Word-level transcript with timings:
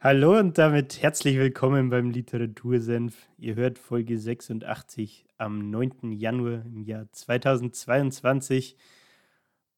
Hallo 0.00 0.38
und 0.38 0.58
damit 0.58 1.02
herzlich 1.02 1.38
willkommen 1.38 1.90
beim 1.90 2.10
Literatursenf. 2.10 3.16
Ihr 3.36 3.56
hört 3.56 3.80
Folge 3.80 4.16
86 4.16 5.26
am 5.38 5.70
9. 5.70 6.12
Januar 6.12 6.64
im 6.64 6.84
Jahr 6.84 7.10
2022. 7.10 8.76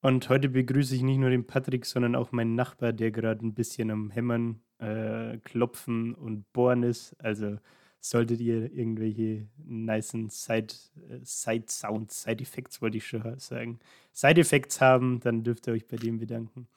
Und 0.03 0.29
heute 0.29 0.51
begrüße 0.51 0.95
ich 0.95 1.01
nicht 1.01 1.17
nur 1.17 1.31
den 1.31 1.47
Patrick, 1.47 1.87
sondern 1.87 2.17
auch 2.17 2.33
meinen 2.33 2.55
Nachbar, 2.55 2.93
der 2.93 3.13
gerade 3.13 3.47
ein 3.47 3.55
bisschen 3.55 3.91
am 3.91 4.11
Hämmern, 4.11 4.61
äh, 4.79 5.39
Klopfen 5.39 6.15
und 6.15 6.53
Bohren 6.53 6.83
ist. 6.83 7.17
Also 7.19 7.57
solltet 7.99 8.41
ihr 8.41 8.71
irgendwelche 8.75 9.49
nicen 9.57 10.29
Side, 10.29 10.75
äh, 11.09 11.21
Side 11.23 11.65
Sounds, 11.69 12.25
Side 12.25 12.43
Effects 12.43 12.83
wollte 12.83 12.99
ich 12.99 13.07
schon 13.07 13.39
sagen, 13.39 13.79
Side 14.13 14.39
Effects 14.39 14.83
haben, 14.83 15.21
dann 15.21 15.45
dürft 15.45 15.67
ihr 15.67 15.73
euch 15.73 15.89
bei 15.89 15.97
dem 15.97 16.19
bedanken. 16.19 16.69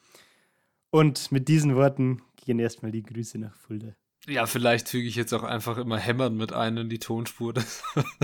Und 0.94 1.32
mit 1.32 1.48
diesen 1.48 1.74
Worten 1.74 2.22
gehen 2.44 2.58
erstmal 2.58 2.92
die 2.92 3.02
Grüße 3.02 3.38
nach 3.38 3.56
Fulda. 3.56 3.94
Ja, 4.26 4.46
vielleicht 4.46 4.88
füge 4.88 5.06
ich 5.06 5.16
jetzt 5.16 5.34
auch 5.34 5.42
einfach 5.42 5.76
immer 5.76 5.98
Hämmern 5.98 6.36
mit 6.36 6.52
ein 6.52 6.78
in 6.78 6.88
die 6.88 6.98
Tonspur. 6.98 7.52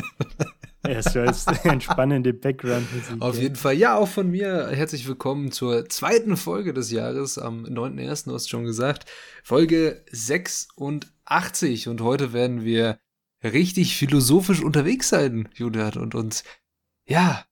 ja, 0.87 1.03
so 1.03 1.21
als 1.21 1.47
entspannende 1.65 2.33
Background-Musik. 2.33 3.21
Auf 3.21 3.39
jeden 3.39 3.57
Fall. 3.57 3.75
Ja, 3.75 3.97
auch 3.97 4.09
von 4.09 4.31
mir 4.31 4.69
herzlich 4.71 5.07
willkommen 5.07 5.53
zur 5.53 5.91
zweiten 5.91 6.39
Folge 6.39 6.73
des 6.73 6.91
Jahres 6.91 7.37
am 7.37 7.65
9.1., 7.67 8.25
du 8.27 8.35
hast 8.35 8.49
schon 8.49 8.65
gesagt. 8.65 9.11
Folge 9.45 10.03
86. 10.11 11.89
Und 11.89 12.01
heute 12.01 12.33
werden 12.33 12.65
wir 12.65 12.99
richtig 13.45 13.97
philosophisch 13.97 14.63
unterwegs 14.63 15.11
sein, 15.11 15.51
Julian, 15.55 15.99
und 15.99 16.15
uns, 16.15 16.45
ja, 17.07 17.45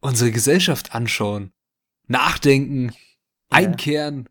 unsere 0.00 0.30
Gesellschaft 0.30 0.94
anschauen, 0.94 1.52
nachdenken, 2.06 2.90
ja. 2.90 2.96
einkehren 3.50 4.28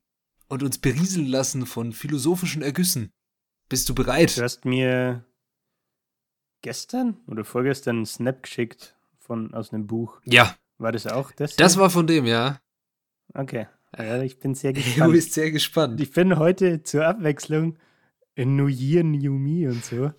und 0.54 0.64
uns 0.64 0.78
berieseln 0.78 1.26
lassen 1.26 1.66
von 1.66 1.92
philosophischen 1.92 2.62
Ergüssen. 2.62 3.12
Bist 3.70 3.90
du 3.90 3.96
bereit? 3.96 4.38
Du 4.38 4.44
hast 4.44 4.66
mir 4.66 5.26
gestern 6.62 7.18
oder 7.28 7.44
vorgestern 7.44 7.98
einen 7.98 8.06
Snap 8.06 8.44
geschickt 8.44 8.96
von, 9.18 9.54
aus 9.54 9.74
einem 9.74 9.88
Buch. 9.88 10.22
Ja. 10.26 10.56
War 10.78 10.92
das 10.92 11.08
auch 11.08 11.32
das? 11.32 11.56
Das 11.56 11.78
war 11.78 11.90
von 11.90 12.08
dem, 12.08 12.26
ja. 12.26 12.60
Okay. 13.34 13.68
Ja, 13.98 14.22
ich 14.22 14.40
bin 14.40 14.56
sehr 14.56 14.74
gespannt. 14.74 14.98
Du 15.08 15.12
bist 15.12 15.34
sehr 15.34 15.52
gespannt. 15.52 16.02
Ich 16.02 16.12
bin 16.12 16.38
heute 16.38 16.84
zur 16.84 17.06
Abwechslung 17.06 17.78
in 18.36 18.56
New 18.56 18.68
Year, 18.68 19.04
New 19.04 19.34
Me 19.34 19.70
und 19.70 19.84
so. 19.84 20.12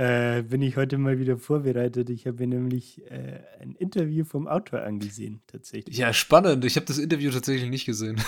Äh, 0.00 0.44
bin 0.44 0.62
ich 0.62 0.78
heute 0.78 0.96
mal 0.96 1.18
wieder 1.18 1.36
vorbereitet. 1.36 2.08
Ich 2.08 2.26
habe 2.26 2.38
mir 2.38 2.46
nämlich 2.46 3.04
äh, 3.10 3.42
ein 3.60 3.74
Interview 3.74 4.24
vom 4.24 4.48
Autor 4.48 4.80
angesehen, 4.80 5.42
tatsächlich. 5.46 5.94
Ja, 5.94 6.14
spannend. 6.14 6.64
Ich 6.64 6.76
habe 6.76 6.86
das 6.86 6.96
Interview 6.96 7.30
tatsächlich 7.30 7.68
nicht 7.68 7.84
gesehen. 7.84 8.18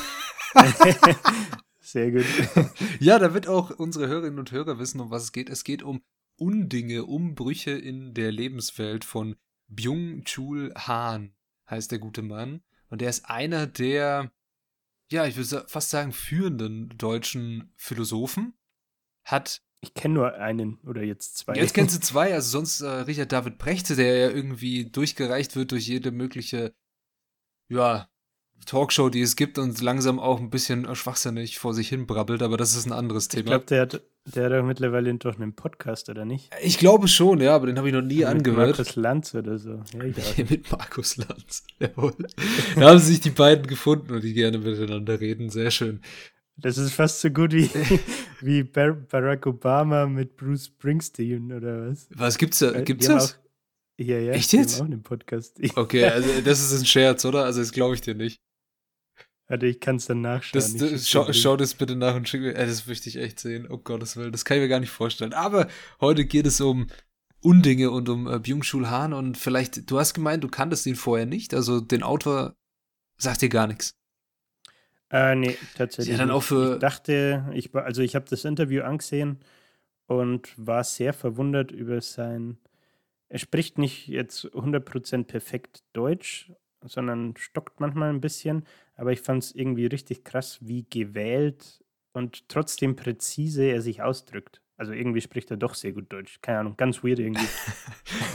Sehr 1.81 2.11
gut. 2.11 2.27
Ja, 3.00 3.19
damit 3.19 3.48
auch 3.48 3.70
unsere 3.70 4.06
Hörerinnen 4.06 4.39
und 4.39 4.53
Hörer 4.53 4.78
wissen, 4.78 5.00
um 5.00 5.11
was 5.11 5.23
es 5.23 5.33
geht. 5.33 5.48
Es 5.48 5.65
geht 5.65 5.83
um 5.83 6.03
Undinge, 6.37 7.06
Umbrüche 7.06 7.70
in 7.70 8.12
der 8.12 8.33
Lebenswelt 8.33 9.06
von 9.06 9.37
Byung-Chul 9.69 10.75
Han, 10.77 11.33
heißt 11.70 11.91
der 11.91 12.00
gute 12.00 12.20
Mann. 12.20 12.61
Und 12.91 13.00
der 13.00 13.09
ist 13.09 13.25
einer 13.31 13.66
der, 13.66 14.31
ja, 15.11 15.25
ich 15.25 15.37
würde 15.37 15.65
fast 15.69 15.88
sagen, 15.88 16.12
führenden 16.12 16.91
deutschen 16.99 17.72
Philosophen. 17.77 18.53
Hat 19.25 19.62
ich 19.82 19.94
kenne 19.94 20.15
nur 20.15 20.34
einen 20.34 20.78
oder 20.87 21.03
jetzt 21.03 21.37
zwei. 21.37 21.54
Jetzt 21.54 21.75
kennst 21.75 21.94
du 21.97 22.00
zwei, 22.06 22.32
also 22.32 22.48
sonst 22.48 22.81
äh, 22.81 22.87
Richard 22.87 23.32
David 23.32 23.59
Prechte, 23.59 23.97
der 23.97 24.16
ja 24.16 24.31
irgendwie 24.31 24.87
durchgereicht 24.87 25.56
wird 25.56 25.72
durch 25.72 25.88
jede 25.88 26.12
mögliche, 26.12 26.72
ja, 27.69 28.09
Talkshow, 28.65 29.09
die 29.09 29.22
es 29.22 29.34
gibt 29.34 29.59
und 29.59 29.81
langsam 29.81 30.20
auch 30.20 30.38
ein 30.38 30.50
bisschen 30.50 30.94
schwachsinnig 30.94 31.59
vor 31.59 31.75
sich 31.75 31.88
hin 31.88 32.06
brabbelt, 32.06 32.43
aber 32.43 32.56
das 32.56 32.76
ist 32.76 32.87
ein 32.87 32.93
anderes 32.93 33.26
Thema. 33.26 33.41
Ich 33.41 33.47
glaube, 33.47 33.65
der 33.66 33.81
hat, 33.82 34.03
der 34.26 34.44
hat 34.44 34.53
auch 34.53 34.65
mittlerweile 34.65 35.12
doch 35.15 35.34
einen 35.34 35.54
Podcast, 35.54 36.09
oder 36.09 36.25
nicht? 36.25 36.49
Ich 36.62 36.78
glaube 36.78 37.09
schon, 37.09 37.41
ja, 37.41 37.56
aber 37.56 37.66
den 37.66 37.76
habe 37.76 37.88
ich 37.88 37.94
noch 37.94 38.03
nie 38.03 38.19
mit 38.19 38.26
angehört. 38.26 38.78
Mit 38.78 38.78
Markus 38.78 38.97
Lanz 38.97 39.34
oder 39.34 39.59
so. 39.59 39.82
Ja, 39.94 40.44
mit 40.49 40.70
Markus 40.70 41.16
Lanz, 41.16 41.64
jawohl. 41.81 42.14
da 42.76 42.91
haben 42.91 42.99
sich 43.00 43.20
die 43.20 43.31
beiden 43.31 43.66
gefunden 43.66 44.12
und 44.12 44.22
die 44.22 44.32
gerne 44.32 44.59
miteinander 44.59 45.19
reden, 45.19 45.50
sehr 45.50 45.72
schön. 45.72 46.00
Das 46.56 46.78
ist 46.78 46.92
fast 46.92 47.20
so 47.20 47.30
gut 47.30 47.52
wie, 47.52 47.68
wie 48.40 48.62
Barack 48.62 49.46
Obama 49.46 50.06
mit 50.06 50.36
Bruce 50.36 50.66
Springsteen 50.66 51.52
oder 51.52 51.88
was? 51.88 52.08
Was 52.10 52.38
gibt's 52.38 52.58
da? 52.58 52.80
Gibt's 52.80 53.06
das? 53.06 53.34
Auch, 53.34 53.38
ja, 53.98 54.18
ja. 54.18 54.32
Echt 54.32 54.52
jetzt? 54.52 54.80
Auch 54.80 54.84
einen 54.84 55.02
Podcast. 55.02 55.58
Okay, 55.76 56.04
also 56.04 56.40
das 56.40 56.60
ist 56.60 56.78
ein 56.78 56.86
Scherz, 56.86 57.24
oder? 57.24 57.44
Also 57.44 57.60
das 57.60 57.72
glaube 57.72 57.94
ich 57.94 58.00
dir 58.00 58.14
nicht. 58.14 58.40
Warte, 59.48 59.66
ich 59.66 59.80
kann 59.80 59.96
es 59.96 60.06
dann 60.06 60.22
nachschauen. 60.22 60.60
Das, 60.60 60.74
das, 60.76 61.08
schau, 61.08 61.32
schau, 61.32 61.56
das 61.56 61.74
bitte 61.74 61.94
nach 61.94 62.14
und 62.14 62.28
schick 62.28 62.40
mir. 62.40 62.54
Äh, 62.54 62.66
das 62.66 62.86
möchte 62.86 63.08
ich 63.08 63.16
echt 63.16 63.38
sehen. 63.38 63.66
Oh 63.69 63.78
Gottes 63.78 64.16
Willen, 64.16 64.32
das 64.32 64.44
kann 64.44 64.56
ich 64.56 64.62
mir 64.62 64.69
gar 64.69 64.80
nicht 64.80 64.90
vorstellen. 64.90 65.34
Aber 65.34 65.69
heute 66.00 66.24
geht 66.24 66.46
es 66.46 66.60
um 66.60 66.86
Undinge 67.40 67.90
und 67.90 68.08
um 68.08 68.28
äh, 68.28 68.38
Byung-Chul 68.38 68.88
Han 68.88 69.12
und 69.12 69.36
vielleicht, 69.36 69.90
du 69.90 69.98
hast 69.98 70.14
gemeint, 70.14 70.44
du 70.44 70.48
kanntest 70.48 70.86
ihn 70.86 70.96
vorher 70.96 71.26
nicht, 71.26 71.54
also 71.54 71.80
den 71.80 72.02
Autor 72.02 72.56
sagt 73.19 73.42
dir 73.42 73.48
gar 73.48 73.66
nichts. 73.66 73.94
Äh, 75.12 75.34
nee, 75.37 75.56
tatsächlich. 75.77 76.17
Ja, 76.17 76.19
dann 76.19 76.31
auch 76.31 76.43
für 76.43 76.75
ich 76.75 76.78
dachte, 76.81 77.45
ich 77.53 77.75
also 77.75 78.03
ich 78.03 78.15
habe 78.15 78.25
das 78.28 78.45
Interview 78.45 78.83
angesehen 78.83 79.39
und 80.06 80.55
war 80.56 80.83
sehr 80.84 81.12
verwundert 81.12 81.71
über 81.71 82.00
sein. 82.00 82.59
Er 83.28 83.39
spricht 83.39 83.78
nicht 83.78 84.09
jetzt 84.09 84.47
100% 84.47 85.25
perfekt 85.25 85.84
Deutsch, 85.93 86.50
sondern 86.84 87.34
stockt 87.37 87.78
manchmal 87.81 88.11
ein 88.11 88.21
bisschen. 88.21 88.65
Aber 88.95 89.12
ich 89.12 89.21
fand 89.21 89.43
es 89.43 89.55
irgendwie 89.55 89.87
richtig 89.87 90.25
krass, 90.25 90.59
wie 90.61 90.87
gewählt 90.89 91.83
und 92.12 92.49
trotzdem 92.49 92.97
präzise 92.97 93.65
er 93.65 93.83
sich 93.83 94.03
ausdrückt. 94.03 94.61
Also 94.77 94.93
irgendwie 94.93 95.21
spricht 95.21 95.50
er 95.50 95.56
doch 95.56 95.75
sehr 95.75 95.93
gut 95.93 96.12
Deutsch. 96.12 96.41
Keine 96.43 96.59
Ahnung, 96.61 96.77
ganz 96.77 97.05
weird 97.05 97.21
irgendwie. 97.21 97.47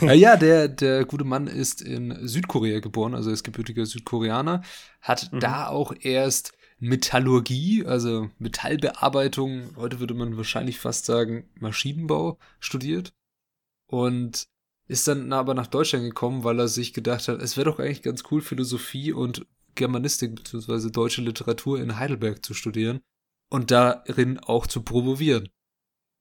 ja, 0.00 0.36
der, 0.36 0.68
der 0.68 1.04
gute 1.04 1.24
Mann 1.24 1.46
ist 1.46 1.82
in 1.82 2.26
Südkorea 2.26 2.80
geboren, 2.80 3.14
also 3.14 3.30
ist 3.30 3.44
gebürtiger 3.44 3.84
Südkoreaner, 3.84 4.62
hat 5.00 5.32
mhm. 5.32 5.40
da 5.40 5.68
auch 5.68 5.92
erst 6.00 6.57
Metallurgie, 6.80 7.84
also 7.84 8.30
Metallbearbeitung, 8.38 9.76
heute 9.76 10.00
würde 10.00 10.14
man 10.14 10.36
wahrscheinlich 10.36 10.78
fast 10.78 11.06
sagen 11.06 11.48
Maschinenbau 11.58 12.38
studiert 12.60 13.12
und 13.86 14.46
ist 14.86 15.08
dann 15.08 15.32
aber 15.32 15.54
nach 15.54 15.66
Deutschland 15.66 16.04
gekommen, 16.04 16.44
weil 16.44 16.58
er 16.60 16.68
sich 16.68 16.94
gedacht 16.94 17.28
hat, 17.28 17.42
es 17.42 17.56
wäre 17.56 17.70
doch 17.70 17.78
eigentlich 17.78 18.02
ganz 18.02 18.22
cool, 18.30 18.40
Philosophie 18.40 19.12
und 19.12 19.46
Germanistik 19.74 20.36
bzw. 20.36 20.90
deutsche 20.90 21.22
Literatur 21.22 21.80
in 21.80 21.98
Heidelberg 21.98 22.44
zu 22.44 22.54
studieren 22.54 23.00
und 23.50 23.70
darin 23.70 24.38
auch 24.38 24.66
zu 24.66 24.82
promovieren. 24.82 25.48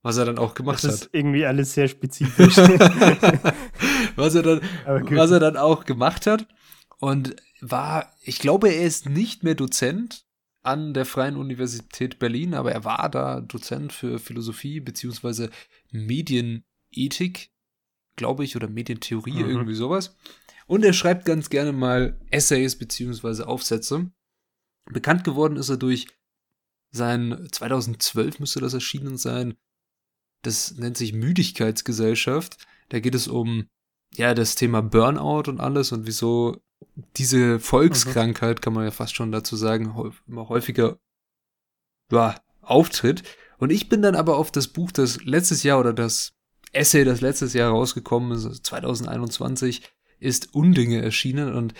Was 0.03 0.17
er 0.17 0.25
dann 0.25 0.37
auch 0.37 0.53
gemacht 0.53 0.83
hat. 0.83 0.91
Das 0.91 1.01
ist 1.01 1.09
irgendwie 1.11 1.45
alles 1.45 1.73
sehr 1.73 1.87
spezifisch. 1.87 2.55
was, 4.15 4.35
er 4.35 4.43
dann, 4.43 4.61
was 4.85 5.31
er 5.31 5.39
dann 5.39 5.57
auch 5.57 5.85
gemacht 5.85 6.27
hat. 6.27 6.47
Und 6.99 7.35
war, 7.61 8.13
ich 8.21 8.39
glaube, 8.39 8.69
er 8.69 8.83
ist 8.83 9.09
nicht 9.09 9.43
mehr 9.43 9.55
Dozent 9.55 10.26
an 10.63 10.93
der 10.93 11.05
Freien 11.05 11.37
Universität 11.37 12.19
Berlin, 12.19 12.53
aber 12.53 12.71
er 12.71 12.83
war 12.83 13.09
da 13.09 13.41
Dozent 13.41 13.93
für 13.93 14.19
Philosophie 14.19 14.79
bzw. 14.79 15.49
Medienethik, 15.91 17.51
glaube 18.15 18.43
ich, 18.43 18.55
oder 18.55 18.67
Medientheorie, 18.67 19.43
mhm. 19.43 19.49
irgendwie 19.49 19.75
sowas. 19.75 20.15
Und 20.65 20.83
er 20.83 20.93
schreibt 20.93 21.25
ganz 21.25 21.49
gerne 21.49 21.71
mal 21.71 22.19
Essays 22.29 22.77
beziehungsweise 22.77 23.47
Aufsätze. 23.47 24.11
Bekannt 24.85 25.23
geworden 25.23 25.55
ist 25.55 25.69
er 25.69 25.77
durch 25.77 26.07
sein 26.91 27.47
2012 27.51 28.39
müsste 28.39 28.59
das 28.59 28.73
erschienen 28.73 29.17
sein. 29.17 29.55
Das 30.43 30.75
nennt 30.75 30.97
sich 30.97 31.13
Müdigkeitsgesellschaft. 31.13 32.57
Da 32.89 32.99
geht 32.99 33.15
es 33.15 33.27
um 33.27 33.67
ja 34.15 34.33
das 34.33 34.55
Thema 34.55 34.81
Burnout 34.81 35.49
und 35.49 35.59
alles 35.59 35.91
und 35.91 36.07
wieso 36.07 36.61
diese 37.17 37.59
Volkskrankheit, 37.59 38.61
kann 38.61 38.73
man 38.73 38.85
ja 38.85 38.91
fast 38.91 39.15
schon 39.15 39.31
dazu 39.31 39.55
sagen, 39.55 40.13
immer 40.27 40.49
häufiger 40.49 40.99
ja, 42.11 42.39
auftritt. 42.61 43.23
Und 43.57 43.71
ich 43.71 43.89
bin 43.89 44.01
dann 44.01 44.15
aber 44.15 44.37
auf 44.37 44.51
das 44.51 44.67
Buch, 44.67 44.91
das 44.91 45.23
letztes 45.23 45.63
Jahr 45.63 45.79
oder 45.79 45.93
das 45.93 46.33
Essay, 46.71 47.03
das 47.03 47.21
letztes 47.21 47.53
Jahr 47.53 47.71
rausgekommen 47.71 48.31
ist, 48.31 48.65
2021, 48.65 49.81
ist 50.19 50.53
Undinge 50.53 51.01
erschienen 51.01 51.53
und 51.53 51.73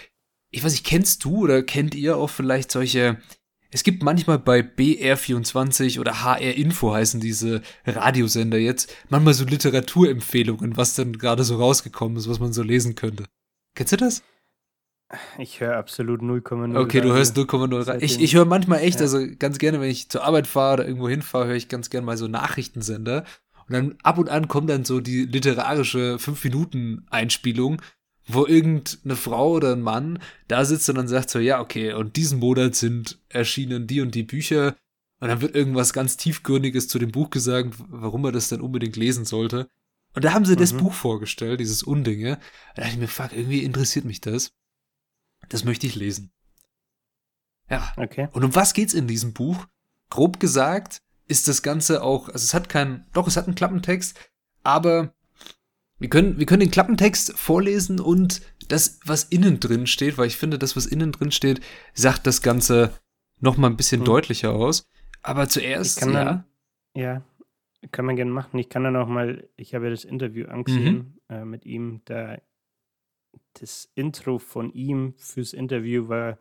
ich 0.49 0.63
weiß 0.63 0.71
nicht, 0.71 0.85
kennst 0.85 1.23
du 1.25 1.43
oder 1.43 1.61
kennt 1.61 1.93
ihr 1.93 2.17
auch 2.17 2.29
vielleicht 2.29 2.71
solche 2.71 3.17
es 3.69 3.83
gibt 3.83 4.01
manchmal 4.01 4.39
bei 4.39 4.61
BR24 4.61 5.99
oder 5.99 6.23
HR 6.23 6.55
Info 6.55 6.93
heißen 6.93 7.19
diese 7.19 7.61
Radiosender 7.85 8.57
jetzt, 8.57 8.93
manchmal 9.09 9.33
so 9.33 9.43
Literaturempfehlungen, 9.43 10.77
was 10.77 10.95
dann 10.95 11.17
gerade 11.17 11.43
so 11.43 11.57
rausgekommen 11.57 12.17
ist, 12.17 12.29
was 12.29 12.39
man 12.39 12.53
so 12.53 12.63
lesen 12.63 12.95
könnte. 12.95 13.25
Kennst 13.75 13.91
du 13.91 13.97
das? 13.97 14.23
Ich 15.37 15.61
höre 15.61 15.77
absolut 15.77 16.21
0,0. 16.21 16.77
Okay, 16.77 16.99
du 16.99 17.13
hörst 17.13 17.37
0,0. 17.37 18.01
Ich, 18.01 18.21
ich 18.21 18.35
höre 18.35 18.45
manchmal 18.45 18.79
echt, 18.79 18.95
ja. 18.95 19.03
also 19.03 19.25
ganz 19.39 19.57
gerne, 19.57 19.79
wenn 19.79 19.89
ich 19.89 20.09
zur 20.09 20.23
Arbeit 20.23 20.47
fahre 20.47 20.73
oder 20.73 20.87
irgendwo 20.87 21.07
hinfahre, 21.07 21.47
höre 21.47 21.55
ich 21.55 21.69
ganz 21.69 21.89
gerne 21.89 22.05
mal 22.05 22.17
so 22.17 22.27
Nachrichtensender. 22.27 23.23
Und 23.67 23.73
dann 23.73 23.95
ab 24.03 24.17
und 24.17 24.29
an 24.29 24.47
kommt 24.47 24.69
dann 24.69 24.83
so 24.83 24.99
die 24.99 25.25
literarische 25.25 26.17
5-Minuten-Einspielung, 26.17 27.81
wo 28.27 28.45
irgendeine 28.45 29.15
Frau 29.15 29.51
oder 29.51 29.73
ein 29.73 29.81
Mann 29.81 30.19
da 30.49 30.65
sitzt 30.65 30.89
und 30.89 30.95
dann 30.95 31.07
sagt 31.07 31.29
so, 31.29 31.39
ja, 31.39 31.61
okay, 31.61 31.93
und 31.93 32.17
diesen 32.17 32.39
Monat 32.39 32.75
sind 32.75 33.19
erschienen 33.29 33.87
die 33.87 34.01
und 34.01 34.13
die 34.13 34.23
Bücher. 34.23 34.75
Und 35.19 35.29
dann 35.29 35.41
wird 35.41 35.55
irgendwas 35.55 35.93
ganz 35.93 36.17
Tiefgründiges 36.17 36.89
zu 36.89 36.99
dem 36.99 37.11
Buch 37.11 37.29
gesagt, 37.29 37.75
warum 37.89 38.21
man 38.21 38.33
das 38.33 38.49
dann 38.49 38.61
unbedingt 38.61 38.97
lesen 38.97 39.25
sollte. 39.25 39.67
Und 40.13 40.25
da 40.25 40.33
haben 40.33 40.45
sie 40.45 40.53
mhm. 40.53 40.59
das 40.59 40.73
Buch 40.73 40.93
vorgestellt, 40.93 41.59
dieses 41.59 41.81
Undinge. 41.81 42.39
Da 42.75 42.81
dachte 42.81 42.93
ich 42.93 42.99
mir, 42.99 43.07
fuck, 43.07 43.31
irgendwie 43.33 43.63
interessiert 43.63 44.05
mich 44.05 44.21
das. 44.21 44.51
Das 45.49 45.63
möchte 45.63 45.87
ich 45.87 45.95
lesen. 45.95 46.31
Ja. 47.69 47.93
Okay. 47.97 48.29
Und 48.31 48.43
um 48.43 48.55
was 48.55 48.73
geht's 48.73 48.93
in 48.93 49.07
diesem 49.07 49.33
Buch? 49.33 49.67
Grob 50.09 50.39
gesagt 50.39 51.01
ist 51.27 51.47
das 51.47 51.61
Ganze 51.61 52.03
auch, 52.03 52.27
also 52.29 52.43
es 52.43 52.53
hat 52.53 52.69
keinen, 52.69 53.05
doch, 53.13 53.27
es 53.27 53.35
hat 53.35 53.45
einen 53.45 53.55
Klappentext, 53.55 54.17
aber 54.63 55.13
wir 55.99 56.09
können, 56.09 56.37
wir 56.39 56.45
können 56.45 56.61
den 56.61 56.71
Klappentext 56.71 57.37
vorlesen 57.37 57.99
und 57.99 58.41
das, 58.69 58.99
was 59.05 59.23
innen 59.25 59.59
drin 59.59 59.87
steht, 59.87 60.17
weil 60.17 60.27
ich 60.27 60.37
finde, 60.37 60.59
das, 60.59 60.75
was 60.75 60.85
innen 60.85 61.11
drin 61.11 61.31
steht, 61.31 61.61
sagt 61.93 62.27
das 62.27 62.41
Ganze 62.41 62.93
noch 63.39 63.57
mal 63.57 63.69
ein 63.69 63.77
bisschen 63.77 64.01
hm. 64.01 64.05
deutlicher 64.05 64.53
aus. 64.53 64.87
Aber 65.21 65.49
zuerst, 65.49 66.01
ja. 66.01 66.11
Dann, 66.11 66.43
ja, 66.95 67.23
kann 67.91 68.05
man 68.05 68.15
gerne 68.15 68.31
machen. 68.31 68.57
Ich 68.57 68.69
kann 68.69 68.83
dann 68.83 68.95
auch 68.95 69.07
mal, 69.07 69.47
ich 69.55 69.73
habe 69.75 69.85
ja 69.85 69.91
das 69.91 70.03
Interview 70.03 70.47
angesehen 70.47 71.19
mhm. 71.29 71.35
äh, 71.35 71.45
mit 71.45 71.65
ihm, 71.65 72.01
da 72.05 72.37
das 73.59 73.89
Intro 73.95 74.39
von 74.39 74.71
ihm 74.73 75.13
fürs 75.17 75.53
Interview 75.53 76.07
war 76.07 76.37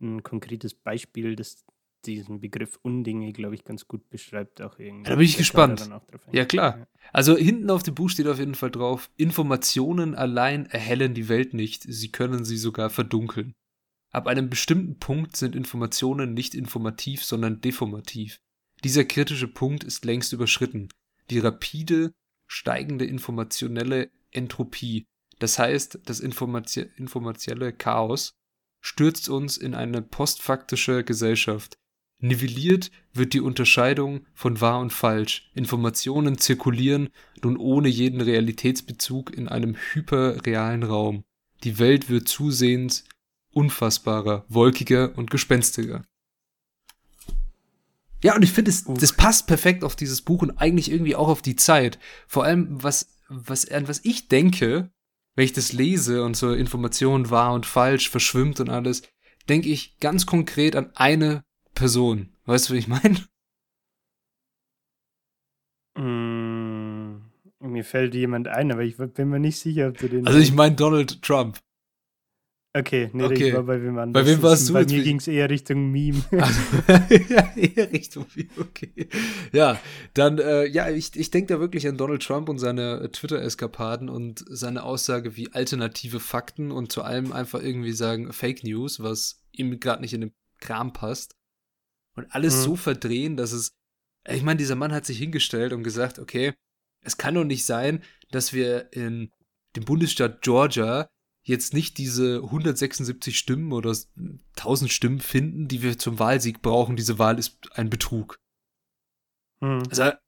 ein 0.00 0.22
konkretes 0.22 0.74
Beispiel, 0.74 1.36
das 1.36 1.64
diesen 2.04 2.40
Begriff 2.40 2.78
Undinge, 2.82 3.32
glaube 3.32 3.54
ich, 3.54 3.64
ganz 3.64 3.86
gut 3.86 4.08
beschreibt 4.08 4.62
auch 4.62 4.78
irgendwie. 4.78 5.08
da 5.08 5.16
bin 5.16 5.24
ich 5.24 5.36
gespannt. 5.36 5.90
Ja, 6.32 6.44
klar. 6.44 6.86
Also 7.12 7.36
hinten 7.36 7.70
auf 7.70 7.82
dem 7.82 7.94
Buch 7.94 8.08
steht 8.08 8.26
auf 8.26 8.38
jeden 8.38 8.54
Fall 8.54 8.70
drauf, 8.70 9.10
Informationen 9.16 10.14
allein 10.14 10.66
erhellen 10.66 11.14
die 11.14 11.28
Welt 11.28 11.54
nicht, 11.54 11.82
sie 11.82 12.10
können 12.10 12.44
sie 12.44 12.56
sogar 12.56 12.90
verdunkeln. 12.90 13.52
Ab 14.12 14.26
einem 14.26 14.50
bestimmten 14.50 14.98
Punkt 14.98 15.36
sind 15.36 15.54
Informationen 15.54 16.34
nicht 16.34 16.54
informativ, 16.54 17.22
sondern 17.22 17.60
deformativ. 17.60 18.40
Dieser 18.82 19.04
kritische 19.04 19.46
Punkt 19.46 19.84
ist 19.84 20.04
längst 20.04 20.32
überschritten. 20.32 20.88
Die 21.28 21.38
rapide 21.38 22.12
steigende 22.48 23.04
informationelle 23.04 24.10
Entropie 24.32 25.04
das 25.40 25.58
heißt, 25.58 26.00
das 26.04 26.20
informatielle 26.20 27.72
Chaos 27.72 28.34
stürzt 28.80 29.28
uns 29.28 29.56
in 29.56 29.74
eine 29.74 30.02
postfaktische 30.02 31.02
Gesellschaft. 31.02 31.76
Nivelliert 32.22 32.90
wird 33.14 33.32
die 33.32 33.40
Unterscheidung 33.40 34.26
von 34.34 34.60
wahr 34.60 34.80
und 34.80 34.92
falsch. 34.92 35.50
Informationen 35.54 36.36
zirkulieren 36.36 37.08
nun 37.42 37.56
ohne 37.56 37.88
jeden 37.88 38.20
Realitätsbezug 38.20 39.34
in 39.34 39.48
einem 39.48 39.76
hyperrealen 39.92 40.82
Raum. 40.82 41.24
Die 41.64 41.78
Welt 41.78 42.10
wird 42.10 42.28
zusehends 42.28 43.04
unfassbarer, 43.52 44.44
wolkiger 44.48 45.16
und 45.16 45.30
gespenstiger. 45.30 46.04
Ja, 48.22 48.36
und 48.36 48.42
ich 48.42 48.52
finde, 48.52 48.70
das 48.70 49.12
passt 49.14 49.46
perfekt 49.46 49.82
auf 49.82 49.96
dieses 49.96 50.20
Buch 50.20 50.42
und 50.42 50.58
eigentlich 50.58 50.90
irgendwie 50.90 51.16
auch 51.16 51.28
auf 51.28 51.40
die 51.40 51.56
Zeit. 51.56 51.98
Vor 52.26 52.44
allem, 52.44 52.82
was, 52.82 53.16
was, 53.28 53.66
an 53.70 53.88
was 53.88 54.04
ich 54.04 54.28
denke, 54.28 54.90
wenn 55.40 55.46
ich 55.46 55.54
das 55.54 55.72
lese 55.72 56.22
und 56.22 56.36
so 56.36 56.52
Informationen 56.52 57.30
wahr 57.30 57.54
und 57.54 57.64
falsch 57.64 58.10
verschwimmt 58.10 58.60
und 58.60 58.68
alles, 58.68 59.00
denke 59.48 59.70
ich 59.70 59.98
ganz 59.98 60.26
konkret 60.26 60.76
an 60.76 60.90
eine 60.96 61.44
Person. 61.74 62.28
Weißt 62.44 62.68
du, 62.68 62.74
wie 62.74 62.78
ich 62.78 62.88
meine? 62.88 63.24
Mm, 65.96 67.22
mir 67.58 67.84
fällt 67.84 68.14
jemand 68.14 68.48
ein, 68.48 68.70
aber 68.70 68.82
ich 68.82 68.98
bin 68.98 69.30
mir 69.30 69.40
nicht 69.40 69.58
sicher, 69.58 69.88
ob 69.88 69.96
du 69.96 70.08
den. 70.08 70.26
Also 70.26 70.38
ich 70.38 70.52
meine 70.52 70.76
Donald 70.76 71.22
Trump. 71.22 71.58
Okay, 72.72 73.10
nee, 73.12 73.24
okay. 73.24 73.48
ich 73.48 73.54
war 73.54 73.64
bei 73.64 73.82
wem 73.82 73.98
anders. 73.98 74.22
Bei 74.22 74.30
wem 74.30 74.42
warst 74.42 74.68
du? 74.68 74.74
Bei 74.74 74.84
mir 74.84 75.02
ging 75.02 75.16
es 75.16 75.26
eher 75.26 75.50
Richtung 75.50 75.90
Meme. 75.90 76.22
Also, 76.30 76.60
ja, 77.28 77.52
eher 77.56 77.92
Richtung 77.92 78.26
Meme, 78.36 78.50
okay. 78.60 79.08
Ja, 79.52 79.80
dann, 80.14 80.38
äh, 80.38 80.66
ja, 80.66 80.88
ich, 80.88 81.16
ich 81.16 81.32
denke 81.32 81.54
da 81.54 81.60
wirklich 81.60 81.88
an 81.88 81.96
Donald 81.96 82.22
Trump 82.22 82.48
und 82.48 82.60
seine 82.60 83.10
Twitter-Eskapaden 83.10 84.08
und 84.08 84.44
seine 84.48 84.84
Aussage 84.84 85.36
wie 85.36 85.52
alternative 85.52 86.20
Fakten 86.20 86.70
und 86.70 86.92
zu 86.92 87.02
allem 87.02 87.32
einfach 87.32 87.60
irgendwie 87.60 87.92
sagen 87.92 88.32
Fake 88.32 88.62
News, 88.62 89.00
was 89.00 89.42
ihm 89.50 89.80
gerade 89.80 90.02
nicht 90.02 90.14
in 90.14 90.20
den 90.20 90.32
Kram 90.60 90.92
passt. 90.92 91.34
Und 92.14 92.32
alles 92.32 92.58
mhm. 92.58 92.62
so 92.62 92.76
verdrehen, 92.76 93.36
dass 93.36 93.50
es. 93.50 93.72
Ich 94.28 94.42
meine, 94.42 94.58
dieser 94.58 94.76
Mann 94.76 94.92
hat 94.92 95.06
sich 95.06 95.18
hingestellt 95.18 95.72
und 95.72 95.82
gesagt, 95.82 96.20
okay, 96.20 96.52
es 97.02 97.16
kann 97.16 97.34
doch 97.34 97.44
nicht 97.44 97.64
sein, 97.64 98.02
dass 98.30 98.52
wir 98.52 98.92
in 98.92 99.32
dem 99.74 99.84
Bundesstaat 99.84 100.42
Georgia 100.42 101.08
jetzt 101.42 101.74
nicht 101.74 101.98
diese 101.98 102.42
176 102.44 103.38
Stimmen 103.38 103.72
oder 103.72 103.94
1000 104.56 104.90
Stimmen 104.92 105.20
finden, 105.20 105.68
die 105.68 105.82
wir 105.82 105.98
zum 105.98 106.18
Wahlsieg 106.18 106.62
brauchen. 106.62 106.96
Diese 106.96 107.18
Wahl 107.18 107.38
ist 107.38 107.58
ein 107.74 107.90
Betrug. 107.90 108.38
Hm. 109.60 109.82
Also, 109.88 110.02
ja. 110.02 110.18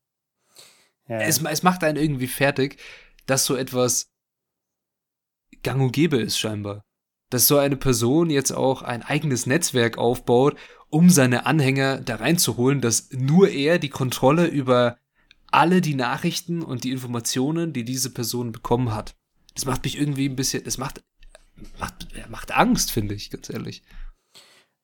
es, 1.08 1.42
es 1.42 1.62
macht 1.62 1.84
einen 1.84 1.98
irgendwie 1.98 2.26
fertig, 2.26 2.78
dass 3.26 3.44
so 3.44 3.56
etwas 3.56 4.10
gang 5.62 5.80
und 5.80 5.92
gäbe 5.92 6.16
ist, 6.16 6.38
scheinbar. 6.38 6.84
Dass 7.30 7.46
so 7.46 7.56
eine 7.56 7.76
Person 7.76 8.30
jetzt 8.30 8.50
auch 8.50 8.82
ein 8.82 9.02
eigenes 9.02 9.46
Netzwerk 9.46 9.98
aufbaut, 9.98 10.56
um 10.88 11.08
seine 11.08 11.46
Anhänger 11.46 12.00
da 12.00 12.16
reinzuholen, 12.16 12.80
dass 12.80 13.10
nur 13.12 13.48
er 13.48 13.78
die 13.78 13.88
Kontrolle 13.88 14.46
über 14.46 14.98
alle 15.46 15.80
die 15.80 15.94
Nachrichten 15.94 16.62
und 16.62 16.84
die 16.84 16.90
Informationen, 16.90 17.72
die 17.72 17.84
diese 17.84 18.10
Person 18.10 18.52
bekommen 18.52 18.94
hat. 18.94 19.14
Das 19.54 19.66
macht 19.66 19.84
mich 19.84 19.98
irgendwie 19.98 20.28
ein 20.28 20.36
bisschen, 20.36 20.64
das 20.64 20.78
macht 20.78 21.02
macht, 21.78 22.06
macht 22.30 22.52
Angst, 22.52 22.90
finde 22.90 23.14
ich, 23.14 23.30
ganz 23.30 23.50
ehrlich. 23.50 23.82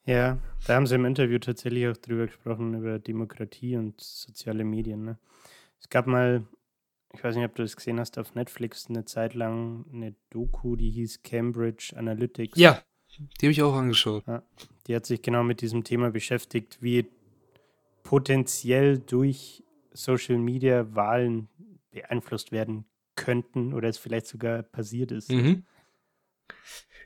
Ja, 0.05 0.39
da 0.67 0.75
haben 0.75 0.87
sie 0.87 0.95
im 0.95 1.05
Interview 1.05 1.39
tatsächlich 1.39 1.87
auch 1.89 1.97
drüber 1.97 2.27
gesprochen, 2.27 2.75
über 2.75 2.99
Demokratie 2.99 3.77
und 3.77 4.01
soziale 4.01 4.65
Medien. 4.65 5.05
Ne? 5.05 5.19
Es 5.81 5.91
gab 5.91 6.07
mal, 6.07 6.47
ich 7.13 7.23
weiß 7.23 7.37
nicht, 7.37 7.45
ob 7.45 7.55
du 7.55 7.63
das 7.63 7.77
gesehen 7.77 8.01
hast, 8.01 8.19
auf 8.19 8.35
Netflix 8.35 8.89
eine 8.89 9.05
Zeit 9.05 9.35
lang 9.35 9.85
eine 9.93 10.15
Doku, 10.31 10.77
die 10.77 10.91
hieß 10.91 11.23
Cambridge 11.23 11.93
Analytics. 11.95 12.59
Ja, 12.59 12.83
die 13.19 13.47
habe 13.47 13.53
ich 13.53 13.63
auch 13.63 13.75
angeschaut. 13.75 14.27
Ja, 14.27 14.43
die 14.87 14.97
hat 14.97 15.05
sich 15.05 15.21
genau 15.21 15.43
mit 15.43 15.61
diesem 15.61 15.85
Thema 15.85 16.11
beschäftigt, 16.11 16.79
wie 16.81 17.07
potenziell 18.03 18.99
durch 18.99 19.63
Social 19.93 20.39
Media 20.39 20.95
Wahlen 20.95 21.49
beeinflusst 21.91 22.51
werden 22.51 22.87
könnten 23.19 23.75
oder 23.75 23.89
es 23.89 23.99
vielleicht 23.99 24.27
sogar 24.27 24.63
passiert 24.63 25.13
ist. 25.13 25.31
Mhm. 25.31 25.65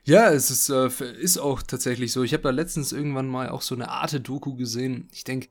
Ja, 0.05 0.31
es 0.31 0.51
ist, 0.51 0.69
äh, 0.69 0.89
ist 1.19 1.37
auch 1.37 1.61
tatsächlich 1.61 2.11
so. 2.11 2.23
Ich 2.23 2.33
habe 2.33 2.43
da 2.43 2.49
letztens 2.49 2.91
irgendwann 2.91 3.27
mal 3.27 3.49
auch 3.49 3.61
so 3.61 3.75
eine 3.75 3.89
Art 3.89 4.27
Doku 4.27 4.55
gesehen. 4.55 5.07
Ich 5.11 5.23
denke, 5.23 5.49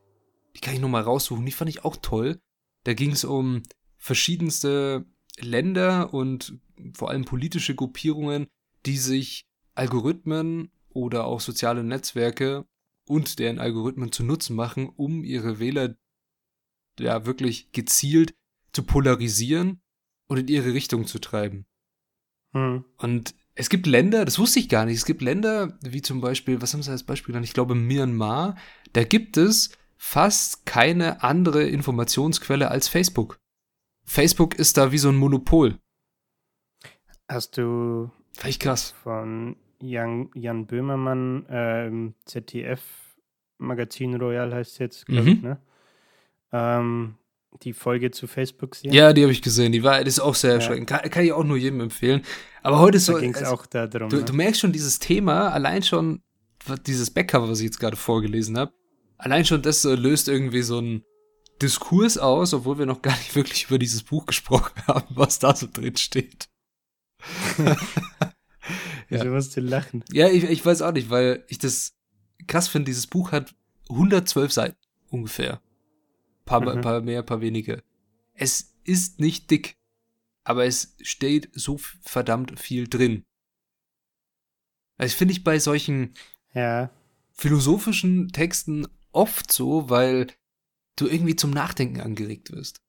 die 0.54 0.60
kann 0.60 0.74
ich 0.74 0.80
nochmal 0.80 1.02
raussuchen. 1.02 1.44
Die 1.44 1.52
fand 1.52 1.70
ich 1.70 1.84
auch 1.84 1.96
toll. 1.96 2.38
Da 2.84 2.94
ging 2.94 3.12
es 3.12 3.24
um 3.24 3.62
verschiedenste 3.96 5.06
Länder 5.38 6.12
und 6.12 6.58
vor 6.94 7.10
allem 7.10 7.24
politische 7.24 7.74
Gruppierungen, 7.74 8.46
die 8.84 8.98
sich 8.98 9.46
Algorithmen 9.74 10.70
oder 10.90 11.24
auch 11.24 11.40
soziale 11.40 11.82
Netzwerke 11.82 12.66
und 13.06 13.38
deren 13.38 13.58
Algorithmen 13.58 14.12
zu 14.12 14.22
Nutzen 14.24 14.54
machen, 14.54 14.90
um 14.90 15.24
ihre 15.24 15.58
Wähler 15.58 15.96
ja 16.98 17.24
wirklich 17.24 17.72
gezielt 17.72 18.34
zu 18.72 18.84
polarisieren 18.84 19.81
und 20.32 20.38
in 20.38 20.48
ihre 20.48 20.72
Richtung 20.72 21.06
zu 21.06 21.18
treiben. 21.18 21.66
Hm. 22.54 22.84
Und 22.96 23.34
es 23.54 23.68
gibt 23.68 23.86
Länder, 23.86 24.24
das 24.24 24.38
wusste 24.38 24.60
ich 24.60 24.70
gar 24.70 24.86
nicht, 24.86 24.96
es 24.96 25.04
gibt 25.04 25.20
Länder, 25.20 25.78
wie 25.82 26.00
zum 26.00 26.22
Beispiel, 26.22 26.62
was 26.62 26.72
haben 26.72 26.82
sie 26.82 26.90
als 26.90 27.04
Beispiel 27.04 27.32
genannt? 27.32 27.44
Ich 27.44 27.52
glaube 27.52 27.74
Myanmar, 27.74 28.56
da 28.94 29.04
gibt 29.04 29.36
es 29.36 29.76
fast 29.98 30.64
keine 30.64 31.22
andere 31.22 31.64
Informationsquelle 31.64 32.70
als 32.70 32.88
Facebook. 32.88 33.38
Facebook 34.04 34.54
ist 34.54 34.78
da 34.78 34.90
wie 34.90 34.98
so 34.98 35.10
ein 35.10 35.16
Monopol. 35.16 35.78
Hast 37.28 37.58
du 37.58 38.10
Vielleicht 38.32 38.62
krass. 38.62 38.92
von 39.02 39.56
Jan, 39.80 40.30
Jan 40.34 40.66
Böhmermann 40.66 41.46
äh, 41.46 42.12
ZDF 42.24 42.80
Magazin 43.58 44.14
Royal 44.14 44.52
heißt 44.52 44.72
es 44.72 44.78
jetzt, 44.78 45.06
glaube 45.06 45.22
mhm. 45.22 45.28
ich, 45.28 45.42
ne? 45.42 45.60
Ähm, 46.52 47.14
die 47.62 47.72
Folge 47.72 48.10
zu 48.10 48.26
Facebook 48.26 48.74
sehen? 48.74 48.92
Ja, 48.92 49.12
die 49.12 49.22
habe 49.22 49.32
ich 49.32 49.42
gesehen. 49.42 49.72
Die 49.72 49.82
war, 49.82 49.98
das 50.00 50.14
ist 50.14 50.20
auch 50.20 50.34
sehr 50.34 50.54
erschreckend. 50.54 50.90
Ja. 50.90 50.98
Kann, 50.98 51.10
kann, 51.10 51.24
ich 51.24 51.32
auch 51.32 51.44
nur 51.44 51.56
jedem 51.56 51.80
empfehlen. 51.80 52.22
Aber 52.62 52.78
heute 52.78 52.96
ist 52.96 53.06
so. 53.06 53.14
Da 53.14 53.20
ging 53.20 53.34
es 53.34 53.42
also, 53.42 53.54
auch 53.54 53.66
darum. 53.66 54.08
Du, 54.08 54.16
ne? 54.16 54.24
du, 54.24 54.32
merkst 54.32 54.60
schon 54.60 54.72
dieses 54.72 54.98
Thema, 54.98 55.50
allein 55.50 55.82
schon 55.82 56.22
dieses 56.86 57.10
Backcover, 57.10 57.48
was 57.48 57.58
ich 57.58 57.66
jetzt 57.66 57.80
gerade 57.80 57.96
vorgelesen 57.96 58.56
habe. 58.56 58.72
allein 59.18 59.44
schon 59.44 59.62
das 59.62 59.84
äh, 59.84 59.94
löst 59.94 60.28
irgendwie 60.28 60.62
so 60.62 60.80
ein 60.80 61.04
Diskurs 61.60 62.18
aus, 62.18 62.54
obwohl 62.54 62.78
wir 62.78 62.86
noch 62.86 63.02
gar 63.02 63.16
nicht 63.16 63.34
wirklich 63.36 63.64
über 63.64 63.78
dieses 63.78 64.02
Buch 64.02 64.26
gesprochen 64.26 64.74
haben, 64.86 65.06
was 65.10 65.38
da 65.38 65.54
so 65.54 65.66
drin 65.72 65.96
steht. 65.96 66.48
ja. 69.10 69.24
musst 69.24 69.56
du 69.56 69.60
lachen. 69.60 70.04
Ja, 70.12 70.28
ich, 70.28 70.44
ich 70.44 70.64
weiß 70.64 70.82
auch 70.82 70.92
nicht, 70.92 71.10
weil 71.10 71.44
ich 71.48 71.58
das 71.58 71.94
krass 72.48 72.68
finde. 72.68 72.86
Dieses 72.86 73.06
Buch 73.06 73.30
hat 73.32 73.54
112 73.88 74.52
Seiten 74.52 74.76
ungefähr. 75.10 75.60
Paar, 76.44 76.60
mhm. 76.60 76.80
paar 76.80 77.00
mehr, 77.00 77.22
paar 77.22 77.40
wenige. 77.40 77.82
Es 78.34 78.74
ist 78.84 79.20
nicht 79.20 79.50
dick, 79.50 79.76
aber 80.44 80.64
es 80.64 80.96
steht 81.02 81.50
so 81.52 81.78
verdammt 82.02 82.58
viel 82.58 82.88
drin. 82.88 83.24
Das 84.98 85.14
finde 85.14 85.32
ich 85.32 85.44
bei 85.44 85.58
solchen 85.58 86.14
ja. 86.54 86.90
philosophischen 87.32 88.28
Texten 88.28 88.86
oft 89.10 89.50
so, 89.50 89.90
weil 89.90 90.28
du 90.96 91.06
irgendwie 91.08 91.36
zum 91.36 91.50
Nachdenken 91.50 92.00
angeregt 92.00 92.52
wirst. 92.52 92.80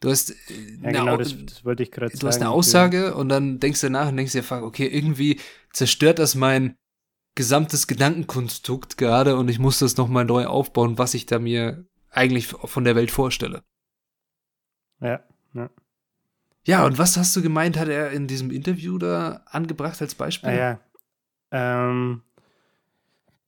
Du 0.00 0.10
hast, 0.10 0.30
äh, 0.30 0.34
ja, 0.82 0.90
genau, 0.90 1.16
das, 1.16 1.34
das, 1.46 1.64
wollte 1.64 1.82
ich 1.82 1.90
gerade 1.90 2.10
sagen. 2.10 2.20
Du 2.20 2.26
hast 2.26 2.36
eine 2.36 2.50
Aussage 2.50 3.14
und 3.14 3.28
dann 3.28 3.58
denkst 3.58 3.80
du 3.80 3.90
nach 3.90 4.08
und 4.08 4.16
denkst 4.16 4.32
dir, 4.32 4.42
fuck, 4.42 4.62
okay, 4.62 4.86
irgendwie 4.86 5.40
zerstört 5.72 6.18
das 6.18 6.34
mein 6.34 6.76
gesamtes 7.34 7.86
Gedankenkonstrukt 7.86 8.96
gerade 8.96 9.36
und 9.36 9.48
ich 9.48 9.58
muss 9.58 9.78
das 9.78 9.96
nochmal 9.96 10.24
neu 10.24 10.46
aufbauen, 10.46 10.98
was 10.98 11.14
ich 11.14 11.26
da 11.26 11.38
mir 11.38 11.86
eigentlich 12.14 12.48
von 12.48 12.84
der 12.84 12.96
Welt 12.96 13.10
vorstelle. 13.10 13.62
Ja, 15.00 15.20
ja. 15.54 15.70
Ja, 16.66 16.86
und 16.86 16.96
was 16.98 17.16
hast 17.16 17.36
du 17.36 17.42
gemeint, 17.42 17.78
hat 17.78 17.88
er 17.88 18.10
in 18.10 18.26
diesem 18.26 18.50
Interview 18.50 18.96
da 18.96 19.42
angebracht 19.46 20.00
als 20.00 20.14
Beispiel? 20.14 20.50
Ah, 20.50 20.54
ja. 20.54 20.80
Ähm, 21.50 22.22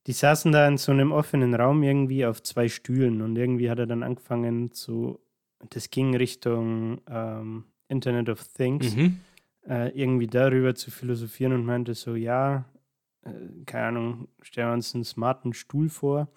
die 0.06 0.12
saßen 0.12 0.52
da 0.52 0.68
in 0.68 0.76
so 0.76 0.92
einem 0.92 1.12
offenen 1.12 1.54
Raum 1.54 1.82
irgendwie 1.82 2.26
auf 2.26 2.42
zwei 2.42 2.68
Stühlen 2.68 3.22
und 3.22 3.36
irgendwie 3.36 3.70
hat 3.70 3.78
er 3.78 3.86
dann 3.86 4.02
angefangen 4.02 4.70
zu, 4.72 5.18
das 5.70 5.90
ging 5.90 6.14
Richtung 6.14 7.00
ähm, 7.08 7.64
Internet 7.88 8.28
of 8.28 8.46
Things, 8.46 8.94
mhm. 8.94 9.18
äh, 9.66 9.88
irgendwie 9.98 10.28
darüber 10.28 10.74
zu 10.74 10.90
philosophieren 10.90 11.54
und 11.54 11.64
meinte 11.64 11.94
so, 11.94 12.14
ja, 12.14 12.66
äh, 13.22 13.30
keine 13.64 13.86
Ahnung, 13.86 14.28
stellen 14.42 14.68
wir 14.68 14.74
uns 14.74 14.94
einen 14.94 15.04
smarten 15.04 15.54
Stuhl 15.54 15.88
vor, 15.88 16.28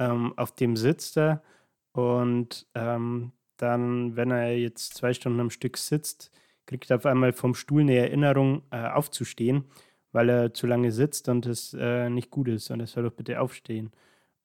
ähm, 0.00 0.36
auf 0.36 0.52
dem 0.52 0.76
sitzt 0.76 1.16
er 1.16 1.42
und 1.92 2.66
ähm, 2.74 3.32
dann, 3.56 4.16
wenn 4.16 4.30
er 4.30 4.56
jetzt 4.58 4.94
zwei 4.94 5.12
Stunden 5.12 5.40
am 5.40 5.50
Stück 5.50 5.76
sitzt, 5.76 6.32
kriegt 6.66 6.90
er 6.90 6.96
auf 6.96 7.06
einmal 7.06 7.32
vom 7.32 7.54
Stuhl 7.54 7.82
eine 7.82 7.96
Erinnerung, 7.96 8.62
äh, 8.70 8.88
aufzustehen, 8.88 9.64
weil 10.12 10.28
er 10.30 10.54
zu 10.54 10.66
lange 10.66 10.92
sitzt 10.92 11.28
und 11.28 11.46
es 11.46 11.74
äh, 11.78 12.08
nicht 12.10 12.30
gut 12.30 12.48
ist 12.48 12.70
und 12.70 12.80
er 12.80 12.86
soll 12.86 13.04
doch 13.04 13.12
bitte 13.12 13.40
aufstehen. 13.40 13.92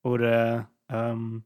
Oder 0.03 0.69
ähm, 0.89 1.45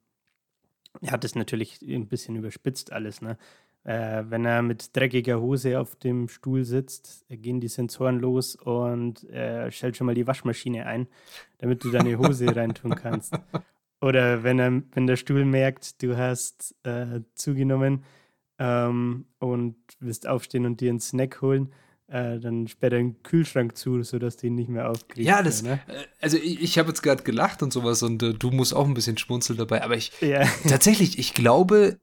er 1.02 1.12
hat 1.12 1.24
es 1.24 1.36
natürlich 1.36 1.82
ein 1.82 2.08
bisschen 2.08 2.36
überspitzt 2.36 2.92
alles, 2.92 3.22
ne? 3.22 3.38
Äh, 3.86 4.26
wenn 4.28 4.46
er 4.46 4.62
mit 4.62 4.96
dreckiger 4.96 5.40
Hose 5.40 5.80
auf 5.80 5.96
dem 5.96 6.28
Stuhl 6.28 6.66
sitzt, 6.66 7.26
gehen 7.30 7.62
die 7.62 7.70
Sensoren 7.70 8.20
los 8.20 8.56
und 8.56 9.24
er 9.30 9.72
stellt 9.72 9.96
schon 9.96 10.06
mal 10.06 10.16
die 10.16 10.28
Waschmaschine 10.28 10.86
ein, 10.86 11.08
damit 11.60 11.84
du 11.84 11.90
deine 11.90 12.18
Hose 12.18 12.54
reintun 12.54 12.96
kannst. 12.96 13.34
Oder 14.02 14.44
wenn, 14.44 14.60
er, 14.60 14.82
wenn 14.94 15.08
der 15.08 15.18
Stuhl 15.18 15.46
merkt, 15.46 16.02
du 16.02 16.18
hast 16.18 16.76
äh, 16.84 17.22
zugenommen 17.36 18.04
ähm, 18.58 19.26
und 19.40 19.76
willst 20.00 20.28
aufstehen 20.28 20.66
und 20.66 20.80
dir 20.80 20.90
einen 20.90 21.02
Snack 21.02 21.42
holen, 21.42 21.74
äh, 22.08 22.40
dann 22.40 22.68
sperrt 22.68 22.94
er 22.94 23.00
den 23.00 23.22
Kühlschrank 23.24 23.78
zu, 23.78 24.02
sodass 24.04 24.38
du 24.38 24.48
ihn 24.48 24.56
nicht 24.56 24.70
mehr 24.70 24.90
aufkriegst. 24.90 25.28
Ja, 25.28 25.44
das, 25.44 25.64
ne? 25.64 25.80
Äh, 25.88 26.06
also 26.22 26.38
ich, 26.38 26.62
ich 26.62 26.80
habe 26.80 26.90
jetzt 26.90 27.02
gerade 27.02 27.24
gelacht 27.24 27.62
und 27.62 27.74
sowas 27.74 28.02
und 28.02 28.24
äh, 28.24 28.34
du 28.34 28.52
musst 28.52 28.74
auch 28.74 28.88
ein 28.88 28.94
bisschen 28.94 29.18
schmunzeln 29.18 29.58
dabei, 29.58 29.84
aber 29.84 29.96
ich, 29.96 30.12
ja. 30.22 30.46
tatsächlich, 30.68 31.20
ich 31.20 31.34
glaube, 31.34 32.00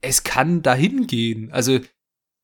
es 0.00 0.24
kann 0.24 0.62
dahin 0.62 1.06
gehen. 1.06 1.50
Also 1.52 1.80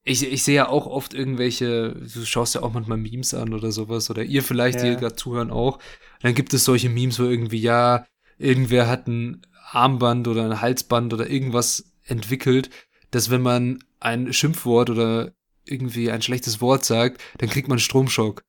ich, 0.04 0.30
ich 0.30 0.42
sehe 0.42 0.56
ja 0.56 0.68
auch 0.68 0.86
oft 0.86 1.14
irgendwelche, 1.14 1.94
du 1.94 2.24
schaust 2.24 2.54
ja 2.54 2.62
auch 2.62 2.72
manchmal 2.72 2.98
Memes 2.98 3.34
an 3.34 3.54
oder 3.54 3.72
sowas, 3.72 4.10
oder 4.10 4.22
ihr 4.22 4.42
vielleicht, 4.42 4.82
ja. 4.82 4.90
die 4.90 5.00
gerade 5.00 5.16
zuhören 5.16 5.50
auch. 5.50 5.78
dann 6.20 6.34
gibt 6.34 6.52
es 6.54 6.64
solche 6.64 6.90
Memes, 6.90 7.18
wo 7.18 7.24
irgendwie, 7.24 7.60
ja, 7.60 8.06
irgendwer 8.38 8.88
hat 8.88 9.06
ein 9.06 9.46
Armband 9.70 10.28
oder 10.28 10.44
ein 10.44 10.60
Halsband 10.60 11.12
oder 11.12 11.28
irgendwas 11.28 11.92
entwickelt, 12.04 12.70
dass 13.10 13.30
wenn 13.30 13.42
man 13.42 13.82
ein 14.00 14.32
Schimpfwort 14.32 14.90
oder 14.90 15.32
irgendwie 15.64 16.10
ein 16.10 16.22
schlechtes 16.22 16.60
Wort 16.60 16.84
sagt, 16.84 17.22
dann 17.38 17.48
kriegt 17.48 17.68
man 17.68 17.78
Stromschock. 17.78 18.42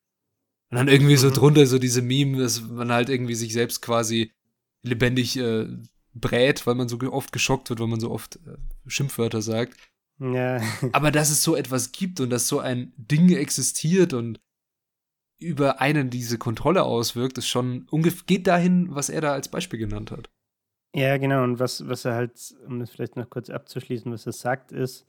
Und 0.70 0.76
dann 0.76 0.88
irgendwie 0.88 1.14
mhm. 1.14 1.20
so 1.20 1.30
drunter 1.30 1.66
so 1.66 1.78
diese 1.78 2.02
Meme, 2.02 2.38
dass 2.38 2.60
man 2.62 2.92
halt 2.92 3.08
irgendwie 3.08 3.34
sich 3.34 3.52
selbst 3.52 3.82
quasi 3.82 4.32
lebendig 4.82 5.36
äh, 5.38 5.66
brät, 6.14 6.66
weil 6.66 6.74
man 6.74 6.88
so 6.88 6.98
oft 7.10 7.32
geschockt 7.32 7.70
wird, 7.70 7.80
weil 7.80 7.86
man 7.86 8.00
so 8.00 8.10
oft 8.10 8.36
äh, 8.46 8.56
Schimpfwörter 8.86 9.42
sagt. 9.42 9.76
Ja. 10.18 10.60
Aber 10.92 11.10
dass 11.10 11.30
es 11.30 11.42
so 11.42 11.56
etwas 11.56 11.92
gibt 11.92 12.20
und 12.20 12.30
dass 12.30 12.48
so 12.48 12.58
ein 12.58 12.92
Ding 12.96 13.30
existiert 13.30 14.12
und 14.12 14.40
über 15.38 15.80
einen 15.80 16.10
diese 16.10 16.38
Kontrolle 16.38 16.84
auswirkt, 16.84 17.38
ist 17.38 17.48
schon 17.48 17.86
geht 18.26 18.46
dahin, 18.46 18.94
was 18.94 19.08
er 19.08 19.20
da 19.20 19.32
als 19.32 19.48
Beispiel 19.48 19.78
genannt 19.78 20.10
hat. 20.10 20.30
Ja, 20.94 21.18
genau. 21.18 21.44
Und 21.44 21.58
was, 21.58 21.86
was 21.88 22.06
er 22.06 22.14
halt, 22.14 22.54
um 22.66 22.80
das 22.80 22.90
vielleicht 22.90 23.16
noch 23.16 23.28
kurz 23.28 23.50
abzuschließen, 23.50 24.10
was 24.10 24.24
er 24.26 24.32
sagt, 24.32 24.72
ist, 24.72 25.06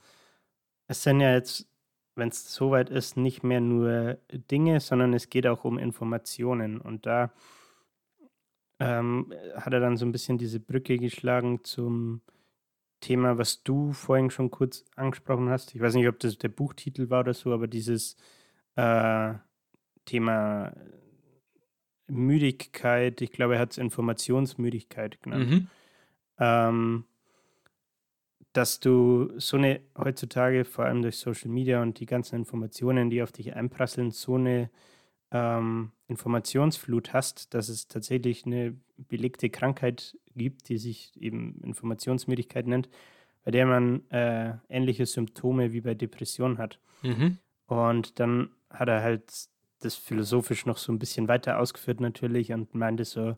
es 0.88 1.04
sind 1.04 1.22
ja 1.22 1.34
jetzt, 1.34 1.68
wenn 2.16 2.30
es 2.30 2.54
soweit 2.54 2.90
ist, 2.90 3.16
nicht 3.16 3.44
mehr 3.44 3.62
nur 3.62 4.18
Dinge, 4.52 4.80
sondern 4.82 5.14
es 5.14 5.30
geht 5.30 5.48
auch 5.48 5.64
um 5.64 5.78
Informationen. 5.78 6.82
Und 6.82 7.06
da 7.06 7.32
ähm, 8.80 9.34
hat 9.56 9.74
er 9.74 9.80
dann 9.80 9.98
so 9.98 10.06
ein 10.06 10.12
bisschen 10.12 10.38
diese 10.38 10.60
Brücke 10.60 10.98
geschlagen 10.98 11.64
zum 11.64 12.22
Thema, 13.00 13.38
was 13.38 13.64
du 13.64 13.94
vorhin 13.94 14.30
schon 14.30 14.52
kurz 14.52 14.84
angesprochen 14.96 15.50
hast. 15.50 15.74
Ich 15.74 15.82
weiß 15.82 15.94
nicht, 15.94 16.08
ob 16.08 16.20
das 16.20 16.38
der 16.38 16.50
Buchtitel 16.50 17.10
war 17.10 17.22
oder 17.22 17.34
so, 17.34 17.54
aber 17.54 17.68
dieses 17.68 18.18
äh, 18.76 19.36
Thema 20.08 20.74
Müdigkeit, 22.08 23.22
ich 23.22 23.32
glaube, 23.32 23.56
er 23.56 23.60
hat 23.60 23.72
es 23.72 23.78
Informationsmüdigkeit 23.78 25.22
genannt. 25.22 25.50
Mhm. 25.50 25.68
Ähm, 26.40 27.06
dass 28.54 28.80
du 28.80 29.32
so 29.38 29.58
eine 29.58 29.82
heutzutage, 29.96 30.66
vor 30.66 30.86
allem 30.86 31.04
durch 31.04 31.18
Social 31.18 31.52
Media 31.52 31.82
und 31.82 32.00
die 32.00 32.08
ganzen 32.08 32.36
Informationen, 32.38 33.12
die 33.12 33.22
auf 33.22 33.32
dich 33.32 33.56
einprasseln, 33.56 34.10
so 34.10 34.36
eine 34.36 34.72
ähm, 35.32 35.92
Informationsflut 36.08 37.14
hast, 37.14 37.54
dass 37.54 37.70
es 37.70 37.88
tatsächlich 37.88 38.46
eine 38.46 38.76
belegte 38.98 39.50
Krankheit 39.50 40.18
gibt, 40.36 40.70
die 40.70 40.78
sich 40.78 41.12
eben 41.22 41.62
Informationsmüdigkeit 41.62 42.66
nennt, 42.66 42.90
bei 43.44 43.52
der 43.52 43.66
man 43.66 44.10
äh, 44.10 44.54
ähnliche 44.70 45.06
Symptome 45.06 45.74
wie 45.74 45.82
bei 45.82 45.94
Depressionen 45.94 46.58
hat. 46.58 46.80
Mhm. 47.04 47.38
Und 47.68 48.20
dann 48.20 48.50
hat 48.70 48.88
er 48.88 49.04
halt 49.04 49.50
das 49.80 49.96
philosophisch 49.96 50.66
noch 50.66 50.78
so 50.78 50.92
ein 50.92 51.00
bisschen 51.00 51.28
weiter 51.28 51.60
ausgeführt 51.60 52.02
natürlich 52.02 52.52
und 52.52 52.74
meinte 52.76 53.06
so, 53.06 53.38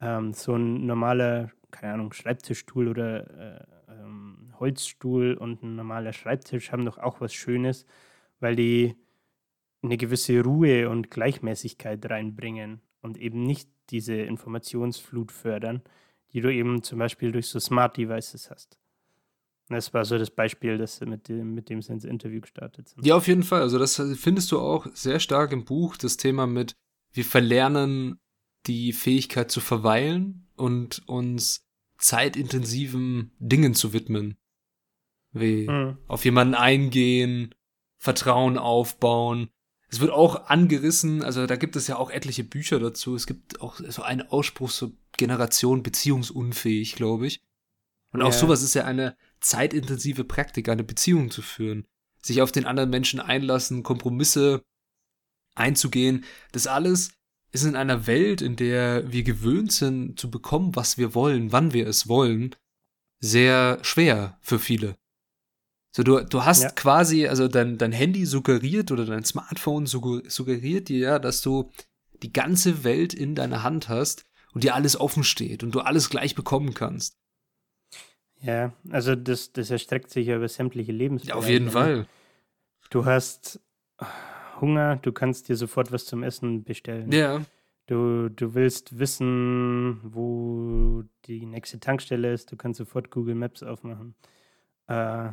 ähm, 0.00 0.32
so 0.32 0.54
ein 0.54 0.86
normaler, 0.86 1.50
keine 1.70 1.94
Ahnung, 1.94 2.12
Schreibtischstuhl 2.12 2.88
oder 2.88 3.58
äh, 3.58 3.92
ähm, 3.92 4.52
Holzstuhl 4.58 5.34
und 5.34 5.62
ein 5.62 5.76
normaler 5.76 6.12
Schreibtisch 6.12 6.72
haben 6.72 6.84
doch 6.84 6.98
auch 6.98 7.20
was 7.20 7.34
Schönes, 7.34 7.86
weil 8.40 8.56
die 8.56 8.94
eine 9.82 9.96
gewisse 9.96 10.42
Ruhe 10.42 10.88
und 10.88 11.10
Gleichmäßigkeit 11.10 12.08
reinbringen 12.08 12.80
und 13.02 13.18
eben 13.18 13.42
nicht 13.42 13.68
diese 13.90 14.14
Informationsflut 14.14 15.30
fördern, 15.30 15.82
die 16.32 16.40
du 16.40 16.52
eben 16.52 16.82
zum 16.82 16.98
Beispiel 16.98 17.32
durch 17.32 17.48
so 17.48 17.60
Smart 17.60 17.96
Devices 17.96 18.50
hast. 18.50 18.78
Das 19.74 19.92
war 19.92 20.04
so 20.04 20.18
das 20.18 20.30
Beispiel, 20.30 20.78
das 20.78 21.00
mit 21.00 21.28
dem, 21.28 21.54
mit 21.54 21.68
dem 21.68 21.82
sie 21.82 21.92
ins 21.92 22.04
Interview 22.04 22.40
gestartet 22.40 22.88
sind. 22.88 23.04
Ja, 23.04 23.16
auf 23.16 23.26
jeden 23.26 23.42
Fall. 23.42 23.62
Also 23.62 23.78
das 23.78 24.00
findest 24.16 24.52
du 24.52 24.60
auch 24.60 24.86
sehr 24.94 25.20
stark 25.20 25.52
im 25.52 25.64
Buch, 25.64 25.96
das 25.96 26.16
Thema 26.16 26.46
mit, 26.46 26.74
wir 27.12 27.24
verlernen 27.24 28.18
die 28.66 28.92
Fähigkeit 28.92 29.50
zu 29.50 29.60
verweilen 29.60 30.48
und 30.56 31.06
uns 31.06 31.66
zeitintensiven 31.98 33.32
Dingen 33.38 33.74
zu 33.74 33.92
widmen. 33.92 34.36
Wie 35.32 35.68
mhm. 35.68 35.98
auf 36.06 36.24
jemanden 36.24 36.54
eingehen, 36.54 37.54
Vertrauen 37.98 38.58
aufbauen. 38.58 39.48
Es 39.88 40.00
wird 40.00 40.10
auch 40.10 40.46
angerissen, 40.46 41.22
also 41.22 41.46
da 41.46 41.56
gibt 41.56 41.76
es 41.76 41.86
ja 41.86 41.96
auch 41.96 42.10
etliche 42.10 42.44
Bücher 42.44 42.78
dazu. 42.78 43.14
Es 43.14 43.26
gibt 43.26 43.60
auch 43.60 43.76
so 43.76 44.02
einen 44.02 44.22
Ausspruch, 44.22 44.70
so 44.70 44.92
Generation 45.16 45.82
beziehungsunfähig, 45.82 46.94
glaube 46.96 47.26
ich. 47.26 47.42
Und 48.12 48.22
auch 48.22 48.32
ja. 48.32 48.38
sowas 48.38 48.62
ist 48.62 48.74
ja 48.74 48.84
eine 48.84 49.16
zeitintensive 49.44 50.24
Praktik, 50.24 50.68
eine 50.68 50.84
Beziehung 50.84 51.30
zu 51.30 51.42
führen, 51.42 51.86
sich 52.22 52.42
auf 52.42 52.52
den 52.52 52.66
anderen 52.66 52.90
Menschen 52.90 53.20
einlassen, 53.20 53.82
Kompromisse 53.82 54.62
einzugehen. 55.54 56.24
Das 56.52 56.66
alles 56.66 57.10
ist 57.52 57.64
in 57.64 57.76
einer 57.76 58.06
Welt, 58.06 58.42
in 58.42 58.56
der 58.56 59.12
wir 59.12 59.22
gewöhnt 59.22 59.72
sind 59.72 60.18
zu 60.18 60.30
bekommen, 60.30 60.74
was 60.74 60.98
wir 60.98 61.14
wollen, 61.14 61.52
wann 61.52 61.72
wir 61.72 61.86
es 61.86 62.08
wollen, 62.08 62.56
sehr 63.20 63.78
schwer 63.82 64.38
für 64.42 64.58
viele. 64.58 64.96
So, 65.96 66.02
du, 66.02 66.20
du 66.24 66.44
hast 66.44 66.62
ja. 66.62 66.70
quasi, 66.70 67.28
also 67.28 67.46
dein, 67.46 67.78
dein 67.78 67.92
Handy 67.92 68.26
suggeriert 68.26 68.90
oder 68.90 69.06
dein 69.06 69.24
Smartphone 69.24 69.86
suggeriert 69.86 70.88
dir 70.88 70.98
ja, 70.98 71.18
dass 71.20 71.40
du 71.40 71.70
die 72.22 72.32
ganze 72.32 72.82
Welt 72.82 73.14
in 73.14 73.36
deiner 73.36 73.62
Hand 73.62 73.88
hast 73.88 74.24
und 74.52 74.64
dir 74.64 74.74
alles 74.74 74.98
offen 74.98 75.22
steht 75.22 75.62
und 75.62 75.72
du 75.72 75.80
alles 75.80 76.10
gleich 76.10 76.34
bekommen 76.34 76.74
kannst. 76.74 77.14
Ja, 78.44 78.72
also 78.90 79.14
das, 79.14 79.52
das 79.52 79.70
erstreckt 79.70 80.10
sich 80.10 80.26
ja 80.26 80.36
über 80.36 80.48
sämtliche 80.48 80.92
Lebensbereiche. 80.92 81.38
Ja, 81.38 81.38
auf 81.38 81.48
jeden 81.48 81.66
ne? 81.66 81.70
Fall. 81.70 82.06
Du 82.90 83.06
hast 83.06 83.58
Hunger, 84.60 84.96
du 84.96 85.12
kannst 85.12 85.48
dir 85.48 85.56
sofort 85.56 85.92
was 85.92 86.04
zum 86.04 86.22
Essen 86.22 86.62
bestellen. 86.62 87.10
Ja. 87.10 87.42
Du, 87.86 88.28
du 88.28 88.54
willst 88.54 88.98
wissen, 88.98 90.00
wo 90.02 91.04
die 91.24 91.46
nächste 91.46 91.80
Tankstelle 91.80 92.32
ist, 92.32 92.52
du 92.52 92.56
kannst 92.56 92.78
sofort 92.78 93.10
Google 93.10 93.34
Maps 93.34 93.62
aufmachen. 93.62 94.14
Äh, 94.88 95.30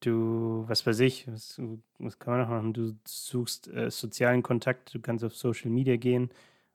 du, 0.00 0.64
was 0.66 0.86
weiß 0.86 1.00
ich, 1.00 1.26
was, 1.28 1.60
was 1.98 2.18
kann 2.18 2.34
man 2.34 2.40
noch 2.40 2.48
machen? 2.48 2.72
Du 2.72 2.94
suchst 3.06 3.68
äh, 3.68 3.90
sozialen 3.90 4.42
Kontakt, 4.42 4.94
du 4.94 5.00
kannst 5.00 5.24
auf 5.24 5.36
Social 5.36 5.70
Media 5.70 5.96
gehen 5.96 6.30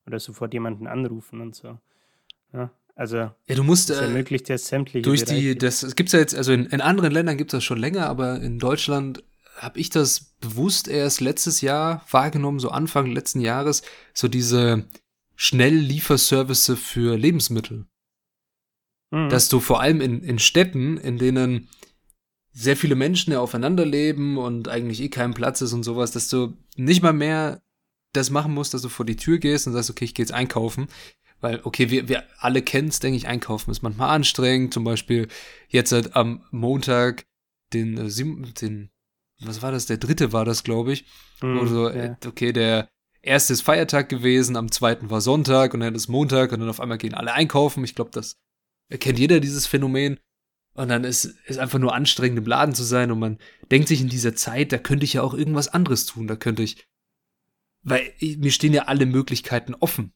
oder 0.05 0.19
sofort 0.19 0.53
jemanden 0.53 0.85
anrufen 0.85 1.41
und 1.41 1.55
so. 1.55 1.79
Ja, 2.51 2.69
also 2.95 3.17
Ja, 3.17 3.55
du 3.55 3.63
musst 3.63 3.89
das 3.89 3.99
äh, 3.99 4.03
ermöglicht 4.03 4.49
ja 4.49 4.57
sämtliche 4.57 5.03
durch 5.03 5.25
die, 5.25 5.53
Bereiche. 5.53 5.55
das 5.55 5.95
gibt's 5.95 6.11
ja 6.11 6.19
jetzt, 6.19 6.35
also 6.35 6.53
in, 6.53 6.65
in 6.67 6.81
anderen 6.81 7.11
Ländern 7.11 7.37
gibt 7.37 7.53
es 7.53 7.57
das 7.57 7.63
schon 7.63 7.79
länger, 7.79 8.07
aber 8.07 8.41
in 8.41 8.59
Deutschland 8.59 9.23
habe 9.57 9.79
ich 9.79 9.89
das 9.89 10.35
bewusst 10.39 10.87
erst 10.87 11.21
letztes 11.21 11.61
Jahr 11.61 12.05
wahrgenommen, 12.09 12.59
so 12.59 12.69
Anfang 12.69 13.07
letzten 13.07 13.39
Jahres, 13.39 13.83
so 14.13 14.27
diese 14.27 14.85
Schnelllieferservice 15.35 16.73
für 16.75 17.17
Lebensmittel. 17.17 17.85
Mhm. 19.11 19.29
Dass 19.29 19.49
du 19.49 19.59
vor 19.59 19.81
allem 19.81 20.01
in, 20.01 20.21
in 20.23 20.39
Städten, 20.39 20.97
in 20.97 21.17
denen 21.17 21.69
sehr 22.51 22.77
viele 22.77 22.95
Menschen 22.95 23.33
ja 23.33 23.39
aufeinander 23.39 23.85
leben 23.85 24.37
und 24.37 24.67
eigentlich 24.67 25.01
eh 25.01 25.09
kein 25.09 25.33
Platz 25.33 25.61
ist 25.61 25.73
und 25.73 25.83
sowas, 25.83 26.11
dass 26.11 26.29
du 26.29 26.55
nicht 26.75 27.01
mal 27.01 27.13
mehr 27.13 27.61
das 28.13 28.29
machen 28.29 28.53
musst, 28.53 28.75
dass 28.75 28.83
du 28.83 28.89
vor 28.89 29.05
die 29.05 29.15
Tür 29.15 29.39
gehst 29.39 29.65
und 29.65 29.73
sagst, 29.73 29.89
okay, 29.89 30.05
ich 30.05 30.13
gehe 30.13 30.23
jetzt 30.23 30.33
einkaufen. 30.33 30.87
Weil, 31.43 31.59
okay, 31.65 31.89
wir, 31.89 32.07
wir 32.07 32.23
alle 32.37 32.61
kennen 32.61 32.87
es, 32.87 33.01
denke 33.01 33.17
ich, 33.17 33.27
einkaufen 33.27 33.69
ist 33.69 33.81
manchmal 33.81 34.11
anstrengend. 34.11 34.73
Zum 34.73 34.85
Beispiel 34.85 35.27
jetzt 35.67 35.91
halt 35.91 36.15
am 36.15 36.45
Montag, 36.51 37.25
den, 37.73 37.97
äh, 37.97 38.09
den, 38.61 38.91
was 39.41 39.61
war 39.61 39.73
das? 39.73 39.85
Der 39.85 39.97
dritte 39.97 40.31
war 40.31 40.45
das, 40.45 40.63
glaube 40.63 40.93
ich. 40.93 41.05
Mhm, 41.41 41.59
Also, 41.59 41.89
ja. 41.89 41.95
äh, 41.95 42.15
okay, 42.25 42.53
der 42.53 42.87
erste 43.21 43.51
ist 43.51 43.61
Feiertag 43.61 44.07
gewesen, 44.07 44.55
am 44.55 44.71
zweiten 44.71 45.09
war 45.09 45.19
Sonntag 45.19 45.73
und 45.73 45.81
dann 45.81 45.95
ist 45.95 46.07
Montag 46.07 46.53
und 46.53 46.61
dann 46.61 46.69
auf 46.69 46.79
einmal 46.79 46.97
gehen 46.97 47.13
alle 47.13 47.33
einkaufen. 47.33 47.83
Ich 47.83 47.93
glaube, 47.93 48.11
das 48.11 48.37
kennt 48.89 49.19
jeder 49.19 49.41
dieses 49.41 49.67
Phänomen. 49.67 50.21
Und 50.75 50.87
dann 50.87 51.03
ist 51.03 51.35
es 51.45 51.57
einfach 51.57 51.77
nur 51.77 51.93
anstrengend, 51.93 52.37
im 52.37 52.45
Laden 52.45 52.73
zu 52.73 52.83
sein 52.83 53.11
und 53.11 53.19
man 53.19 53.37
denkt 53.69 53.89
sich 53.89 53.99
in 53.99 54.07
dieser 54.07 54.33
Zeit, 54.33 54.71
da 54.71 54.77
könnte 54.77 55.03
ich 55.03 55.13
ja 55.13 55.23
auch 55.23 55.33
irgendwas 55.33 55.67
anderes 55.67 56.05
tun. 56.05 56.25
Da 56.25 56.37
könnte 56.37 56.63
ich, 56.63 56.87
weil 57.81 58.13
mir 58.21 58.51
stehen 58.51 58.73
ja 58.73 58.83
alle 58.83 59.05
Möglichkeiten 59.05 59.75
offen 59.75 60.13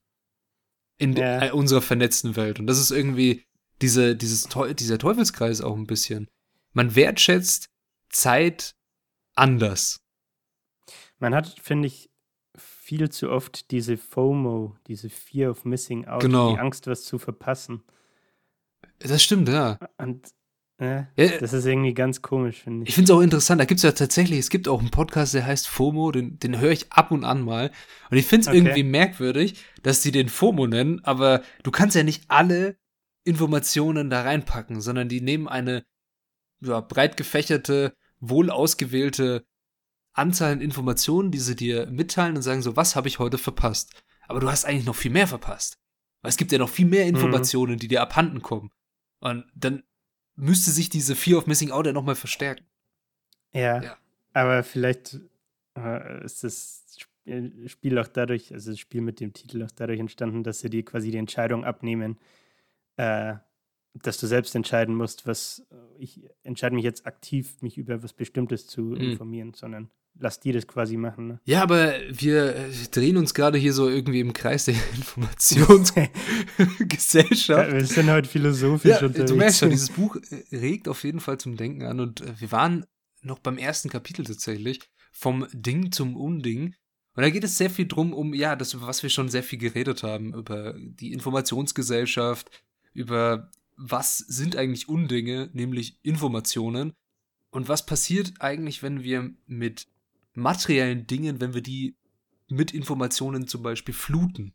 in 0.98 1.14
Ja. 1.16 1.46
äh, 1.46 1.52
unserer 1.52 1.82
vernetzten 1.82 2.36
Welt. 2.36 2.60
Und 2.60 2.68
das 2.68 2.80
ist 2.80 2.92
irgendwie 2.92 3.46
diese, 3.82 4.16
dieses, 4.16 4.48
dieser 4.76 4.98
Teufelskreis 4.98 5.62
auch 5.62 5.76
ein 5.76 5.88
bisschen. 5.88 6.28
Man 6.74 6.96
wertschätzt 6.96 7.70
Zeit 8.10 8.76
anders. 9.36 10.00
Man 11.20 11.36
hat, 11.36 11.60
finde 11.62 11.88
ich, 11.88 12.10
viel 12.58 13.10
zu 13.10 13.30
oft 13.30 13.70
diese 13.72 13.98
FOMO, 13.98 14.76
diese 14.88 15.10
Fear 15.10 15.52
of 15.52 15.66
Missing 15.66 16.06
Out, 16.08 16.22
Genau. 16.22 16.54
die 16.54 16.60
Angst, 16.60 16.88
was 16.88 17.04
zu 17.04 17.20
verpassen. 17.20 17.84
Das 19.00 19.22
stimmt, 19.22 19.50
ja. 19.50 19.78
Und 19.98 20.32
Ja, 20.80 21.08
das 21.40 21.54
ist 21.54 21.66
irgendwie 21.66 21.94
ganz 21.94 22.22
komisch, 22.22 22.62
finde 22.62 22.84
Ich 22.84 22.90
ich. 22.90 22.96
finde 22.96 23.12
es 23.12 23.18
auch 23.18 23.22
interessant, 23.22 23.60
da 23.60 23.66
gibt 23.66 23.80
es 23.80 23.84
ja 23.84 23.92
tatsächlich, 23.94 24.38
es 24.40 24.50
gibt 24.50 24.68
auch 24.68 24.80
einen 24.80 24.92
Podcast, 24.92 25.34
der 25.34 25.46
heißt 25.46 25.68
FOMO, 25.68 26.12
den, 26.12 26.38
den 26.40 26.60
höre 26.60 26.72
ich 26.72 26.92
ab 26.92 27.12
und 27.12 27.24
an 27.24 27.42
mal. 27.42 27.72
Und 28.12 28.18
ich 28.18 28.28
finde 28.28 28.42
es 28.44 28.48
Okay. 28.48 28.58
irgendwie 28.58 28.84
merkwürdig, 28.84 29.56
dass 29.82 30.02
die 30.02 30.12
den 30.12 30.30
FOMO 30.30 30.68
nennen, 30.68 31.04
aber 31.04 31.42
du 31.64 31.72
kannst 31.72 31.96
ja 31.96 32.04
nicht 32.04 32.26
alle 32.28 32.78
Informationen 33.24 34.10
da 34.10 34.22
reinpacken, 34.22 34.80
sondern 34.82 35.10
die 35.10 35.22
nehmen 35.22 35.48
eine 35.48 35.84
ja, 36.62 36.80
breit 36.82 37.18
gefächerte, 37.18 37.94
wohl 38.20 38.50
ausgewählte 38.50 39.46
Anzahl 40.14 40.54
an 40.54 40.62
Informationen, 40.62 41.32
die 41.32 41.40
sie 41.40 41.56
dir 41.56 41.88
mitteilen 41.88 42.36
und 42.36 42.42
sagen 42.42 42.62
so, 42.62 42.76
was 42.76 42.96
habe 42.96 43.08
ich 43.08 43.20
heute 43.20 43.38
verpasst? 43.38 44.02
Aber 44.28 44.40
du 44.40 44.50
hast 44.50 44.66
eigentlich 44.66 44.86
noch 44.86 44.96
viel 44.96 45.12
mehr 45.12 45.28
verpasst. 45.28 45.78
Weil 46.22 46.30
es 46.30 46.38
gibt 46.38 46.52
ja 46.52 46.58
noch 46.58 46.70
viel 46.70 46.86
mehr 46.88 47.06
Informationen, 47.06 47.78
die 47.78 47.88
dir 47.88 48.02
abhanden 48.02 48.42
kommen. 48.42 48.72
Und 49.20 49.46
dann 49.56 49.84
müsste 50.38 50.72
sich 50.72 50.90
diese 50.90 51.16
Fear 51.16 51.40
of 51.40 51.48
Missing 51.48 51.72
Out 51.72 51.86
ja 51.88 51.94
nochmal 51.94 52.16
verstärken. 52.16 52.66
Ja, 53.54 53.82
Ja. 53.84 53.98
aber 54.34 54.64
vielleicht 54.64 55.20
äh, 55.78 56.24
ist 56.24 56.44
das 56.44 56.86
Spiel- 56.98 57.68
Spiel 57.68 58.00
auch 58.00 58.08
dadurch, 58.08 58.54
also 58.54 58.72
das 58.72 58.80
Spiel 58.80 59.02
mit 59.02 59.20
dem 59.20 59.34
Titel 59.34 59.64
auch 59.64 59.72
dadurch 59.72 60.00
entstanden, 60.00 60.44
dass 60.44 60.60
sie 60.60 60.70
dir 60.70 60.84
quasi 60.86 61.12
die 61.12 61.18
Entscheidung 61.18 61.66
abnehmen, 61.66 62.18
äh, 62.96 63.36
dass 64.04 64.18
du 64.18 64.28
selbst 64.28 64.56
entscheiden 64.56 64.96
musst, 64.96 65.26
was 65.28 65.66
ich 66.00 66.22
entscheide 66.44 66.76
mich 66.76 66.84
jetzt 66.84 67.06
aktiv, 67.06 67.56
mich 67.62 67.78
über 67.78 68.02
was 68.04 68.14
Bestimmtes 68.14 68.68
zu 68.68 68.82
Mhm. 68.82 69.12
informieren, 69.12 69.54
sondern 69.54 69.90
lass 70.20 70.40
die 70.40 70.52
das 70.52 70.66
quasi 70.68 70.98
machen. 70.98 71.28
Ne? 71.28 71.40
Ja, 71.46 71.62
aber 71.62 71.94
wir 72.10 72.56
äh, 72.56 72.70
drehen 72.92 73.18
uns 73.18 73.34
gerade 73.36 73.58
hier 73.60 73.72
so 73.74 73.88
irgendwie 73.88 74.20
im 74.20 74.34
Kreis 74.34 74.66
der 74.66 74.74
Informationsgesellschaft. 74.96 76.12
Wir 77.74 77.86
sind 77.86 78.10
heute 78.10 78.28
philosophisch 78.30 79.00
Ja, 79.02 79.06
unterwegs. 79.06 79.32
du 79.32 79.38
merkst 79.38 79.60
schon, 79.60 79.70
dieses 79.70 79.90
Buch 79.92 80.16
äh, 80.16 80.56
regt 80.56 80.88
auf 80.88 81.04
jeden 81.04 81.20
Fall 81.20 81.38
zum 81.38 81.56
Denken 81.58 81.84
an 81.84 82.00
und 82.00 82.22
äh, 82.22 82.34
wir 82.40 82.52
waren 82.52 82.86
noch 83.22 83.40
beim 83.40 83.58
ersten 83.58 83.90
Kapitel 83.90 84.24
tatsächlich, 84.26 84.80
vom 85.12 85.48
Ding 85.52 85.92
zum 85.92 86.16
Unding. 86.16 86.76
Und 87.16 87.24
da 87.24 87.30
geht 87.32 87.44
es 87.44 87.58
sehr 87.58 87.70
viel 87.72 87.88
drum, 87.88 88.14
um, 88.14 88.34
ja, 88.34 88.56
das, 88.56 88.74
über 88.76 88.86
was 88.88 89.02
wir 89.02 89.10
schon 89.10 89.30
sehr 89.30 89.42
viel 89.44 89.58
geredet 89.60 90.04
haben, 90.04 90.34
über 90.36 90.76
die 90.78 91.14
Informationsgesellschaft, 91.14 92.50
über 92.94 93.52
was 93.78 94.18
sind 94.18 94.56
eigentlich 94.56 94.90
Undinge, 94.90 95.50
nämlich 95.54 96.00
Informationen. 96.04 96.94
Und 97.52 97.70
was 97.70 97.86
passiert 97.86 98.34
eigentlich, 98.40 98.84
wenn 98.84 99.04
wir 99.04 99.32
mit 99.46 99.88
materiellen 100.34 101.08
Dingen, 101.08 101.40
wenn 101.40 101.54
wir 101.54 101.62
die 101.62 101.96
mit 102.50 102.74
Informationen 102.74 103.48
zum 103.48 103.64
Beispiel 103.64 103.94
fluten? 103.94 104.54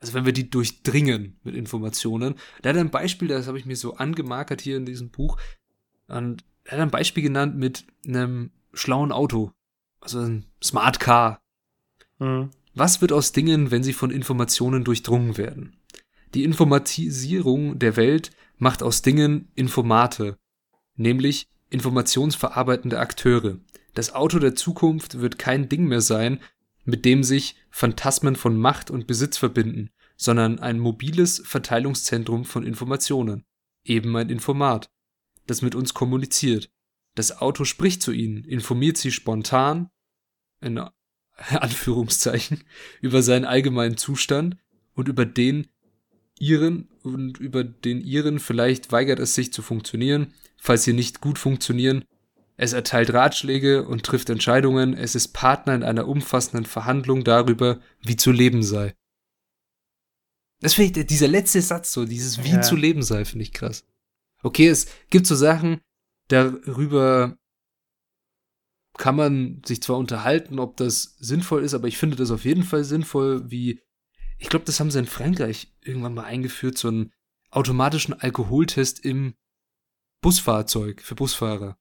Also 0.00 0.14
wenn 0.14 0.26
wir 0.26 0.32
die 0.32 0.50
durchdringen 0.50 1.38
mit 1.44 1.54
Informationen. 1.54 2.34
Da 2.60 2.70
hat 2.70 2.76
er 2.76 2.82
ein 2.82 2.90
Beispiel, 2.90 3.28
das 3.28 3.46
habe 3.46 3.58
ich 3.58 3.66
mir 3.66 3.76
so 3.76 3.94
angemarkert 3.94 4.60
hier 4.60 4.76
in 4.76 4.86
diesem 4.86 5.10
Buch. 5.10 5.36
Und 6.08 6.44
er 6.64 6.72
hat 6.72 6.80
ein 6.80 6.90
Beispiel 6.90 7.22
genannt 7.22 7.56
mit 7.56 7.86
einem 8.06 8.50
schlauen 8.74 9.12
Auto. 9.12 9.52
Also 10.00 10.20
ein 10.20 10.46
Smart 10.62 11.00
Car. 11.00 11.40
Mhm. 12.18 12.50
Was 12.74 13.00
wird 13.00 13.12
aus 13.12 13.32
Dingen, 13.32 13.70
wenn 13.70 13.82
sie 13.82 13.92
von 13.92 14.10
Informationen 14.10 14.84
durchdrungen 14.84 15.36
werden? 15.36 15.76
Die 16.34 16.44
Informatisierung 16.44 17.78
der 17.78 17.96
Welt 17.96 18.30
macht 18.56 18.82
aus 18.82 19.02
Dingen 19.02 19.50
Informate, 19.54 20.38
nämlich 20.96 21.48
informationsverarbeitende 21.68 22.98
Akteure. 22.98 23.58
Das 23.94 24.14
Auto 24.14 24.38
der 24.38 24.54
Zukunft 24.54 25.20
wird 25.20 25.38
kein 25.38 25.68
Ding 25.68 25.84
mehr 25.84 26.00
sein, 26.00 26.40
mit 26.84 27.04
dem 27.04 27.22
sich 27.22 27.56
Phantasmen 27.70 28.36
von 28.36 28.56
Macht 28.56 28.90
und 28.90 29.06
Besitz 29.06 29.36
verbinden, 29.36 29.90
sondern 30.16 30.58
ein 30.58 30.78
mobiles 30.78 31.42
Verteilungszentrum 31.44 32.44
von 32.44 32.64
Informationen, 32.64 33.44
eben 33.84 34.16
ein 34.16 34.30
Informat, 34.30 34.90
das 35.46 35.60
mit 35.60 35.74
uns 35.74 35.92
kommuniziert. 35.92 36.70
Das 37.14 37.40
Auto 37.40 37.64
spricht 37.64 38.02
zu 38.02 38.12
ihnen, 38.12 38.44
informiert 38.44 38.96
sie 38.96 39.12
spontan, 39.12 39.90
in 40.60 40.78
Anführungszeichen, 41.50 42.64
über 43.02 43.22
seinen 43.22 43.44
allgemeinen 43.44 43.98
Zustand 43.98 44.56
und 44.94 45.08
über 45.08 45.26
den 45.26 45.66
ihren 46.38 46.88
und 47.02 47.38
über 47.38 47.64
den 47.64 48.00
ihren 48.00 48.40
vielleicht 48.40 48.92
weigert 48.92 49.18
es 49.18 49.34
sich 49.34 49.52
zu 49.52 49.62
funktionieren, 49.62 50.32
falls 50.56 50.84
sie 50.84 50.92
nicht 50.92 51.20
gut 51.20 51.38
funktionieren. 51.38 52.04
Es 52.56 52.72
erteilt 52.72 53.12
Ratschläge 53.12 53.86
und 53.86 54.04
trifft 54.04 54.30
Entscheidungen, 54.30 54.94
es 54.94 55.14
ist 55.14 55.28
Partner 55.28 55.74
in 55.74 55.82
einer 55.82 56.06
umfassenden 56.06 56.66
Verhandlung 56.66 57.24
darüber, 57.24 57.80
wie 58.02 58.16
zu 58.16 58.30
leben 58.30 58.62
sei. 58.62 58.94
Das 60.60 60.74
finde 60.74 61.00
ich, 61.00 61.06
dieser 61.06 61.28
letzte 61.28 61.60
Satz 61.60 61.92
so, 61.92 62.04
dieses 62.04 62.44
wie 62.44 62.52
Ja. 62.52 62.62
zu 62.62 62.76
leben 62.76 63.02
sei, 63.02 63.24
finde 63.24 63.42
ich 63.42 63.52
krass. 63.52 63.84
Okay, 64.42 64.68
es 64.68 64.86
gibt 65.10 65.26
so 65.26 65.34
Sachen, 65.34 65.80
darüber 66.28 67.36
kann 68.98 69.16
man 69.16 69.62
sich 69.64 69.82
zwar 69.82 69.96
unterhalten, 69.96 70.58
ob 70.58 70.76
das 70.76 71.16
sinnvoll 71.18 71.64
ist, 71.64 71.74
aber 71.74 71.88
ich 71.88 71.98
finde 71.98 72.16
das 72.16 72.30
auf 72.30 72.44
jeden 72.44 72.62
Fall 72.62 72.84
sinnvoll, 72.84 73.50
wie, 73.50 73.80
ich 74.38 74.48
glaube, 74.48 74.64
das 74.64 74.80
haben 74.80 74.90
sie 74.90 74.98
in 74.98 75.06
Frankreich 75.06 75.72
irgendwann 75.80 76.14
mal 76.14 76.24
eingeführt, 76.24 76.78
so 76.78 76.88
einen 76.88 77.12
automatischen 77.50 78.14
Alkoholtest 78.14 79.04
im 79.04 79.34
Busfahrzeug 80.20 81.02
für 81.02 81.14
Busfahrer. 81.14 81.78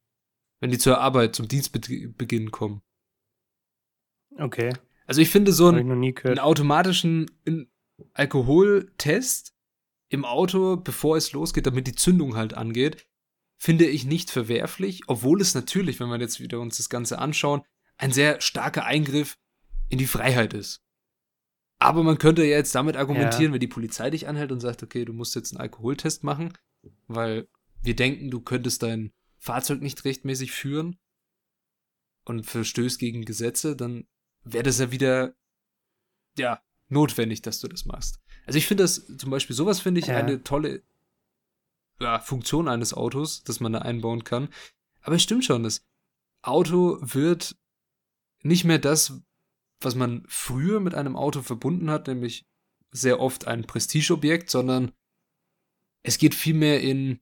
Wenn 0.59 0.71
die 0.71 0.77
zur 0.77 0.99
Arbeit, 0.99 1.35
zum 1.35 1.47
Dienstbeginn 1.47 2.51
kommen. 2.51 2.81
Okay, 4.37 4.73
Also 5.07 5.21
ich 5.21 5.29
finde 5.29 5.51
so 5.51 5.67
habe 5.67 5.79
ich 5.79 5.85
einen, 5.85 6.17
einen 6.23 6.39
automatischen 6.39 7.29
Alkoholtest 8.13 9.53
im 10.09 10.25
Auto, 10.25 10.77
bevor 10.77 11.17
es 11.17 11.31
losgeht, 11.31 11.65
damit 11.65 11.87
die 11.87 11.95
Zündung 11.95 12.35
halt 12.35 12.53
angeht, 12.53 13.07
finde 13.57 13.85
ich 13.85 14.05
nicht 14.05 14.29
verwerflich, 14.31 15.03
obwohl 15.07 15.41
es 15.41 15.55
natürlich, 15.55 15.99
wenn 15.99 16.09
wir 16.09 16.19
jetzt 16.19 16.39
wieder 16.39 16.59
uns 16.59 16.77
das 16.77 16.89
Ganze 16.89 17.19
anschauen, 17.19 17.61
ein 17.97 18.11
sehr 18.11 18.41
starker 18.41 18.85
Eingriff 18.85 19.37
in 19.89 19.97
die 19.97 20.07
Freiheit 20.07 20.53
ist. 20.53 20.81
Aber 21.81 22.03
man 22.03 22.19
könnte 22.19 22.43
ja 22.43 22.57
jetzt 22.57 22.75
damit 22.75 22.95
argumentieren, 22.95 23.51
ja. 23.51 23.53
wenn 23.53 23.59
die 23.59 23.67
Polizei 23.67 24.11
dich 24.11 24.27
anhält 24.27 24.51
und 24.51 24.59
sagt, 24.59 24.83
okay, 24.83 25.03
du 25.03 25.13
musst 25.13 25.33
jetzt 25.33 25.51
einen 25.51 25.61
Alkoholtest 25.61 26.23
machen, 26.23 26.53
weil 27.07 27.47
wir 27.81 27.95
denken, 27.95 28.29
du 28.29 28.39
könntest 28.39 28.83
dein 28.83 29.11
Fahrzeug 29.39 29.81
nicht 29.81 30.05
rechtmäßig 30.05 30.51
führen 30.51 30.99
und 32.23 32.45
verstößt 32.45 32.99
gegen 32.99 33.25
Gesetze, 33.25 33.75
dann 33.75 34.05
wäre 34.43 34.63
das 34.63 34.77
ja 34.77 34.91
wieder, 34.91 35.33
ja, 36.37 36.61
notwendig, 36.87 37.41
dass 37.41 37.59
du 37.59 37.67
das 37.67 37.85
machst. 37.85 38.19
Also 38.45 38.57
ich 38.57 38.67
finde 38.67 38.83
das 38.83 39.17
zum 39.17 39.31
Beispiel, 39.31 39.55
sowas 39.55 39.79
finde 39.79 40.01
ich 40.01 40.07
ja. 40.07 40.17
eine 40.17 40.43
tolle 40.43 40.83
ja, 41.99 42.19
Funktion 42.19 42.67
eines 42.67 42.93
Autos, 42.93 43.43
dass 43.43 43.59
man 43.59 43.73
da 43.73 43.79
einbauen 43.79 44.23
kann. 44.23 44.49
Aber 45.01 45.15
es 45.15 45.23
stimmt 45.23 45.45
schon, 45.45 45.63
das 45.63 45.83
Auto 46.43 46.99
wird 47.01 47.55
nicht 48.43 48.65
mehr 48.65 48.79
das, 48.79 49.21
was 49.83 49.95
man 49.95 50.23
früher 50.27 50.79
mit 50.79 50.95
einem 50.95 51.15
Auto 51.15 51.41
verbunden 51.41 51.89
hat, 51.89 52.07
nämlich 52.07 52.45
sehr 52.91 53.19
oft 53.19 53.47
ein 53.47 53.63
Prestigeobjekt, 53.63 54.49
sondern 54.49 54.91
es 56.03 56.17
geht 56.17 56.35
vielmehr 56.35 56.81
in 56.81 57.19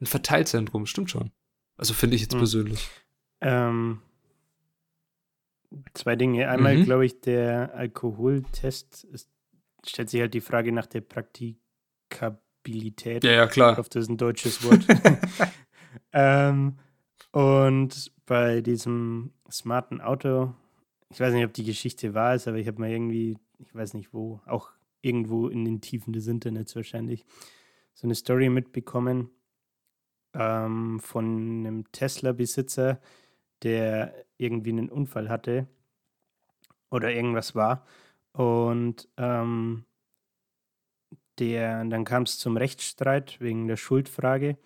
ein 0.00 0.06
Verteilzentrum, 0.06 0.86
stimmt 0.86 1.10
schon. 1.10 1.32
Also 1.76 1.94
finde 1.94 2.16
ich 2.16 2.22
jetzt 2.22 2.32
hm. 2.32 2.40
persönlich. 2.40 2.88
Ähm, 3.40 4.02
zwei 5.94 6.16
Dinge. 6.16 6.48
Einmal 6.48 6.76
mhm. 6.76 6.84
glaube 6.84 7.06
ich, 7.06 7.20
der 7.20 7.72
Alkoholtest 7.74 9.04
ist, 9.04 9.30
stellt 9.86 10.10
sich 10.10 10.20
halt 10.20 10.34
die 10.34 10.40
Frage 10.40 10.72
nach 10.72 10.86
der 10.86 11.02
Praktikabilität. 11.02 13.22
Ja, 13.24 13.30
ja, 13.30 13.46
klar. 13.46 13.70
Ich 13.72 13.78
hoffe, 13.78 13.90
das 13.90 14.02
ist 14.04 14.10
ein 14.10 14.16
deutsches 14.16 14.64
Wort. 14.64 14.84
ähm, 16.12 16.78
und 17.30 18.12
bei 18.26 18.60
diesem 18.60 19.32
smarten 19.50 20.00
Auto, 20.00 20.54
ich 21.10 21.20
weiß 21.20 21.32
nicht, 21.32 21.44
ob 21.44 21.52
die 21.52 21.64
Geschichte 21.64 22.14
wahr 22.14 22.34
ist, 22.34 22.48
aber 22.48 22.58
ich 22.58 22.66
habe 22.66 22.80
mal 22.80 22.90
irgendwie, 22.90 23.38
ich 23.58 23.74
weiß 23.74 23.94
nicht 23.94 24.12
wo, 24.12 24.40
auch 24.46 24.70
irgendwo 25.00 25.48
in 25.48 25.64
den 25.64 25.80
Tiefen 25.80 26.12
des 26.12 26.26
Internets 26.26 26.76
wahrscheinlich, 26.76 27.24
so 27.94 28.06
eine 28.06 28.14
Story 28.14 28.48
mitbekommen 28.48 29.30
ähm, 30.34 31.00
von 31.00 31.24
einem 31.66 31.90
Tesla-Besitzer, 31.92 33.00
der 33.62 34.14
irgendwie 34.36 34.70
einen 34.70 34.90
Unfall 34.90 35.28
hatte 35.28 35.66
oder 36.90 37.10
irgendwas 37.12 37.54
war. 37.54 37.86
Und 38.32 39.08
ähm, 39.16 39.84
der, 41.38 41.84
dann 41.84 42.04
kam 42.04 42.24
es 42.24 42.38
zum 42.38 42.56
Rechtsstreit 42.56 43.40
wegen 43.40 43.66
der 43.66 43.76
Schuldfrage. 43.76 44.58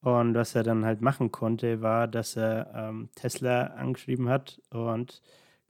Und 0.00 0.34
was 0.34 0.54
er 0.54 0.62
dann 0.62 0.84
halt 0.84 1.00
machen 1.00 1.32
konnte, 1.32 1.80
war, 1.82 2.06
dass 2.08 2.36
er 2.36 2.72
ähm, 2.74 3.08
Tesla 3.14 3.68
angeschrieben 3.68 4.28
hat 4.28 4.60
und 4.70 5.22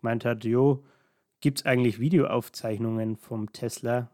gemeint 0.07 0.25
hat, 0.25 0.45
jo, 0.45 0.85
gibt 1.41 1.59
es 1.59 1.67
eigentlich 1.67 1.99
Videoaufzeichnungen 1.99 3.17
vom 3.17 3.53
Tesla 3.53 4.09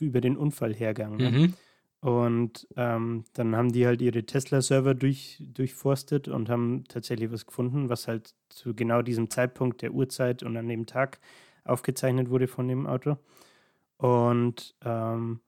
über 0.00 0.22
den 0.22 0.36
Unfallhergang? 0.36 1.16
Ne? 1.16 1.30
Mhm. 1.30 1.54
Und 2.00 2.66
ähm, 2.76 3.24
dann 3.34 3.56
haben 3.56 3.72
die 3.72 3.86
halt 3.86 4.00
ihre 4.00 4.24
Tesla-Server 4.24 4.94
durch, 4.94 5.42
durchforstet 5.52 6.28
und 6.28 6.48
haben 6.48 6.84
tatsächlich 6.88 7.30
was 7.30 7.44
gefunden, 7.44 7.88
was 7.90 8.08
halt 8.08 8.34
zu 8.48 8.74
genau 8.74 9.02
diesem 9.02 9.28
Zeitpunkt 9.28 9.82
der 9.82 9.92
Uhrzeit 9.92 10.42
und 10.42 10.56
an 10.56 10.68
dem 10.68 10.86
Tag 10.86 11.18
aufgezeichnet 11.64 12.30
wurde 12.30 12.46
von 12.48 12.68
dem 12.68 12.86
Auto. 12.86 13.18
Und 13.98 14.76
ähm, 14.84 15.40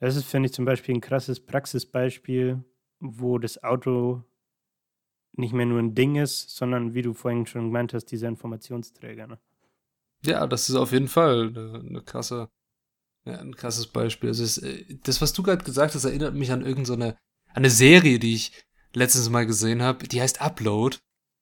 das 0.00 0.16
ist, 0.16 0.24
finde 0.24 0.46
ich, 0.46 0.54
zum 0.54 0.64
Beispiel 0.64 0.94
ein 0.94 1.02
krasses 1.02 1.38
Praxisbeispiel, 1.38 2.64
wo 2.98 3.38
das 3.38 3.62
Auto 3.62 4.24
nicht 5.32 5.52
mehr 5.52 5.66
nur 5.66 5.78
ein 5.78 5.94
Ding 5.94 6.16
ist, 6.16 6.50
sondern 6.50 6.94
wie 6.94 7.02
du 7.02 7.14
vorhin 7.14 7.46
schon 7.46 7.66
gemeint 7.66 7.94
hast, 7.94 8.06
dieser 8.06 8.28
Informationsträger. 8.28 9.26
Ne? 9.26 9.38
Ja, 10.24 10.46
das 10.46 10.68
ist 10.68 10.76
auf 10.76 10.92
jeden 10.92 11.08
Fall 11.08 11.48
eine, 11.48 11.84
eine 11.88 12.02
krasse 12.02 12.50
ja, 13.24 13.38
ein 13.38 13.54
krasses 13.54 13.86
Beispiel. 13.86 14.30
Also 14.30 14.44
es, 14.44 14.58
äh, 14.58 14.84
das, 15.02 15.20
was 15.20 15.32
du 15.32 15.42
gerade 15.42 15.64
gesagt 15.64 15.94
hast, 15.94 16.04
erinnert 16.04 16.34
mich 16.34 16.52
an 16.52 16.64
irgendeine 16.64 17.10
so 17.10 17.54
eine 17.54 17.70
Serie, 17.70 18.18
die 18.18 18.34
ich 18.34 18.52
letztens 18.94 19.28
mal 19.28 19.46
gesehen 19.46 19.82
habe. 19.82 20.06
Die 20.08 20.20
heißt 20.20 20.40
Upload. 20.40 20.98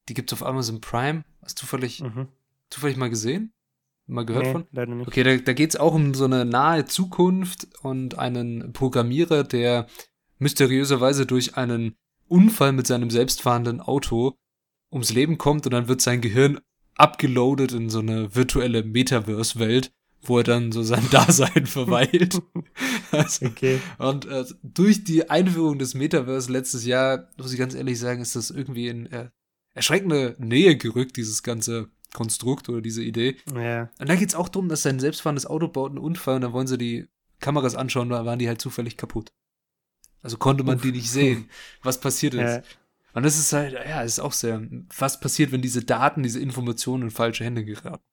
Die 0.08 0.14
gibt's 0.14 0.32
auf 0.32 0.44
Amazon 0.44 0.80
Prime. 0.80 1.24
Hast 1.42 1.58
du 1.58 1.60
zufällig, 1.62 2.02
mhm. 2.02 2.28
zufällig 2.70 2.96
mal 2.96 3.10
gesehen? 3.10 3.52
Mal 4.06 4.24
gehört 4.24 4.46
nee, 4.46 4.52
von? 4.52 4.66
Leider 4.72 4.94
nicht. 4.94 5.06
Okay, 5.06 5.22
da, 5.22 5.36
da 5.36 5.52
geht's 5.52 5.76
auch 5.76 5.94
um 5.94 6.14
so 6.14 6.24
eine 6.24 6.44
nahe 6.44 6.86
Zukunft 6.86 7.68
und 7.82 8.18
einen 8.18 8.72
Programmierer, 8.72 9.44
der 9.44 9.86
mysteriöserweise 10.38 11.26
durch 11.26 11.56
einen 11.56 11.96
Unfall 12.28 12.72
mit 12.72 12.86
seinem 12.86 13.10
selbstfahrenden 13.10 13.80
Auto 13.80 14.34
ums 14.92 15.12
Leben 15.12 15.38
kommt 15.38 15.66
und 15.66 15.72
dann 15.72 15.88
wird 15.88 16.00
sein 16.00 16.20
Gehirn 16.20 16.60
abgeloadet 16.94 17.72
in 17.72 17.90
so 17.90 18.00
eine 18.00 18.34
virtuelle 18.34 18.82
Metaverse-Welt 18.82 19.92
wo 20.22 20.38
er 20.38 20.44
dann 20.44 20.72
so 20.72 20.82
sein 20.82 21.04
Dasein 21.10 21.66
verweilt. 21.66 22.40
also, 23.10 23.46
okay. 23.46 23.80
Und 23.98 24.26
äh, 24.26 24.44
durch 24.62 25.04
die 25.04 25.30
Einführung 25.30 25.78
des 25.78 25.94
Metaverse 25.94 26.50
letztes 26.52 26.84
Jahr, 26.84 27.28
muss 27.36 27.52
ich 27.52 27.58
ganz 27.58 27.74
ehrlich 27.74 27.98
sagen, 27.98 28.20
ist 28.20 28.36
das 28.36 28.50
irgendwie 28.50 28.88
in 28.88 29.06
äh, 29.06 29.30
erschreckende 29.74 30.36
Nähe 30.38 30.76
gerückt, 30.76 31.16
dieses 31.16 31.42
ganze 31.42 31.88
Konstrukt 32.14 32.68
oder 32.68 32.80
diese 32.80 33.02
Idee. 33.02 33.36
Ja. 33.54 33.90
Und 33.98 34.08
da 34.08 34.16
geht 34.16 34.30
es 34.30 34.34
auch 34.34 34.48
darum, 34.48 34.68
dass 34.68 34.82
sein 34.82 34.98
selbstfahrendes 34.98 35.46
Auto 35.46 35.68
baut 35.68 35.90
einen 35.90 35.98
Unfall 35.98 36.36
und 36.36 36.42
dann 36.42 36.52
wollen 36.52 36.66
sie 36.66 36.78
die 36.78 37.06
Kameras 37.40 37.76
anschauen, 37.76 38.08
da 38.08 38.24
waren 38.24 38.38
die 38.38 38.48
halt 38.48 38.60
zufällig 38.60 38.96
kaputt. 38.96 39.32
Also 40.22 40.36
konnte 40.36 40.64
man 40.64 40.76
Uff. 40.76 40.82
die 40.82 40.92
nicht 40.92 41.10
sehen, 41.10 41.48
was 41.82 42.00
passiert 42.00 42.34
ist. 42.34 42.40
Ja. 42.40 42.62
Und 43.14 43.22
das 43.22 43.38
ist 43.38 43.52
halt, 43.52 43.72
ja, 43.72 44.02
es 44.02 44.12
ist 44.12 44.20
auch 44.20 44.32
sehr, 44.32 44.66
was 44.96 45.20
passiert, 45.20 45.52
wenn 45.52 45.62
diese 45.62 45.84
Daten, 45.84 46.22
diese 46.22 46.40
Informationen 46.40 47.04
in 47.04 47.10
falsche 47.10 47.44
Hände 47.44 47.64
geraten. 47.64 48.04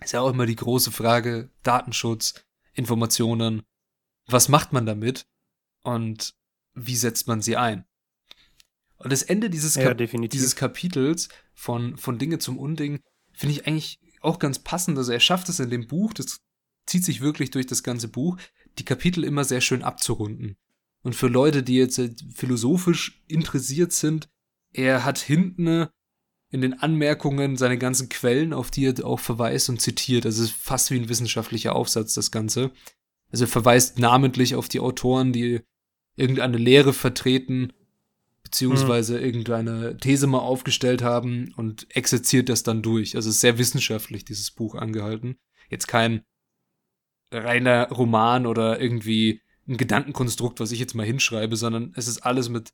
Ist 0.00 0.12
ja 0.12 0.20
auch 0.20 0.30
immer 0.30 0.46
die 0.46 0.56
große 0.56 0.92
Frage, 0.92 1.50
Datenschutz, 1.62 2.44
Informationen, 2.72 3.62
was 4.26 4.48
macht 4.48 4.72
man 4.72 4.86
damit 4.86 5.26
und 5.82 6.34
wie 6.74 6.96
setzt 6.96 7.26
man 7.26 7.42
sie 7.42 7.56
ein? 7.56 7.84
Und 8.98 9.12
das 9.12 9.22
Ende 9.22 9.50
dieses, 9.50 9.74
ja, 9.74 9.94
Kap 9.94 9.98
dieses 9.98 10.56
Kapitels 10.56 11.28
von, 11.54 11.96
von 11.96 12.18
Dinge 12.18 12.38
zum 12.38 12.58
Unding 12.58 13.00
finde 13.32 13.54
ich 13.54 13.66
eigentlich 13.66 14.00
auch 14.20 14.38
ganz 14.38 14.58
passend. 14.58 14.98
Also 14.98 15.12
er 15.12 15.20
schafft 15.20 15.48
es 15.48 15.60
in 15.60 15.70
dem 15.70 15.86
Buch, 15.86 16.12
das 16.12 16.40
zieht 16.86 17.04
sich 17.04 17.20
wirklich 17.20 17.50
durch 17.50 17.66
das 17.66 17.82
ganze 17.82 18.08
Buch, 18.08 18.38
die 18.78 18.84
Kapitel 18.84 19.24
immer 19.24 19.44
sehr 19.44 19.60
schön 19.60 19.82
abzurunden. 19.82 20.56
Und 21.02 21.14
für 21.14 21.28
Leute, 21.28 21.62
die 21.62 21.76
jetzt 21.76 22.00
philosophisch 22.34 23.22
interessiert 23.28 23.92
sind, 23.92 24.28
er 24.72 25.04
hat 25.04 25.18
hinten 25.18 25.88
in 26.50 26.60
den 26.60 26.74
Anmerkungen 26.74 27.56
seine 27.56 27.78
ganzen 27.78 28.08
Quellen, 28.08 28.52
auf 28.52 28.70
die 28.70 28.86
er 28.86 29.04
auch 29.04 29.20
verweist 29.20 29.68
und 29.68 29.80
zitiert. 29.80 30.24
Also 30.24 30.42
es 30.42 30.50
ist 30.50 30.56
fast 30.56 30.90
wie 30.90 30.98
ein 30.98 31.08
wissenschaftlicher 31.08 31.74
Aufsatz, 31.74 32.14
das 32.14 32.30
Ganze. 32.30 32.70
Also 33.30 33.44
er 33.44 33.48
verweist 33.48 33.98
namentlich 33.98 34.54
auf 34.54 34.68
die 34.68 34.80
Autoren, 34.80 35.32
die 35.32 35.60
irgendeine 36.16 36.56
Lehre 36.56 36.92
vertreten, 36.92 37.72
beziehungsweise 38.42 39.18
hm. 39.18 39.24
irgendeine 39.24 39.96
These 39.98 40.26
mal 40.26 40.38
aufgestellt 40.38 41.02
haben 41.02 41.52
und 41.56 41.86
exerziert 41.94 42.48
das 42.48 42.62
dann 42.62 42.82
durch. 42.82 43.14
Also 43.14 43.28
es 43.28 43.36
ist 43.36 43.40
sehr 43.42 43.58
wissenschaftlich, 43.58 44.24
dieses 44.24 44.50
Buch 44.50 44.74
angehalten. 44.74 45.36
Jetzt 45.68 45.86
kein 45.86 46.22
reiner 47.30 47.90
Roman 47.90 48.46
oder 48.46 48.80
irgendwie 48.80 49.42
ein 49.68 49.76
Gedankenkonstrukt, 49.76 50.60
was 50.60 50.72
ich 50.72 50.80
jetzt 50.80 50.94
mal 50.94 51.06
hinschreibe, 51.06 51.56
sondern 51.56 51.92
es 51.94 52.08
ist 52.08 52.20
alles 52.20 52.48
mit 52.48 52.72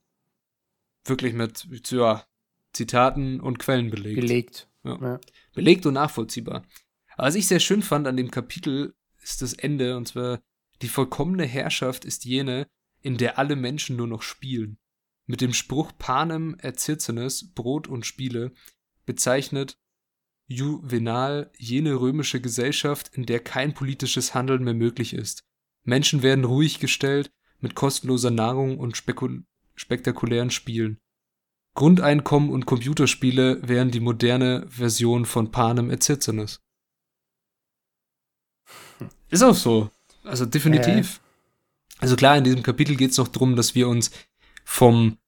wirklich 1.04 1.35
mit, 1.35 1.66
ja, 1.90 2.24
Zitaten 2.72 3.40
und 3.40 3.59
Quellen 3.59 3.90
belegt. 3.90 4.20
Belegt. 4.20 4.68
Ja. 4.85 4.98
ja. 5.00 5.20
Belegt 5.54 5.87
und 5.87 5.94
nachvollziehbar. 5.94 6.64
Aber 7.16 7.28
was 7.28 7.35
ich 7.35 7.46
sehr 7.46 7.61
schön 7.61 7.83
fand 7.83 8.07
an 8.07 8.16
dem 8.16 8.30
Kapitel, 8.30 8.94
ist 9.22 9.42
das 9.42 9.54
Ende, 9.54 9.96
und 9.96 10.09
zwar, 10.09 10.40
die 10.83 10.88
vollkommene 10.88 11.44
Herrschaft 11.44 12.04
ist 12.04 12.24
jene, 12.24 12.66
in 13.00 13.16
der 13.16 13.38
alle 13.38 13.57
Menschen 13.57 13.96
nur 13.96 14.07
noch 14.07 14.22
spielen. 14.22 14.78
Mit 15.26 15.40
dem 15.40 15.54
Spruch 15.54 15.92
Panem 15.98 16.57
et 16.61 16.80
Circenes, 16.80 17.54
Brot 17.54 17.87
und 17.87 18.04
Spiele, 18.04 18.52
bezeichnet 19.07 19.78
Juvenal 20.46 21.50
jene 21.57 21.94
römische 21.94 22.40
Gesellschaft, 22.40 23.09
in 23.14 23.24
der 23.24 23.40
kein 23.40 23.72
politisches 23.72 24.35
Handeln 24.35 24.64
mehr 24.64 24.74
möglich 24.74 25.14
ist. 25.14 25.44
Menschen 25.85 26.23
werden 26.23 26.44
ruhig 26.44 26.81
gestellt 26.81 27.31
mit 27.61 27.75
kostenloser 27.75 28.31
Nahrung 28.31 28.79
und 28.79 28.97
spektakulären 29.77 30.51
Spielen. 30.51 30.99
Grundeinkommen 31.75 32.51
und 32.51 32.66
Computerspiele 32.66 33.66
wären 33.66 33.90
die 33.90 34.01
moderne 34.01 34.66
Version 34.68 35.27
von 35.27 35.51
Panem 35.51 35.90
et 35.90 36.03
Circenses. 36.03 36.61
Ist 39.29 39.42
auch 39.42 39.55
so. 39.55 39.90
Also 40.23 40.47
definitiv. 40.47 41.16
Äh. 41.16 42.03
Also 42.03 42.16
klar, 42.16 42.38
in 42.38 42.44
diesem 42.44 42.62
Kapitel 42.62 42.97
geht 42.97 43.11
es 43.11 43.18
noch 43.18 43.29
darum, 43.29 43.57
dass 43.57 43.75
wir 43.75 43.88
uns 43.88 44.11
vom 44.64 45.18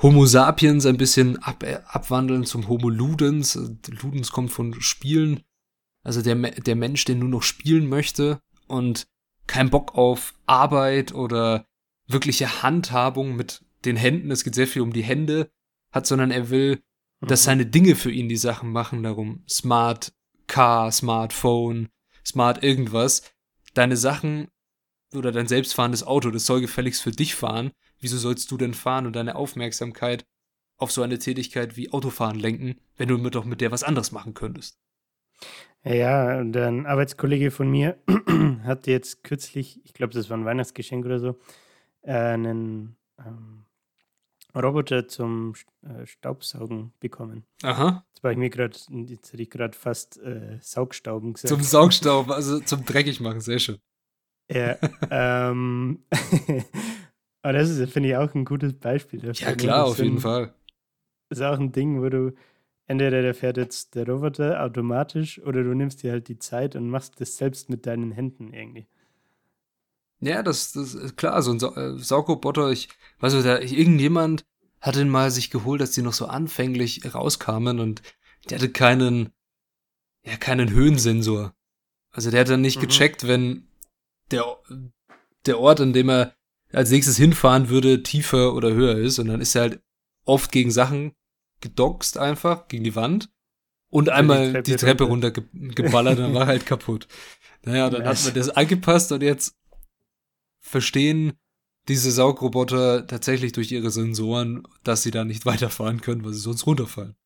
Homo 0.00 0.26
sapiens 0.26 0.86
ein 0.86 0.96
bisschen 0.96 1.36
ab, 1.42 1.62
äh, 1.62 1.80
abwandeln 1.86 2.44
zum 2.44 2.68
Homo 2.68 2.88
ludens. 2.88 3.54
Ludens 4.02 4.32
kommt 4.32 4.50
von 4.50 4.80
Spielen. 4.80 5.42
Also 6.02 6.22
der, 6.22 6.34
der 6.34 6.74
Mensch, 6.74 7.04
der 7.04 7.14
nur 7.14 7.28
noch 7.28 7.42
spielen 7.42 7.88
möchte 7.88 8.40
und 8.66 9.06
kein 9.52 9.68
Bock 9.68 9.94
auf 9.96 10.32
Arbeit 10.46 11.12
oder 11.12 11.66
wirkliche 12.06 12.62
Handhabung 12.62 13.36
mit 13.36 13.62
den 13.84 13.96
Händen. 13.96 14.30
Es 14.30 14.44
geht 14.44 14.54
sehr 14.54 14.66
viel 14.66 14.80
um 14.80 14.94
die 14.94 15.02
Hände 15.02 15.50
hat, 15.90 16.06
sondern 16.06 16.30
er 16.30 16.48
will, 16.48 16.82
dass 17.20 17.42
mhm. 17.42 17.44
seine 17.44 17.66
Dinge 17.66 17.94
für 17.94 18.10
ihn 18.10 18.30
die 18.30 18.38
Sachen 18.38 18.72
machen. 18.72 19.02
Darum 19.02 19.44
Smart 19.46 20.14
Car, 20.46 20.90
Smartphone, 20.90 21.90
smart 22.26 22.62
irgendwas. 22.62 23.30
Deine 23.74 23.98
Sachen 23.98 24.48
oder 25.14 25.32
dein 25.32 25.48
selbstfahrendes 25.48 26.02
Auto, 26.02 26.30
das 26.30 26.46
soll 26.46 26.62
gefälligst 26.62 27.02
für 27.02 27.12
dich 27.12 27.34
fahren. 27.34 27.72
Wieso 28.00 28.16
sollst 28.16 28.50
du 28.50 28.56
denn 28.56 28.72
fahren 28.72 29.06
und 29.06 29.14
deine 29.14 29.36
Aufmerksamkeit 29.36 30.24
auf 30.78 30.90
so 30.92 31.02
eine 31.02 31.18
Tätigkeit 31.18 31.76
wie 31.76 31.92
Autofahren 31.92 32.40
lenken, 32.40 32.80
wenn 32.96 33.08
du 33.08 33.18
mit 33.18 33.34
doch 33.34 33.44
mit 33.44 33.60
der 33.60 33.70
was 33.70 33.84
anderes 33.84 34.12
machen 34.12 34.32
könntest? 34.32 34.78
Ja, 35.84 36.38
und 36.38 36.56
ein 36.56 36.86
Arbeitskollege 36.86 37.50
von 37.50 37.68
mir 37.68 37.98
hat 38.64 38.86
jetzt 38.86 39.24
kürzlich, 39.24 39.80
ich 39.84 39.94
glaube, 39.94 40.14
das 40.14 40.30
war 40.30 40.36
ein 40.36 40.44
Weihnachtsgeschenk 40.44 41.04
oder 41.04 41.18
so, 41.18 41.38
einen 42.04 42.96
ähm, 43.18 43.64
Roboter 44.54 45.08
zum 45.08 45.54
äh, 45.82 46.06
Staubsaugen 46.06 46.92
bekommen. 47.00 47.44
Aha. 47.62 48.04
Jetzt 48.10 48.22
war 48.22 48.32
ich 48.32 48.38
mir 48.38 48.50
gerade, 48.50 48.76
jetzt 49.06 49.32
hätte 49.32 49.42
ich 49.42 49.50
gerade 49.50 49.76
fast 49.76 50.20
äh, 50.20 50.58
Saugstauben 50.60 51.32
gesagt. 51.32 51.48
Zum 51.48 51.62
Saugstaub, 51.62 52.30
also 52.30 52.60
zum 52.60 52.84
dreckig 52.84 53.20
machen, 53.20 53.40
sehr 53.40 53.58
schön. 53.58 53.78
Ja, 54.50 54.76
ähm, 55.10 56.04
aber 57.42 57.54
das 57.54 57.70
ist, 57.70 57.92
finde 57.92 58.10
ich, 58.10 58.16
auch 58.16 58.34
ein 58.34 58.44
gutes 58.44 58.74
Beispiel 58.74 59.20
dafür. 59.20 59.46
Ja, 59.46 59.50
ne? 59.50 59.56
klar, 59.56 59.84
auf 59.86 59.98
jeden 59.98 60.18
Fall. 60.18 60.54
Das 61.28 61.38
ist 61.38 61.44
auch 61.44 61.58
ein 61.58 61.72
Ding, 61.72 62.02
wo 62.02 62.08
du 62.10 62.34
entweder 62.92 63.22
der 63.22 63.34
fährt 63.34 63.56
jetzt 63.56 63.94
der 63.94 64.06
Roboter 64.06 64.62
automatisch 64.62 65.40
oder 65.40 65.64
du 65.64 65.74
nimmst 65.74 66.02
dir 66.02 66.12
halt 66.12 66.28
die 66.28 66.38
Zeit 66.38 66.76
und 66.76 66.88
machst 66.88 67.20
das 67.20 67.36
selbst 67.36 67.68
mit 67.68 67.86
deinen 67.86 68.12
Händen 68.12 68.52
irgendwie. 68.52 68.86
Ja, 70.20 70.42
das, 70.42 70.72
das 70.72 70.94
ist 70.94 71.16
klar, 71.16 71.42
so 71.42 71.50
ein 71.50 71.58
Sa 71.58 71.74
äh, 71.74 71.98
Saugroboter, 71.98 72.70
ich 72.70 72.88
weiß 73.18 73.34
nicht, 73.34 73.46
da, 73.46 73.58
irgendjemand 73.58 74.44
hat 74.80 74.94
den 74.94 75.08
mal 75.08 75.30
sich 75.30 75.50
geholt, 75.50 75.80
als 75.80 75.92
die 75.92 76.02
noch 76.02 76.12
so 76.12 76.26
anfänglich 76.26 77.14
rauskamen 77.14 77.80
und 77.80 78.02
der 78.48 78.58
hatte 78.58 78.70
keinen, 78.70 79.32
ja, 80.24 80.36
keinen 80.36 80.70
Höhensensor. 80.70 81.54
Also 82.12 82.30
der 82.30 82.40
hat 82.40 82.48
dann 82.48 82.60
nicht 82.60 82.76
mhm. 82.76 82.82
gecheckt, 82.82 83.26
wenn 83.26 83.68
der, 84.30 84.44
der 85.46 85.58
Ort, 85.58 85.80
an 85.80 85.92
dem 85.92 86.08
er 86.08 86.34
als 86.72 86.90
nächstes 86.90 87.16
hinfahren 87.16 87.68
würde, 87.68 88.02
tiefer 88.02 88.54
oder 88.54 88.72
höher 88.72 88.96
ist. 88.96 89.18
Und 89.18 89.28
dann 89.28 89.40
ist 89.40 89.54
er 89.54 89.62
halt 89.62 89.82
oft 90.24 90.52
gegen 90.52 90.70
Sachen 90.70 91.14
gedoxt 91.62 92.18
einfach, 92.18 92.68
gegen 92.68 92.84
die 92.84 92.94
Wand. 92.94 93.30
Und 93.88 94.08
einmal 94.08 94.46
die 94.46 94.52
Treppe, 94.52 94.62
die 94.62 94.76
Treppe 94.76 95.04
runtergeballert, 95.04 96.18
runter 96.18 96.22
dann 96.22 96.34
war 96.34 96.46
halt 96.46 96.66
kaputt. 96.66 97.08
Naja, 97.64 97.90
dann 97.90 98.04
hat 98.04 98.24
man 98.24 98.34
das 98.34 98.50
angepasst 98.50 99.12
und 99.12 99.22
jetzt 99.22 99.56
verstehen 100.60 101.34
diese 101.88 102.10
Saugroboter 102.10 103.06
tatsächlich 103.06 103.52
durch 103.52 103.70
ihre 103.72 103.90
Sensoren, 103.90 104.62
dass 104.84 105.02
sie 105.02 105.10
da 105.10 105.24
nicht 105.24 105.46
weiterfahren 105.46 106.00
können, 106.00 106.24
weil 106.24 106.32
sie 106.32 106.40
sonst 106.40 106.66
runterfallen. 106.66 107.16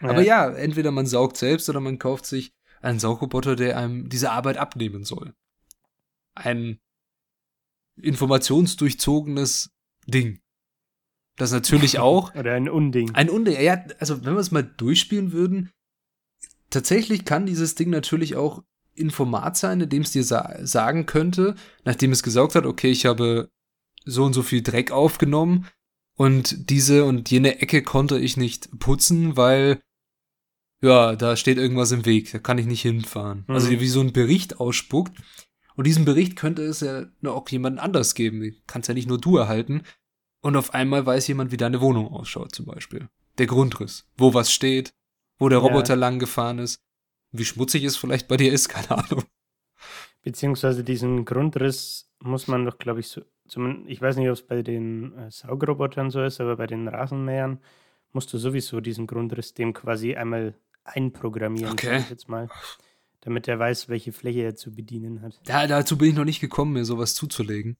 Ja. 0.00 0.10
Aber 0.10 0.22
ja, 0.22 0.50
entweder 0.50 0.90
man 0.90 1.06
saugt 1.06 1.36
selbst 1.36 1.68
oder 1.68 1.80
man 1.80 1.98
kauft 1.98 2.26
sich 2.26 2.52
einen 2.82 2.98
Saugroboter, 2.98 3.56
der 3.56 3.78
einem 3.78 4.08
diese 4.08 4.30
Arbeit 4.30 4.58
abnehmen 4.58 5.04
soll. 5.04 5.34
Ein 6.34 6.78
informationsdurchzogenes 7.96 9.70
Ding. 10.06 10.40
Das 11.36 11.52
natürlich 11.52 11.98
auch. 11.98 12.34
Oder 12.34 12.54
ein 12.54 12.68
Unding. 12.68 13.14
Ein 13.14 13.30
Unding. 13.30 13.60
Ja, 13.60 13.84
also 13.98 14.24
wenn 14.24 14.34
wir 14.34 14.40
es 14.40 14.50
mal 14.50 14.62
durchspielen 14.62 15.32
würden, 15.32 15.70
tatsächlich 16.70 17.24
kann 17.24 17.46
dieses 17.46 17.74
Ding 17.74 17.90
natürlich 17.90 18.36
auch 18.36 18.62
Informat 18.94 19.56
sein, 19.56 19.80
indem 19.80 20.02
es 20.02 20.12
dir 20.12 20.24
sa 20.24 20.56
sagen 20.64 21.06
könnte, 21.06 21.54
nachdem 21.84 22.12
es 22.12 22.22
gesaugt 22.22 22.54
hat, 22.54 22.64
okay, 22.64 22.90
ich 22.90 23.04
habe 23.04 23.50
so 24.04 24.24
und 24.24 24.32
so 24.32 24.42
viel 24.42 24.62
Dreck 24.62 24.90
aufgenommen 24.90 25.66
und 26.16 26.70
diese 26.70 27.04
und 27.04 27.30
jene 27.30 27.60
Ecke 27.60 27.82
konnte 27.82 28.18
ich 28.18 28.38
nicht 28.38 28.78
putzen, 28.78 29.36
weil 29.36 29.80
ja, 30.82 31.16
da 31.16 31.36
steht 31.36 31.58
irgendwas 31.58 31.92
im 31.92 32.06
Weg, 32.06 32.30
da 32.32 32.38
kann 32.38 32.58
ich 32.58 32.66
nicht 32.66 32.82
hinfahren. 32.82 33.44
Mhm. 33.46 33.54
Also 33.54 33.70
wie 33.70 33.88
so 33.88 34.00
ein 34.00 34.12
Bericht 34.12 34.60
ausspuckt. 34.60 35.16
Und 35.74 35.86
diesen 35.86 36.06
Bericht 36.06 36.36
könnte 36.36 36.62
es 36.62 36.80
ja 36.80 37.06
nur 37.20 37.34
auch 37.34 37.48
jemand 37.50 37.78
anders 37.78 38.14
geben. 38.14 38.56
Kannst 38.66 38.88
ja 38.88 38.94
nicht 38.94 39.08
nur 39.08 39.20
du 39.20 39.36
erhalten. 39.36 39.82
Und 40.46 40.54
auf 40.54 40.74
einmal 40.74 41.04
weiß 41.04 41.26
jemand, 41.26 41.50
wie 41.50 41.56
deine 41.56 41.80
Wohnung 41.80 42.06
ausschaut, 42.06 42.54
zum 42.54 42.66
Beispiel. 42.66 43.08
Der 43.38 43.48
Grundriss. 43.48 44.06
Wo 44.16 44.32
was 44.32 44.52
steht, 44.52 44.94
wo 45.40 45.48
der 45.48 45.58
Roboter 45.58 45.94
ja. 45.94 45.98
lang 45.98 46.20
gefahren 46.20 46.60
ist. 46.60 46.78
Wie 47.32 47.44
schmutzig 47.44 47.82
es 47.82 47.96
vielleicht 47.96 48.28
bei 48.28 48.36
dir 48.36 48.52
ist, 48.52 48.68
keine 48.68 48.92
Ahnung. 48.92 49.24
Beziehungsweise 50.22 50.84
diesen 50.84 51.24
Grundriss 51.24 52.08
muss 52.20 52.46
man 52.46 52.64
doch, 52.64 52.78
glaube 52.78 53.00
ich, 53.00 53.08
so, 53.08 53.22
ich 53.86 54.00
weiß 54.00 54.18
nicht, 54.18 54.28
ob 54.28 54.34
es 54.34 54.46
bei 54.46 54.62
den 54.62 55.18
äh, 55.18 55.32
Saugrobotern 55.32 56.12
so 56.12 56.22
ist, 56.22 56.40
aber 56.40 56.54
bei 56.54 56.68
den 56.68 56.86
Rasenmähern 56.86 57.58
musst 58.12 58.32
du 58.32 58.38
sowieso 58.38 58.80
diesen 58.80 59.08
Grundriss 59.08 59.52
dem 59.52 59.72
quasi 59.72 60.14
einmal 60.14 60.54
einprogrammieren, 60.84 61.72
okay. 61.72 62.04
jetzt 62.08 62.28
mal, 62.28 62.48
damit 63.22 63.48
er 63.48 63.58
weiß, 63.58 63.88
welche 63.88 64.12
Fläche 64.12 64.42
er 64.42 64.54
zu 64.54 64.72
bedienen 64.72 65.22
hat. 65.22 65.40
Ja, 65.48 65.66
dazu 65.66 65.98
bin 65.98 66.10
ich 66.10 66.14
noch 66.14 66.24
nicht 66.24 66.40
gekommen, 66.40 66.74
mir 66.74 66.84
sowas 66.84 67.16
zuzulegen. 67.16 67.76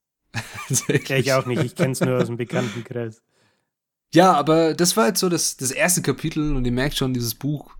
Ja, 1.08 1.16
ich 1.16 1.32
auch 1.32 1.46
nicht, 1.46 1.62
ich 1.62 1.74
kenne 1.74 1.92
es 1.92 2.00
nur 2.00 2.18
aus 2.18 2.26
dem 2.26 2.36
Bekanntenkreis. 2.36 3.22
Ja, 4.12 4.32
aber 4.32 4.74
das 4.74 4.96
war 4.96 5.08
jetzt 5.08 5.20
so 5.20 5.28
das, 5.28 5.56
das 5.56 5.70
erste 5.70 6.02
Kapitel 6.02 6.54
und 6.54 6.64
ihr 6.64 6.72
merkt 6.72 6.96
schon, 6.96 7.14
dieses 7.14 7.34
Buch 7.34 7.76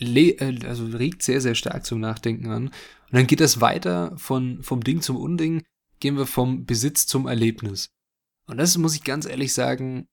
äh, 0.00 0.58
also 0.66 0.86
regt 0.86 1.22
sehr, 1.22 1.40
sehr 1.40 1.54
stark 1.54 1.84
zum 1.86 2.00
Nachdenken 2.00 2.50
an. 2.50 2.66
Und 2.68 2.72
dann 3.12 3.26
geht 3.26 3.40
das 3.40 3.60
weiter 3.60 4.16
von, 4.16 4.62
vom 4.62 4.82
Ding 4.82 5.02
zum 5.02 5.16
Unding, 5.16 5.62
gehen 6.00 6.16
wir 6.16 6.26
vom 6.26 6.64
Besitz 6.64 7.06
zum 7.06 7.26
Erlebnis. 7.26 7.90
Und 8.46 8.56
das 8.56 8.76
muss 8.78 8.96
ich 8.96 9.04
ganz 9.04 9.26
ehrlich 9.26 9.52
sagen, 9.52 10.08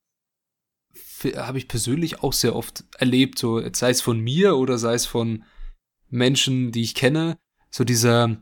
habe 1.36 1.58
ich 1.58 1.68
persönlich 1.68 2.22
auch 2.22 2.32
sehr 2.32 2.56
oft 2.56 2.84
erlebt, 2.98 3.38
so 3.38 3.62
sei 3.72 3.90
es 3.90 4.00
von 4.00 4.20
mir 4.20 4.56
oder 4.56 4.78
sei 4.78 4.94
es 4.94 5.06
von 5.06 5.44
Menschen, 6.08 6.72
die 6.72 6.82
ich 6.82 6.94
kenne, 6.94 7.38
so 7.70 7.84
dieser, 7.84 8.40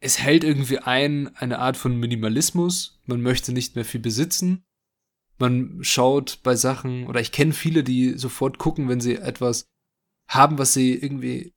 es 0.00 0.18
hält 0.18 0.44
irgendwie 0.44 0.78
ein, 0.78 1.34
eine 1.36 1.58
Art 1.58 1.76
von 1.76 1.96
Minimalismus, 1.96 3.00
man 3.06 3.20
möchte 3.20 3.52
nicht 3.52 3.76
mehr 3.76 3.84
viel 3.84 4.00
besitzen, 4.00 4.64
man 5.38 5.82
schaut 5.82 6.40
bei 6.42 6.56
Sachen, 6.56 7.06
oder 7.06 7.20
ich 7.20 7.32
kenne 7.32 7.52
viele, 7.52 7.84
die 7.84 8.18
sofort 8.18 8.58
gucken, 8.58 8.88
wenn 8.88 9.00
sie 9.00 9.16
etwas 9.16 9.66
haben, 10.28 10.58
was 10.58 10.72
sie 10.72 10.94
irgendwie 10.94 11.54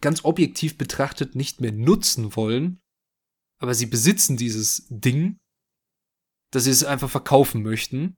ganz 0.00 0.24
objektiv 0.24 0.78
betrachtet 0.78 1.34
nicht 1.34 1.60
mehr 1.60 1.72
nutzen 1.72 2.36
wollen, 2.36 2.80
aber 3.58 3.74
sie 3.74 3.86
besitzen 3.86 4.36
dieses 4.36 4.86
Ding, 4.90 5.38
dass 6.50 6.64
sie 6.64 6.70
es 6.70 6.84
einfach 6.84 7.08
verkaufen 7.10 7.62
möchten, 7.62 8.16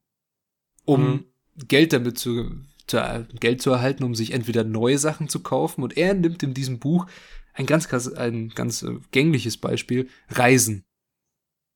um 0.85 1.07
mhm. 1.07 1.25
Geld 1.69 1.93
damit 1.93 2.19
zu, 2.19 2.63
zu, 2.87 3.27
Geld 3.39 3.63
zu 3.63 3.71
erhalten, 3.71 4.05
um 4.05 4.15
sich 4.15 4.33
entweder 4.33 4.65
neue 4.65 4.99
Sachen 4.99 5.29
zu 5.29 5.41
kaufen. 5.41 5.83
Und 5.83 5.97
er 5.97 6.15
nimmt 6.15 6.43
in 6.43 6.55
diesem 6.55 6.79
Buch 6.79 7.07
ein 7.55 7.67
ganz, 7.67 7.89
ein 8.09 8.51
ganz 8.51 8.83
äh, 8.83 8.99
gängliches 9.11 9.57
Beispiel, 9.57 10.09
Reisen. 10.29 10.85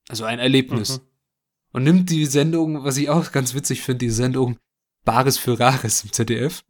Also 0.07 0.25
ein 0.25 0.39
Erlebnis. 0.39 0.99
Mhm. 0.99 1.05
Und 1.71 1.83
nimmt 1.83 2.09
die 2.09 2.25
Sendung, 2.25 2.83
was 2.83 2.97
ich 2.97 3.09
auch 3.09 3.31
ganz 3.31 3.53
witzig 3.53 3.81
finde, 3.81 4.05
die 4.05 4.11
Sendung 4.11 4.57
Bares 5.05 5.37
für 5.37 5.59
Rares 5.59 6.03
im 6.03 6.11
ZDF. 6.11 6.63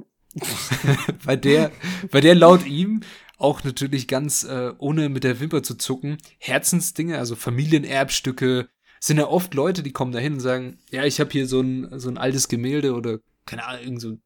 bei 1.26 1.36
der, 1.36 1.72
bei 2.12 2.22
der 2.22 2.36
laut 2.36 2.66
ihm 2.66 3.02
auch 3.38 3.64
natürlich 3.64 4.08
ganz 4.08 4.44
äh, 4.44 4.74
ohne 4.78 5.10
mit 5.10 5.24
der 5.24 5.40
Wimper 5.40 5.64
zu 5.64 5.76
zucken, 5.76 6.18
Herzensdinge, 6.40 7.18
also 7.18 7.36
Familienerbstücke, 7.36 8.70
sind 9.00 9.18
ja 9.18 9.28
oft 9.28 9.54
Leute, 9.54 9.82
die 9.82 9.94
kommen 9.94 10.12
dahin 10.12 10.34
und 10.34 10.40
sagen, 10.42 10.78
ja, 10.92 11.06
ich 11.06 11.22
habe 11.22 11.32
hier 11.32 11.48
so 11.48 11.62
ein, 11.62 11.98
so 12.00 12.10
ein 12.10 12.18
altes 12.18 12.50
Gemälde 12.50 12.94
oder 12.94 13.20
keine 13.46 13.66
Ahnung, 13.66 13.84
irgend 13.84 14.02
so 14.02 14.10
ein 14.10 14.22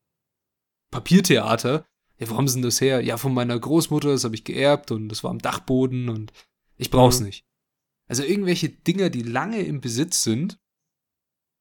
Papiertheater. 0.90 1.86
Ja, 2.24 2.30
wo 2.30 2.38
haben 2.38 2.48
sie 2.48 2.56
denn 2.56 2.64
das 2.64 2.80
her? 2.80 3.02
Ja, 3.02 3.18
von 3.18 3.34
meiner 3.34 3.60
Großmutter, 3.60 4.10
das 4.10 4.24
habe 4.24 4.36
ich 4.36 4.46
geerbt 4.46 4.92
und 4.92 5.10
das 5.10 5.24
war 5.24 5.32
am 5.32 5.40
Dachboden 5.40 6.08
und 6.08 6.32
ich 6.78 6.90
brauch's 6.90 7.20
mhm. 7.20 7.28
nicht. 7.28 7.46
Also 8.08 8.24
irgendwelche 8.24 8.70
Dinger, 8.70 9.10
die 9.10 9.24
lange 9.24 9.62
im 9.62 9.82
Besitz 9.82 10.24
sind 10.24 10.58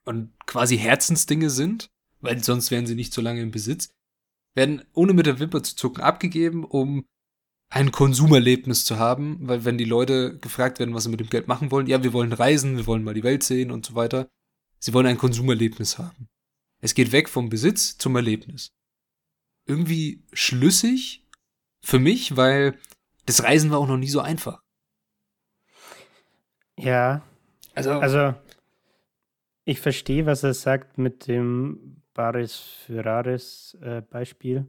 und 0.05 0.33
quasi 0.47 0.79
Herzensdinge 0.79 1.51
sind, 1.51 1.91
weil 2.21 2.43
sonst 2.43 2.71
wären 2.71 2.87
sie 2.87 2.95
nicht 2.95 3.13
so 3.13 3.21
lange 3.21 3.43
im 3.43 3.51
Besitz, 3.51 3.91
werden 4.55 4.85
ohne 4.93 5.15
mit 5.15 5.27
der 5.27 5.41
Wimper 5.41 5.63
zu 5.65 5.75
zucken 5.75 6.03
abgegeben, 6.03 6.65
um 6.65 7.07
ein 7.69 7.91
Konsumerlebnis 7.91 8.85
zu 8.85 8.99
haben, 8.99 9.39
weil 9.49 9.65
wenn 9.65 9.79
die 9.79 9.85
Leute 9.85 10.39
gefragt 10.39 10.79
werden, 10.79 10.95
was 10.95 11.05
sie 11.05 11.11
mit 11.11 11.21
dem 11.21 11.31
Geld 11.31 11.49
machen 11.49 11.71
wollen, 11.71 11.87
ja, 11.87 12.05
wir 12.05 12.13
wollen 12.13 12.33
reisen, 12.33 12.77
wir 12.77 12.87
wollen 12.87 13.03
mal 13.03 13.15
die 13.15 13.25
Welt 13.25 13.43
sehen 13.43 13.71
und 13.73 13.87
so 13.87 13.95
weiter. 13.95 14.29
Sie 14.79 14.93
wollen 14.93 15.07
ein 15.07 15.19
Konsumerlebnis 15.19 15.99
haben. 15.99 16.29
Es 16.81 16.95
geht 16.95 17.13
weg 17.13 17.29
vom 17.29 17.49
Besitz 17.49 17.97
zum 17.99 18.15
Erlebnis. 18.15 18.73
Irgendwie 19.73 20.23
schlüssig 20.33 21.27
für 21.83 21.99
mich, 21.99 22.37
weil 22.37 22.79
das 23.25 23.43
Reisen 23.43 23.71
war 23.71 23.79
auch 23.79 23.89
noch 23.89 23.97
nie 23.97 24.09
so 24.09 24.21
einfach. 24.21 24.63
Ja. 26.79 27.23
Also, 27.75 27.93
also 27.93 28.35
ich 29.65 29.81
verstehe, 29.81 30.27
was 30.27 30.43
er 30.43 30.53
sagt 30.53 30.99
mit 30.99 31.27
dem 31.27 32.03
Baris 32.13 32.57
Ferraris 32.87 33.79
äh, 33.81 34.03
Beispiel. 34.03 34.67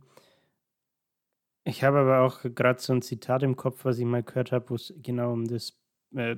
Ich 1.66 1.84
habe 1.84 2.00
aber 2.00 2.22
auch 2.22 2.42
gerade 2.56 2.80
so 2.80 2.94
ein 2.94 3.02
Zitat 3.02 3.44
im 3.44 3.56
Kopf, 3.56 3.84
was 3.84 3.98
ich 3.98 4.06
mal 4.06 4.24
gehört 4.24 4.52
habe, 4.52 4.70
wo 4.70 4.76
es 4.76 4.94
genau 5.02 5.34
um 5.34 5.48
das 5.48 5.78
äh, 6.16 6.38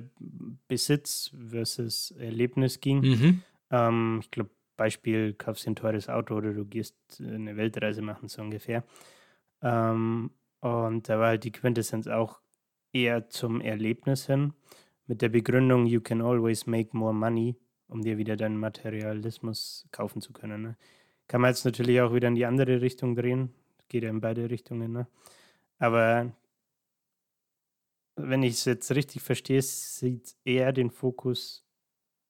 Besitz 0.68 1.32
versus 1.50 2.12
Erlebnis 2.12 2.80
ging. 2.80 3.00
Mhm. 3.00 3.42
Ähm, 3.70 4.18
ich 4.22 4.30
glaube, 4.30 4.50
Beispiel, 4.76 5.34
kaufst 5.34 5.66
ein 5.66 5.76
teures 5.76 6.08
Auto 6.08 6.36
oder 6.36 6.52
du 6.52 6.64
gehst 6.64 6.96
eine 7.20 7.56
Weltreise 7.56 8.02
machen, 8.02 8.28
so 8.28 8.42
ungefähr. 8.42 8.84
Ähm, 9.62 10.30
und 10.60 11.08
da 11.08 11.18
war 11.18 11.28
halt 11.28 11.44
die 11.44 11.52
Quintessenz 11.52 12.06
auch, 12.06 12.40
eher 12.92 13.28
zum 13.28 13.60
Erlebnis 13.60 14.26
hin, 14.26 14.54
mit 15.06 15.22
der 15.22 15.28
Begründung, 15.28 15.86
you 15.86 16.00
can 16.00 16.22
always 16.22 16.66
make 16.66 16.96
more 16.96 17.14
money, 17.14 17.56
um 17.88 18.02
dir 18.02 18.18
wieder 18.18 18.36
deinen 18.36 18.58
Materialismus 18.58 19.86
kaufen 19.92 20.20
zu 20.20 20.32
können. 20.32 20.62
Ne? 20.62 20.76
Kann 21.28 21.40
man 21.40 21.50
jetzt 21.50 21.64
natürlich 21.64 22.00
auch 22.00 22.14
wieder 22.14 22.28
in 22.28 22.34
die 22.34 22.46
andere 22.46 22.80
Richtung 22.80 23.14
drehen, 23.14 23.52
geht 23.88 24.02
ja 24.02 24.10
in 24.10 24.20
beide 24.20 24.50
Richtungen. 24.50 24.92
Ne? 24.92 25.06
Aber 25.78 26.32
wenn 28.16 28.42
ich 28.42 28.54
es 28.54 28.64
jetzt 28.64 28.90
richtig 28.92 29.22
verstehe, 29.22 29.62
sieht 29.62 30.34
er 30.44 30.72
den 30.72 30.90
Fokus 30.90 31.65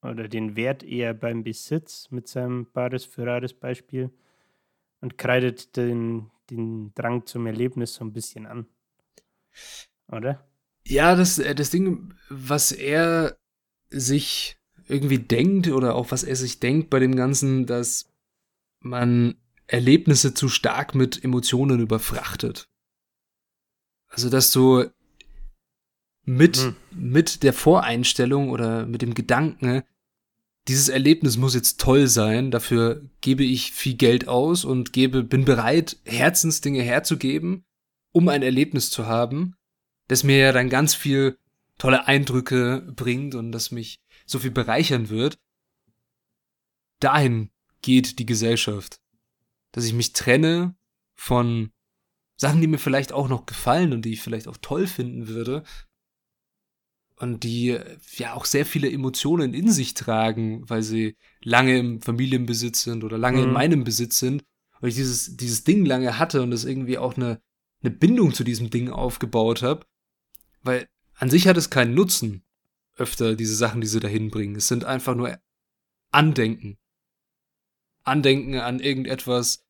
oder 0.03 0.29
den 0.29 0.57
Wert 0.57 0.83
eher 0.83 1.15
beim 1.15 1.43
Besitz 1.43 2.11
mit 2.11 2.29
seinem 2.29 2.71
Bares 2.73 3.05
Ferraris 3.05 3.55
Beispiel 3.55 4.11
und 5.01 5.19
kreidet 5.19 5.77
den, 5.77 6.31
den 6.51 6.93
Drang 6.95 7.27
zum 7.27 7.47
Erlebnis 7.47 7.95
so 7.95 8.05
ein 8.05 8.13
bisschen 8.13 8.47
an. 8.47 8.67
Oder? 10.09 10.47
Ja, 10.87 11.17
das, 11.17 11.39
äh, 11.39 11.55
das 11.55 11.71
Ding, 11.71 12.15
was 12.29 12.73
er 12.73 13.39
sich 13.91 14.57
irgendwie 14.89 15.19
denkt 15.19 15.69
oder 15.69 15.95
auch 15.95 16.13
was 16.13 16.23
er 16.23 16.37
sich 16.37 16.61
denkt 16.61 16.91
bei 16.91 17.01
dem 17.01 17.17
Ganzen, 17.17 17.67
dass 17.67 18.13
man 18.81 19.37
Erlebnisse 19.67 20.33
zu 20.33 20.49
stark 20.49 20.95
mit 20.95 21.23
Emotionen 21.25 21.81
überfrachtet. 21.81 22.69
Also, 24.09 24.31
dass 24.31 24.53
du 24.53 24.85
mit, 26.27 26.59
hm. 26.59 26.77
mit 26.91 27.43
der 27.43 27.55
Voreinstellung 27.55 28.51
oder 28.51 28.85
mit 28.85 29.01
dem 29.01 29.15
Gedanken, 29.15 29.83
dieses 30.69 30.89
Erlebnis 30.89 31.37
muss 31.37 31.55
jetzt 31.55 31.81
toll 31.81 32.09
sein, 32.09 32.51
dafür 32.51 33.09
gebe 33.21 33.45
ich 33.45 33.73
viel 33.73 33.95
Geld 33.95 34.27
aus 34.27 34.65
und 34.65 34.93
gebe, 34.93 35.23
bin 35.23 35.45
bereit, 35.45 35.97
Herzensdinge 36.05 36.83
herzugeben, 36.83 37.65
um 38.13 38.29
ein 38.29 38.43
Erlebnis 38.43 38.91
zu 38.91 39.07
haben, 39.07 39.55
das 40.09 40.25
mir 40.25 40.39
ja 40.39 40.53
dann 40.53 40.69
ganz 40.69 40.95
viel 40.95 41.39
tolle 41.79 42.07
Eindrücke 42.07 42.93
bringt 42.97 43.35
und 43.35 43.53
das 43.53 43.71
mich 43.71 44.01
so 44.25 44.41
viel 44.41 44.51
bereichern 44.51 45.09
wird. 45.09 45.39
Dahin 46.99 47.51
geht 47.83 48.19
die 48.19 48.27
Gesellschaft. 48.27 49.01
Dass 49.73 49.85
ich 49.85 49.93
mich 49.93 50.15
trenne 50.15 50.75
von 51.15 51.71
Sachen, 52.37 52.61
die 52.61 52.67
mir 52.67 52.79
vielleicht 52.79 53.13
auch 53.13 53.29
noch 53.29 53.47
gefallen 53.47 53.93
und 53.93 54.03
die 54.03 54.15
ich 54.15 54.23
vielleicht 54.23 54.49
auch 54.49 54.57
toll 54.61 54.87
finden 54.87 55.29
würde. 55.29 55.63
Und 57.19 57.45
die 57.45 57.79
ja 58.19 58.35
auch 58.35 58.45
sehr 58.45 58.67
viele 58.67 58.91
Emotionen 58.91 59.55
in 59.55 59.71
sich 59.71 59.95
tragen, 59.95 60.69
weil 60.69 60.83
sie 60.83 61.17
lange 61.43 61.79
im 61.79 62.03
Familienbesitz 62.03 62.83
sind 62.83 63.05
oder 63.05 63.17
lange 63.17 63.39
mhm. 63.39 63.45
in 63.45 63.53
meinem 63.53 63.85
Besitz 63.85 64.19
sind. 64.19 64.45
Und 64.81 64.89
ich 64.89 64.97
dieses, 64.97 65.37
dieses 65.37 65.65
Ding 65.65 65.87
lange 65.87 66.19
hatte 66.19 66.43
und 66.43 66.51
das 66.51 66.65
irgendwie 66.65 66.99
auch 66.99 67.17
eine, 67.17 67.41
eine 67.83 67.91
Bindung 67.91 68.35
zu 68.35 68.45
diesem 68.45 68.69
Ding 68.69 68.91
aufgebaut 68.91 69.63
habe. 69.63 69.87
Weil 70.63 70.89
an 71.15 71.31
sich 71.31 71.49
hat 71.49 71.57
es 71.57 71.71
keinen 71.71 71.95
Nutzen, 71.95 72.45
öfter 72.97 73.35
diese 73.35 73.57
Sachen, 73.57 73.81
die 73.81 73.87
sie 73.87 74.01
dahin 74.01 74.31
bringen. 74.31 74.57
Es 74.57 74.69
sind 74.69 74.85
einfach 74.85 75.15
nur 75.15 75.39
Andenken. 76.11 76.79
Andenken 78.03 78.57
an 78.57 78.81
irgendetwas, 78.81 79.65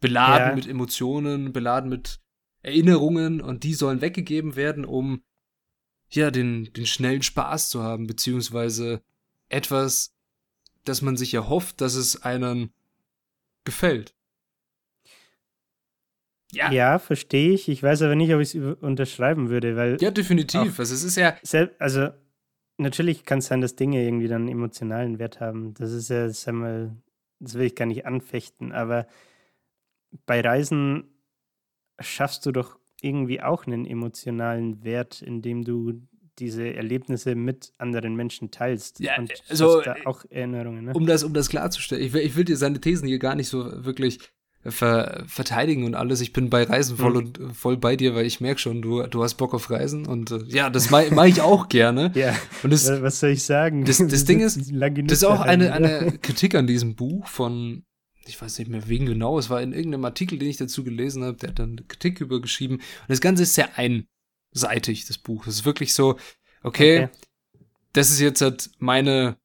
beladen 0.00 0.50
ja. 0.50 0.54
mit 0.54 0.68
Emotionen, 0.68 1.52
beladen 1.52 1.90
mit 1.90 2.20
Erinnerungen 2.62 3.40
und 3.40 3.64
die 3.64 3.74
sollen 3.74 4.00
weggegeben 4.00 4.56
werden, 4.56 4.84
um 4.84 5.22
ja 6.14 6.30
den, 6.30 6.72
den 6.72 6.86
schnellen 6.86 7.22
Spaß 7.22 7.70
zu 7.70 7.82
haben, 7.82 8.06
beziehungsweise 8.06 9.02
etwas, 9.48 10.14
das 10.84 11.02
man 11.02 11.16
sich 11.16 11.34
erhofft, 11.34 11.80
dass 11.80 11.94
es 11.94 12.22
einem 12.22 12.70
gefällt. 13.64 14.14
Ja, 16.52 16.70
ja 16.70 16.98
verstehe 16.98 17.52
ich. 17.52 17.68
Ich 17.68 17.82
weiß 17.82 18.02
aber 18.02 18.14
nicht, 18.14 18.32
ob 18.34 18.40
ich 18.40 18.54
es 18.54 18.76
unterschreiben 18.80 19.48
würde, 19.48 19.76
weil. 19.76 19.96
Ja, 20.00 20.10
definitiv. 20.10 20.78
Also, 20.78 20.94
es 20.94 21.02
ist 21.02 21.16
ja. 21.16 21.36
Also, 21.78 22.10
natürlich 22.76 23.24
kann 23.24 23.38
es 23.38 23.46
sein, 23.46 23.62
dass 23.62 23.76
Dinge 23.76 24.04
irgendwie 24.04 24.28
dann 24.28 24.48
emotionalen 24.48 25.18
Wert 25.18 25.40
haben. 25.40 25.72
Das 25.74 25.92
ist 25.92 26.10
ja, 26.10 26.28
sag 26.28 26.54
mal, 26.54 26.94
das 27.40 27.54
will 27.54 27.66
ich 27.66 27.74
gar 27.74 27.86
nicht 27.86 28.06
anfechten, 28.06 28.72
aber 28.72 29.06
bei 30.26 30.40
Reisen 30.40 31.04
schaffst 32.00 32.44
du 32.44 32.52
doch 32.52 32.78
irgendwie 33.02 33.42
auch 33.42 33.66
einen 33.66 33.84
emotionalen 33.84 34.84
Wert, 34.84 35.22
indem 35.22 35.64
du 35.64 36.00
diese 36.38 36.74
Erlebnisse 36.74 37.34
mit 37.34 37.72
anderen 37.78 38.14
Menschen 38.14 38.50
teilst. 38.50 39.00
Ja, 39.00 39.18
und 39.18 39.32
also, 39.48 39.82
da 39.82 39.96
auch 40.04 40.24
Erinnerungen. 40.30 40.86
Ne? 40.86 40.92
Um 40.94 41.06
das, 41.06 41.24
um 41.24 41.34
das 41.34 41.48
klarzustellen, 41.48 42.02
ich 42.02 42.12
will, 42.12 42.22
ich 42.22 42.36
will 42.36 42.44
dir 42.44 42.56
seine 42.56 42.80
Thesen 42.80 43.06
hier 43.06 43.18
gar 43.18 43.34
nicht 43.34 43.48
so 43.48 43.84
wirklich 43.84 44.18
ver 44.64 45.24
verteidigen 45.26 45.84
und 45.84 45.94
alles. 45.94 46.20
Ich 46.20 46.32
bin 46.32 46.48
bei 46.48 46.62
Reisen 46.62 46.96
voll 46.96 47.10
mhm. 47.10 47.16
und 47.16 47.54
voll 47.54 47.76
bei 47.76 47.96
dir, 47.96 48.14
weil 48.14 48.24
ich 48.26 48.40
merke 48.40 48.60
schon, 48.60 48.80
du, 48.80 49.02
du 49.02 49.22
hast 49.22 49.34
Bock 49.34 49.54
auf 49.54 49.70
Reisen 49.70 50.06
und 50.06 50.30
äh, 50.30 50.38
ja, 50.46 50.70
das 50.70 50.90
mache 50.90 51.12
mach 51.12 51.24
ich 51.24 51.40
auch 51.40 51.68
gerne. 51.68 52.12
ja. 52.14 52.34
Und 52.62 52.72
das, 52.72 52.88
was 53.02 53.18
soll 53.18 53.30
ich 53.30 53.42
sagen? 53.42 53.84
Das, 53.84 53.98
das 53.98 54.24
Ding 54.26 54.40
ist, 54.40 54.56
das 54.72 55.18
ist 55.18 55.24
auch 55.24 55.40
eine, 55.40 55.72
eine 55.72 56.18
Kritik 56.22 56.54
an 56.54 56.68
diesem 56.68 56.94
Buch 56.94 57.26
von 57.26 57.84
ich 58.26 58.40
weiß 58.40 58.58
nicht 58.58 58.68
mehr 58.70 58.88
wegen 58.88 59.06
genau, 59.06 59.38
es 59.38 59.50
war 59.50 59.62
in 59.62 59.72
irgendeinem 59.72 60.04
Artikel, 60.04 60.38
den 60.38 60.48
ich 60.48 60.56
dazu 60.56 60.84
gelesen 60.84 61.24
habe, 61.24 61.36
der 61.36 61.50
hat 61.50 61.58
dann 61.58 61.86
Kritik 61.88 62.20
übergeschrieben. 62.20 62.76
Und 62.76 63.08
das 63.08 63.20
Ganze 63.20 63.42
ist 63.42 63.54
sehr 63.54 63.70
einseitig, 63.76 65.06
das 65.06 65.18
Buch. 65.18 65.46
Es 65.46 65.56
ist 65.56 65.64
wirklich 65.64 65.94
so, 65.94 66.18
okay, 66.62 67.04
okay, 67.04 67.08
das 67.92 68.10
ist 68.10 68.20
jetzt 68.20 68.40
halt 68.40 68.70
meine 68.78 69.36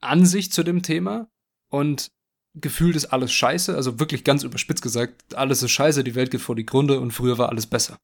Ansicht 0.00 0.52
zu 0.52 0.62
dem 0.62 0.82
Thema 0.82 1.28
und 1.68 2.10
gefühlt 2.54 2.96
ist 2.96 3.06
alles 3.06 3.32
scheiße, 3.32 3.74
also 3.74 3.98
wirklich 3.98 4.24
ganz 4.24 4.42
überspitzt 4.42 4.82
gesagt, 4.82 5.34
alles 5.34 5.62
ist 5.62 5.70
scheiße, 5.70 6.04
die 6.04 6.14
Welt 6.14 6.30
geht 6.30 6.40
vor 6.40 6.56
die 6.56 6.66
Gründe 6.66 7.00
und 7.00 7.12
früher 7.12 7.38
war 7.38 7.48
alles 7.48 7.66
besser. 7.66 7.98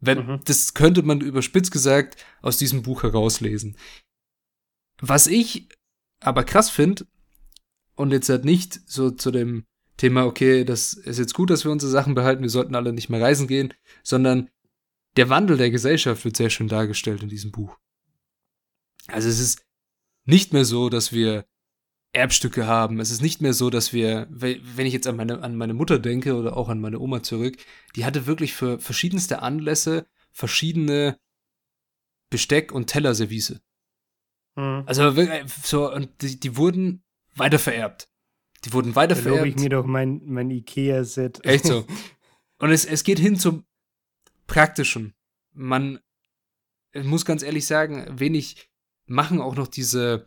Wenn, 0.00 0.26
mhm. 0.26 0.40
das 0.44 0.74
könnte 0.74 1.02
man 1.02 1.20
überspitzt 1.20 1.72
gesagt 1.72 2.24
aus 2.40 2.56
diesem 2.56 2.82
Buch 2.82 3.02
herauslesen. 3.02 3.76
Was 5.00 5.26
ich 5.26 5.68
aber 6.20 6.44
krass 6.44 6.70
finde, 6.70 7.06
und 7.98 8.12
jetzt 8.12 8.28
halt 8.28 8.44
nicht 8.44 8.80
so 8.86 9.10
zu 9.10 9.30
dem 9.30 9.64
Thema, 9.96 10.24
okay, 10.24 10.64
das 10.64 10.94
ist 10.94 11.18
jetzt 11.18 11.34
gut, 11.34 11.50
dass 11.50 11.64
wir 11.64 11.72
unsere 11.72 11.90
Sachen 11.90 12.14
behalten, 12.14 12.42
wir 12.42 12.50
sollten 12.50 12.76
alle 12.76 12.92
nicht 12.92 13.08
mehr 13.08 13.20
reisen 13.20 13.48
gehen, 13.48 13.74
sondern 14.04 14.48
der 15.16 15.28
Wandel 15.28 15.56
der 15.56 15.70
Gesellschaft 15.70 16.24
wird 16.24 16.36
sehr 16.36 16.50
schön 16.50 16.68
dargestellt 16.68 17.22
in 17.22 17.28
diesem 17.28 17.50
Buch. 17.50 17.76
Also 19.08 19.28
es 19.28 19.40
ist 19.40 19.66
nicht 20.24 20.52
mehr 20.52 20.64
so, 20.64 20.88
dass 20.88 21.12
wir 21.12 21.46
Erbstücke 22.12 22.66
haben. 22.66 23.00
Es 23.00 23.10
ist 23.10 23.20
nicht 23.20 23.42
mehr 23.42 23.52
so, 23.52 23.68
dass 23.68 23.92
wir, 23.92 24.28
wenn 24.30 24.86
ich 24.86 24.92
jetzt 24.92 25.08
an 25.08 25.16
meine, 25.16 25.42
an 25.42 25.56
meine 25.56 25.74
Mutter 25.74 25.98
denke 25.98 26.36
oder 26.36 26.56
auch 26.56 26.68
an 26.68 26.80
meine 26.80 27.00
Oma 27.00 27.22
zurück, 27.22 27.56
die 27.96 28.04
hatte 28.04 28.26
wirklich 28.26 28.54
für 28.54 28.78
verschiedenste 28.78 29.42
Anlässe 29.42 30.06
verschiedene 30.30 31.18
Besteck- 32.30 32.72
und 32.72 32.86
Tellerservice. 32.86 33.60
Mhm. 34.54 34.84
Also 34.86 35.12
so, 35.64 35.92
und 35.92 36.22
die, 36.22 36.38
die 36.38 36.56
wurden 36.56 37.02
weitervererbt. 37.38 38.08
Die 38.64 38.72
wurden 38.72 38.94
weitervererbt. 38.94 39.42
Da 39.42 39.46
ich 39.46 39.56
mir 39.56 39.70
doch 39.70 39.86
mein, 39.86 40.20
mein 40.24 40.50
Ikea-Set. 40.50 41.44
Echt 41.44 41.66
so. 41.66 41.86
Und 42.58 42.70
es, 42.70 42.84
es 42.84 43.04
geht 43.04 43.18
hin 43.18 43.36
zum 43.36 43.64
Praktischen. 44.46 45.14
Man 45.52 46.00
muss 46.94 47.24
ganz 47.24 47.42
ehrlich 47.42 47.66
sagen, 47.66 48.06
wenig 48.18 48.68
machen 49.06 49.40
auch 49.40 49.54
noch 49.54 49.68
diese. 49.68 50.26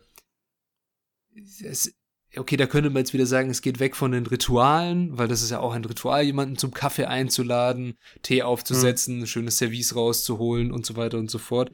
Es, 1.34 1.94
okay, 2.36 2.56
da 2.56 2.66
könnte 2.66 2.90
man 2.90 3.00
jetzt 3.00 3.12
wieder 3.12 3.26
sagen, 3.26 3.50
es 3.50 3.62
geht 3.62 3.80
weg 3.80 3.96
von 3.96 4.12
den 4.12 4.26
Ritualen, 4.26 5.16
weil 5.18 5.28
das 5.28 5.42
ist 5.42 5.50
ja 5.50 5.60
auch 5.60 5.72
ein 5.72 5.84
Ritual, 5.84 6.22
jemanden 6.22 6.56
zum 6.56 6.72
Kaffee 6.72 7.06
einzuladen, 7.06 7.98
Tee 8.22 8.42
aufzusetzen, 8.42 9.20
mhm. 9.20 9.26
schönes 9.26 9.58
Service 9.58 9.94
rauszuholen 9.94 10.72
und 10.72 10.86
so 10.86 10.96
weiter 10.96 11.18
und 11.18 11.30
so 11.30 11.38
fort. 11.38 11.72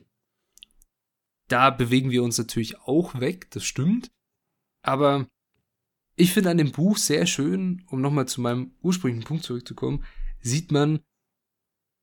Da 1.48 1.70
bewegen 1.70 2.10
wir 2.10 2.22
uns 2.22 2.38
natürlich 2.38 2.78
auch 2.80 3.20
weg, 3.20 3.50
das 3.50 3.64
stimmt. 3.64 4.10
Aber 4.88 5.28
ich 6.16 6.32
finde 6.32 6.48
an 6.48 6.56
dem 6.56 6.72
Buch 6.72 6.96
sehr 6.96 7.26
schön, 7.26 7.84
um 7.90 8.00
nochmal 8.00 8.26
zu 8.26 8.40
meinem 8.40 8.72
ursprünglichen 8.80 9.26
Punkt 9.26 9.44
zurückzukommen, 9.44 10.02
sieht 10.40 10.72
man, 10.72 11.00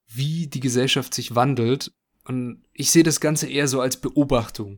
wie 0.08 0.46
die 0.46 0.60
Gesellschaft 0.60 1.16
sich 1.16 1.34
wandelt. 1.34 1.92
Und 2.26 2.64
ich 2.74 2.92
sehe 2.92 3.02
das 3.02 3.20
Ganze 3.20 3.50
eher 3.50 3.68
so 3.68 3.82
als 3.82 4.00
Beobachtung, 4.00 4.78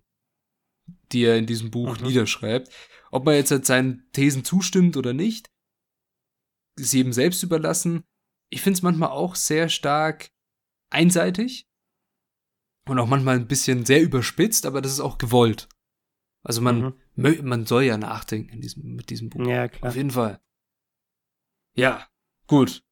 die 1.12 1.26
er 1.26 1.38
in 1.38 1.48
diesem 1.48 1.70
Buch 1.70 2.00
mhm. 2.00 2.08
niederschreibt. 2.08 2.72
Ob 3.12 3.26
man 3.26 3.36
jetzt 3.36 3.66
seinen 3.66 4.10
Thesen 4.14 4.46
zustimmt 4.46 4.96
oder 4.96 5.12
nicht, 5.12 5.50
ist 6.80 6.94
jedem 6.94 7.12
selbst 7.12 7.44
überlassen. 7.44 8.06
Ich 8.50 8.62
finde 8.62 8.78
es 8.78 8.84
manchmal 8.84 9.10
auch 9.10 9.36
sehr 9.36 9.68
stark 9.68 10.30
einseitig 10.90 11.66
und 12.88 13.00
auch 13.00 13.08
manchmal 13.08 13.36
ein 13.36 13.50
bisschen 13.50 13.86
sehr 13.86 14.02
überspitzt, 14.02 14.66
aber 14.66 14.82
das 14.82 14.94
ist 14.94 15.02
auch 15.02 15.18
gewollt. 15.18 15.68
Also 16.44 16.62
man, 16.62 16.82
mhm. 16.82 16.94
Man 17.18 17.66
soll 17.66 17.84
ja 17.84 17.98
nachdenken 17.98 18.54
in 18.54 18.62
diesem, 18.62 18.96
mit 18.96 19.10
diesem 19.10 19.30
Buch. 19.30 19.46
Ja, 19.46 19.68
klar. 19.68 19.90
Auf 19.90 19.96
jeden 19.96 20.12
Fall. 20.12 20.40
Ja, 21.76 22.08
gut. 22.48 22.84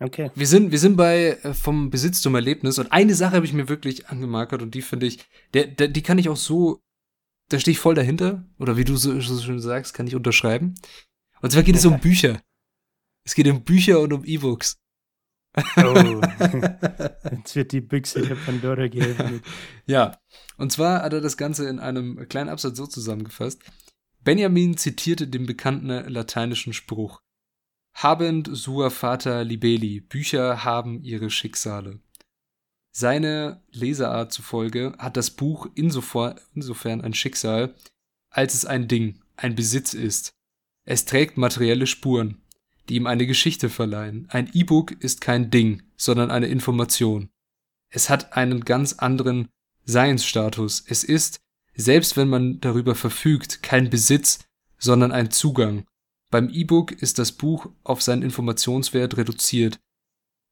Okay. 0.00 0.30
Wir 0.34 0.46
sind, 0.46 0.70
wir 0.72 0.78
sind 0.78 0.96
bei 0.96 1.38
äh, 1.42 1.54
vom 1.54 1.90
Besitz 1.90 2.20
zum 2.20 2.34
Erlebnis 2.34 2.78
und 2.78 2.90
eine 2.92 3.14
Sache 3.14 3.36
habe 3.36 3.46
ich 3.46 3.52
mir 3.52 3.68
wirklich 3.68 4.08
angemarkert 4.08 4.60
und 4.60 4.74
die 4.74 4.82
finde 4.82 5.06
ich, 5.06 5.24
der, 5.54 5.66
der, 5.66 5.88
die 5.88 6.02
kann 6.02 6.18
ich 6.18 6.28
auch 6.28 6.36
so, 6.36 6.82
da 7.48 7.58
stehe 7.58 7.72
ich 7.72 7.78
voll 7.78 7.94
dahinter 7.94 8.44
oder 8.58 8.76
wie 8.76 8.84
du 8.84 8.96
so, 8.96 9.18
so 9.20 9.40
schön 9.40 9.60
sagst, 9.60 9.94
kann 9.94 10.06
ich 10.06 10.16
unterschreiben. 10.16 10.74
Und 11.40 11.50
zwar 11.52 11.62
geht 11.62 11.76
es 11.76 11.86
um 11.86 12.00
Bücher. 12.00 12.42
Es 13.26 13.34
geht 13.34 13.46
um 13.48 13.62
Bücher 13.64 14.00
und 14.00 14.12
um 14.12 14.24
E-Books. 14.24 14.78
Oh, 15.76 16.20
jetzt 17.30 17.54
wird 17.54 17.72
die 17.72 17.80
Büchse 17.80 18.22
der 18.22 18.34
Pandora 18.34 18.88
geöffnet. 18.88 19.44
Ja, 19.86 20.18
und 20.56 20.72
zwar 20.72 21.02
hat 21.02 21.12
er 21.12 21.20
das 21.20 21.36
Ganze 21.36 21.68
in 21.68 21.78
einem 21.78 22.28
kleinen 22.28 22.48
Absatz 22.48 22.76
so 22.76 22.86
zusammengefasst. 22.86 23.62
Benjamin 24.22 24.76
zitierte 24.76 25.28
den 25.28 25.46
bekannten 25.46 25.88
lateinischen 25.88 26.72
Spruch 26.72 27.20
Habend 27.94 28.50
sua 28.52 28.90
fata 28.90 29.42
libelli, 29.42 30.00
Bücher 30.00 30.64
haben 30.64 31.02
ihre 31.02 31.30
Schicksale. 31.30 32.00
Seine 32.90 33.62
Leseart 33.70 34.32
zufolge 34.32 34.94
hat 34.98 35.16
das 35.16 35.30
Buch 35.30 35.68
insofern, 35.74 36.40
insofern 36.54 37.00
ein 37.00 37.14
Schicksal, 37.14 37.74
als 38.30 38.54
es 38.54 38.64
ein 38.64 38.88
Ding, 38.88 39.20
ein 39.36 39.54
Besitz 39.54 39.94
ist. 39.94 40.32
Es 40.84 41.04
trägt 41.04 41.36
materielle 41.36 41.86
Spuren, 41.86 42.42
die 42.88 42.96
ihm 42.96 43.06
eine 43.06 43.26
Geschichte 43.26 43.70
verleihen. 43.70 44.26
Ein 44.30 44.50
E-Book 44.52 44.92
ist 44.92 45.20
kein 45.20 45.50
Ding, 45.50 45.82
sondern 45.96 46.30
eine 46.30 46.46
Information. 46.46 47.30
Es 47.90 48.10
hat 48.10 48.36
einen 48.36 48.64
ganz 48.64 48.94
anderen 48.94 49.48
Seinsstatus. 49.84 50.84
Es 50.86 51.04
ist, 51.04 51.40
selbst 51.74 52.16
wenn 52.16 52.28
man 52.28 52.60
darüber 52.60 52.94
verfügt, 52.94 53.62
kein 53.62 53.90
Besitz, 53.90 54.40
sondern 54.78 55.12
ein 55.12 55.30
Zugang. 55.30 55.84
Beim 56.30 56.48
E-Book 56.50 56.92
ist 56.92 57.18
das 57.18 57.32
Buch 57.32 57.68
auf 57.84 58.02
seinen 58.02 58.22
Informationswert 58.22 59.16
reduziert. 59.16 59.78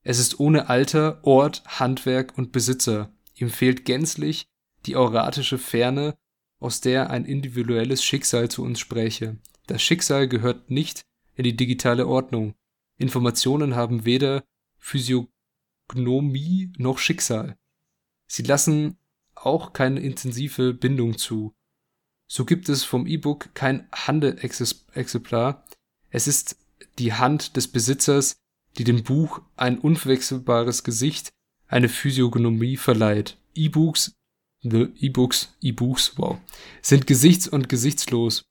Es 0.04 0.18
ist 0.18 0.40
ohne 0.40 0.68
Alter, 0.68 1.20
Ort, 1.22 1.62
Handwerk 1.66 2.36
und 2.38 2.52
Besitzer. 2.52 3.12
Ihm 3.34 3.50
fehlt 3.50 3.84
gänzlich 3.84 4.46
die 4.86 4.96
auratische 4.96 5.58
Ferne, 5.58 6.14
aus 6.58 6.80
der 6.80 7.10
ein 7.10 7.24
individuelles 7.24 8.04
Schicksal 8.04 8.48
zu 8.48 8.62
uns 8.62 8.78
spräche. 8.78 9.36
Das 9.66 9.82
Schicksal 9.82 10.28
gehört 10.28 10.70
nicht 10.70 11.02
in 11.42 11.44
die 11.44 11.56
digitale 11.56 12.06
Ordnung. 12.06 12.54
Informationen 12.98 13.74
haben 13.74 14.04
weder 14.04 14.44
Physiognomie 14.78 16.72
noch 16.78 16.98
Schicksal. 16.98 17.56
Sie 18.28 18.44
lassen 18.44 18.96
auch 19.34 19.72
keine 19.72 19.98
intensive 20.00 20.72
Bindung 20.72 21.18
zu. 21.18 21.52
So 22.28 22.44
gibt 22.44 22.68
es 22.68 22.84
vom 22.84 23.08
E-Book 23.08 23.54
kein 23.54 23.88
Handelexemplar. 23.92 25.66
Es 26.10 26.28
ist 26.28 26.56
die 27.00 27.12
Hand 27.12 27.56
des 27.56 27.66
Besitzers, 27.66 28.36
die 28.78 28.84
dem 28.84 29.02
Buch 29.02 29.40
ein 29.56 29.78
unverwechselbares 29.78 30.84
Gesicht, 30.84 31.30
eine 31.66 31.88
Physiognomie 31.88 32.76
verleiht. 32.76 33.36
E-Books, 33.54 34.14
E-Books, 34.62 35.56
E-Books, 35.60 36.12
wow, 36.16 36.38
sind 36.82 37.08
gesichts- 37.08 37.48
und 37.48 37.68
gesichtslos. 37.68 38.44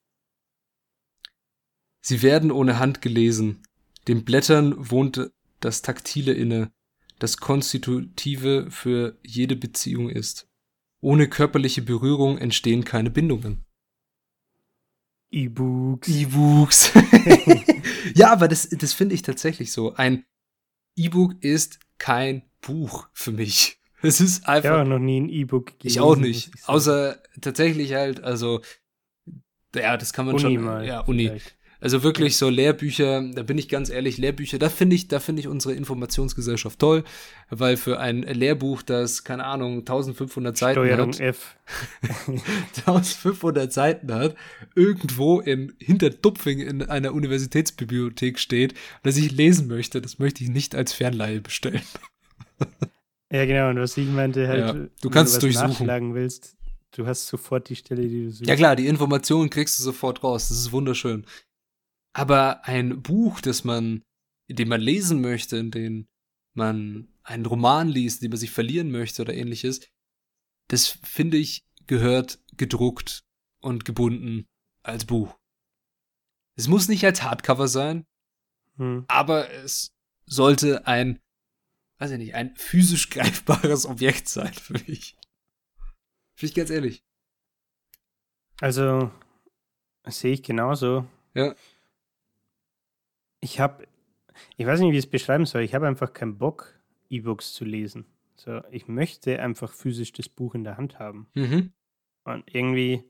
Sie 2.01 2.21
werden 2.21 2.51
ohne 2.51 2.79
Hand 2.79 3.01
gelesen. 3.01 3.63
Den 4.07 4.25
Blättern 4.25 4.75
wohnt 4.77 5.31
das 5.59 5.81
Taktile 5.83 6.33
inne, 6.33 6.71
das 7.19 7.37
Konstitutive 7.37 8.69
für 8.71 9.17
jede 9.23 9.55
Beziehung 9.55 10.09
ist. 10.09 10.47
Ohne 10.99 11.29
körperliche 11.29 11.81
Berührung 11.81 12.37
entstehen 12.37 12.83
keine 12.83 13.11
Bindungen. 13.11 13.63
E-Books. 15.31 16.07
E-Books. 16.09 16.91
ja, 18.15 18.31
aber 18.31 18.47
das, 18.47 18.67
das 18.69 18.93
finde 18.93 19.15
ich 19.15 19.21
tatsächlich 19.21 19.71
so. 19.71 19.93
Ein 19.93 20.25
E-Book 20.95 21.41
ist 21.41 21.79
kein 21.97 22.43
Buch 22.59 23.07
für 23.13 23.31
mich. 23.31 23.79
Es 24.01 24.19
ist 24.19 24.47
einfach. 24.47 24.71
Ich 24.71 24.77
habe 24.77 24.89
noch 24.89 24.99
nie 24.99 25.21
ein 25.21 25.29
E-Book 25.29 25.79
gelesen. 25.79 25.87
Ich 25.87 25.99
auch 25.99 26.15
nicht. 26.15 26.51
Ich 26.55 26.67
Außer 26.67 27.21
tatsächlich 27.39 27.93
halt, 27.93 28.23
also, 28.23 28.61
ja, 29.75 29.95
das 29.95 30.11
kann 30.11 30.25
man 30.25 30.35
Uni 30.35 30.41
schon. 30.41 30.63
Mal 30.63 30.85
ja, 30.85 31.01
Uni. 31.01 31.27
Vielleicht. 31.27 31.55
Also 31.81 32.03
wirklich 32.03 32.37
so 32.37 32.47
Lehrbücher, 32.47 33.23
da 33.33 33.41
bin 33.41 33.57
ich 33.57 33.67
ganz 33.67 33.89
ehrlich, 33.89 34.19
Lehrbücher, 34.19 34.59
da 34.59 34.69
finde 34.69 34.95
ich, 34.95 35.07
da 35.07 35.19
finde 35.19 35.39
ich 35.39 35.47
unsere 35.47 35.73
Informationsgesellschaft 35.73 36.77
toll, 36.77 37.03
weil 37.49 37.75
für 37.75 37.99
ein 37.99 38.21
Lehrbuch, 38.21 38.83
das, 38.83 39.23
keine 39.23 39.45
Ahnung, 39.45 39.79
1500 39.79 40.55
Seiten 40.55 40.73
Steuerung 40.73 41.11
hat, 41.11 41.19
F. 41.19 41.57
1500 42.85 43.73
Seiten 43.73 44.13
hat, 44.13 44.35
irgendwo 44.75 45.39
in 45.39 45.73
Hinterdupfing 45.79 46.59
in 46.59 46.83
einer 46.83 47.13
Universitätsbibliothek 47.13 48.37
steht, 48.37 48.75
dass 49.01 49.17
ich 49.17 49.31
lesen 49.31 49.67
möchte, 49.67 50.01
das 50.01 50.19
möchte 50.19 50.43
ich 50.43 50.51
nicht 50.51 50.75
als 50.75 50.93
Fernleihe 50.93 51.41
bestellen. 51.41 51.81
Ja, 53.33 53.45
genau, 53.45 53.69
und 53.69 53.79
was 53.79 53.95
ich 53.95 54.09
meinte, 54.09 54.45
halt, 54.45 54.59
ja, 54.59 54.87
du 55.01 55.09
kannst 55.09 55.41
wenn 55.41 55.49
du 55.49 55.55
was 55.55 55.63
nachschlagen 55.63 56.13
willst, 56.13 56.57
du 56.91 57.07
hast 57.07 57.27
sofort 57.27 57.69
die 57.69 57.77
Stelle, 57.77 58.01
die 58.01 58.25
du 58.25 58.31
suchst. 58.31 58.49
Ja 58.49 58.57
klar, 58.57 58.75
die 58.75 58.87
Informationen 58.87 59.49
kriegst 59.49 59.79
du 59.79 59.83
sofort 59.83 60.21
raus, 60.21 60.49
das 60.49 60.57
ist 60.57 60.73
wunderschön. 60.73 61.25
Aber 62.13 62.65
ein 62.65 63.01
Buch, 63.01 63.41
das 63.41 63.63
man, 63.63 64.03
in 64.47 64.55
dem 64.57 64.67
man 64.67 64.81
lesen 64.81 65.21
möchte, 65.21 65.57
in 65.57 65.71
dem 65.71 66.07
man 66.53 67.07
einen 67.23 67.45
Roman 67.45 67.87
liest, 67.87 68.21
in 68.21 68.25
dem 68.25 68.31
man 68.31 68.39
sich 68.39 68.51
verlieren 68.51 68.91
möchte 68.91 69.21
oder 69.21 69.33
ähnliches, 69.33 69.79
das 70.67 70.87
finde 70.87 71.37
ich 71.37 71.65
gehört 71.87 72.39
gedruckt 72.57 73.23
und 73.61 73.85
gebunden 73.85 74.47
als 74.83 75.05
Buch. 75.05 75.37
Es 76.55 76.67
muss 76.67 76.87
nicht 76.87 77.05
als 77.05 77.23
Hardcover 77.23 77.67
sein, 77.67 78.05
hm. 78.75 79.05
aber 79.07 79.49
es 79.49 79.93
sollte 80.25 80.85
ein, 80.87 81.21
weiß 81.99 82.11
ich 82.11 82.17
nicht, 82.17 82.35
ein 82.35 82.55
physisch 82.55 83.09
greifbares 83.09 83.85
Objekt 83.85 84.27
sein 84.27 84.53
für 84.53 84.73
mich. 84.73 85.17
Finde 86.35 86.49
ich 86.49 86.55
ganz 86.55 86.69
ehrlich. 86.69 87.03
Also, 88.59 89.11
sehe 90.05 90.33
ich 90.33 90.43
genauso. 90.43 91.07
Ja 91.33 91.55
ich 93.41 93.59
habe, 93.59 93.87
ich 94.55 94.65
weiß 94.65 94.79
nicht, 94.79 94.91
wie 94.91 94.97
ich 94.97 95.05
es 95.05 95.09
beschreiben 95.09 95.45
soll, 95.45 95.63
ich 95.63 95.75
habe 95.75 95.87
einfach 95.87 96.13
keinen 96.13 96.37
Bock, 96.37 96.79
E-Books 97.09 97.53
zu 97.53 97.65
lesen. 97.65 98.05
So, 98.35 98.61
ich 98.71 98.87
möchte 98.87 99.39
einfach 99.39 99.73
physisch 99.73 100.13
das 100.13 100.29
Buch 100.29 100.55
in 100.55 100.63
der 100.63 100.77
Hand 100.77 100.97
haben. 100.97 101.27
Mhm. 101.33 101.73
Und 102.23 102.43
irgendwie 102.47 103.03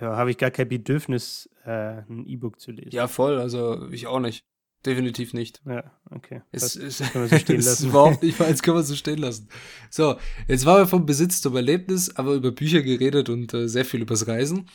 ja, 0.00 0.16
habe 0.16 0.30
ich 0.30 0.38
gar 0.38 0.50
kein 0.50 0.68
Bedürfnis, 0.68 1.48
äh, 1.64 2.02
ein 2.08 2.26
E-Book 2.26 2.58
zu 2.58 2.72
lesen. 2.72 2.90
Ja, 2.90 3.06
voll, 3.06 3.38
also 3.38 3.88
ich 3.90 4.06
auch 4.06 4.20
nicht. 4.20 4.44
Definitiv 4.84 5.32
nicht. 5.32 5.62
Ja, 5.64 5.92
okay. 6.10 6.42
Es, 6.50 6.74
es, 6.74 6.98
können 7.12 7.24
wir 7.24 7.28
so 7.28 7.38
stehen 7.38 7.60
lassen. 7.62 7.88
überhaupt 7.90 8.22
nicht 8.22 8.36
falsch, 8.36 8.62
können 8.62 8.78
wir 8.78 8.82
so 8.82 8.96
stehen 8.96 9.18
lassen. 9.18 9.48
So, 9.90 10.16
jetzt 10.48 10.66
waren 10.66 10.82
wir 10.82 10.86
vom 10.88 11.06
Besitz 11.06 11.40
zum 11.40 11.54
Erlebnis, 11.54 12.16
aber 12.16 12.34
über 12.34 12.50
Bücher 12.50 12.82
geredet 12.82 13.28
und 13.28 13.54
äh, 13.54 13.68
sehr 13.68 13.84
viel 13.84 14.02
übers 14.02 14.26
Reisen. 14.26 14.68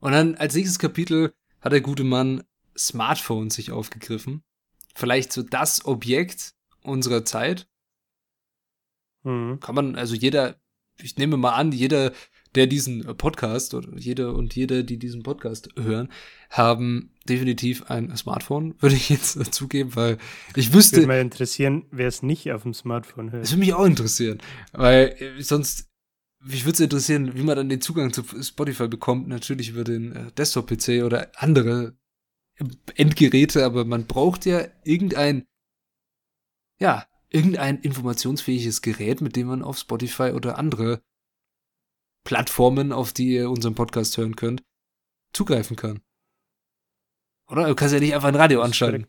Und 0.00 0.12
dann 0.12 0.34
als 0.34 0.56
nächstes 0.56 0.80
Kapitel 0.80 1.32
hat 1.60 1.70
der 1.70 1.80
gute 1.80 2.02
Mann 2.02 2.42
Smartphones 2.86 3.54
sich 3.54 3.70
aufgegriffen. 3.70 4.42
Vielleicht 4.94 5.32
so 5.32 5.42
das 5.42 5.84
Objekt 5.84 6.54
unserer 6.82 7.24
Zeit. 7.24 7.68
Mhm. 9.22 9.60
Kann 9.60 9.74
man, 9.74 9.96
also 9.96 10.14
jeder, 10.14 10.56
ich 11.00 11.16
nehme 11.16 11.36
mal 11.36 11.52
an, 11.52 11.72
jeder, 11.72 12.12
der 12.54 12.66
diesen 12.66 13.04
Podcast 13.16 13.74
oder 13.74 13.96
jeder 13.96 14.34
und 14.34 14.56
jede, 14.56 14.84
die 14.84 14.98
diesen 14.98 15.22
Podcast 15.22 15.68
hören, 15.78 16.08
haben 16.48 17.12
definitiv 17.28 17.84
ein 17.90 18.16
Smartphone, 18.16 18.74
würde 18.80 18.96
ich 18.96 19.08
jetzt 19.08 19.54
zugeben, 19.54 19.94
weil 19.94 20.18
ich 20.56 20.72
wüsste. 20.72 20.96
Würde 20.96 21.08
mich 21.08 21.20
interessieren, 21.20 21.86
wer 21.90 22.08
es 22.08 22.22
nicht 22.22 22.50
auf 22.52 22.62
dem 22.62 22.74
Smartphone 22.74 23.30
hört. 23.30 23.44
Das 23.44 23.52
würde 23.52 23.60
mich 23.60 23.74
auch 23.74 23.84
interessieren, 23.84 24.38
weil 24.72 25.16
äh, 25.18 25.42
sonst, 25.42 25.88
mich 26.42 26.64
würde 26.64 26.74
es 26.74 26.80
interessieren, 26.80 27.36
wie 27.36 27.42
man 27.42 27.56
dann 27.56 27.68
den 27.68 27.82
Zugang 27.82 28.12
zu 28.12 28.24
Spotify 28.42 28.88
bekommt, 28.88 29.28
natürlich 29.28 29.68
über 29.70 29.84
den 29.84 30.16
äh, 30.16 30.32
Desktop-PC 30.32 31.04
oder 31.04 31.30
andere 31.36 31.94
Endgeräte, 32.94 33.64
aber 33.64 33.84
man 33.84 34.06
braucht 34.06 34.44
ja 34.46 34.66
irgendein, 34.84 35.46
ja, 36.78 37.06
irgendein 37.28 37.78
informationsfähiges 37.78 38.82
Gerät, 38.82 39.20
mit 39.20 39.36
dem 39.36 39.46
man 39.46 39.62
auf 39.62 39.78
Spotify 39.78 40.32
oder 40.32 40.58
andere 40.58 41.02
Plattformen, 42.24 42.92
auf 42.92 43.12
die 43.12 43.34
ihr 43.34 43.50
unseren 43.50 43.74
Podcast 43.74 44.16
hören 44.18 44.36
könnt, 44.36 44.62
zugreifen 45.32 45.76
kann. 45.76 46.02
Oder? 47.48 47.66
Du 47.66 47.74
kannst 47.74 47.94
ja 47.94 48.00
nicht 48.00 48.14
einfach 48.14 48.28
ein 48.28 48.36
Radio 48.36 48.62
anschalten. 48.62 49.06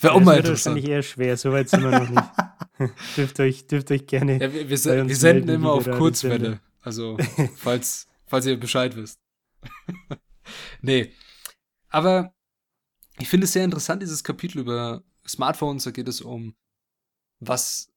Wäre 0.00 0.14
auch 0.14 0.20
mal 0.20 0.36
interessant. 0.36 0.76
Das 0.76 0.84
ist 0.84 0.90
eher 0.90 1.02
schwer, 1.02 1.36
soweit 1.36 1.68
sind 1.68 1.82
wir 1.82 1.90
noch 1.90 2.08
nicht. 2.08 2.94
dürft, 3.16 3.40
euch, 3.40 3.66
dürft 3.66 3.90
euch 3.90 4.06
gerne. 4.06 4.34
Ja, 4.34 4.52
wir, 4.52 4.70
wir, 4.70 5.08
wir 5.08 5.16
senden 5.16 5.48
immer 5.48 5.72
auf 5.72 5.90
Kurzwelle. 5.90 6.60
Also, 6.80 7.18
falls, 7.56 8.06
falls 8.26 8.46
ihr 8.46 8.58
Bescheid 8.58 8.94
wisst. 8.94 9.20
nee, 10.82 11.12
aber 11.88 12.34
ich 13.18 13.28
finde 13.28 13.44
es 13.44 13.52
sehr 13.52 13.64
interessant, 13.64 14.02
dieses 14.02 14.24
Kapitel 14.24 14.58
über 14.58 15.02
Smartphones. 15.26 15.84
Da 15.84 15.90
geht 15.90 16.08
es 16.08 16.20
um, 16.20 16.54
was 17.40 17.92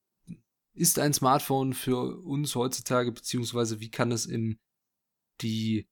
ist 0.74 1.00
ein 1.00 1.14
Smartphone 1.14 1.74
für 1.74 2.22
uns 2.24 2.56
heutzutage, 2.56 3.12
beziehungsweise 3.12 3.80
wie 3.80 3.92
kann 3.92 4.12
es 4.12 4.26
in 4.26 4.60
die, 5.42 5.88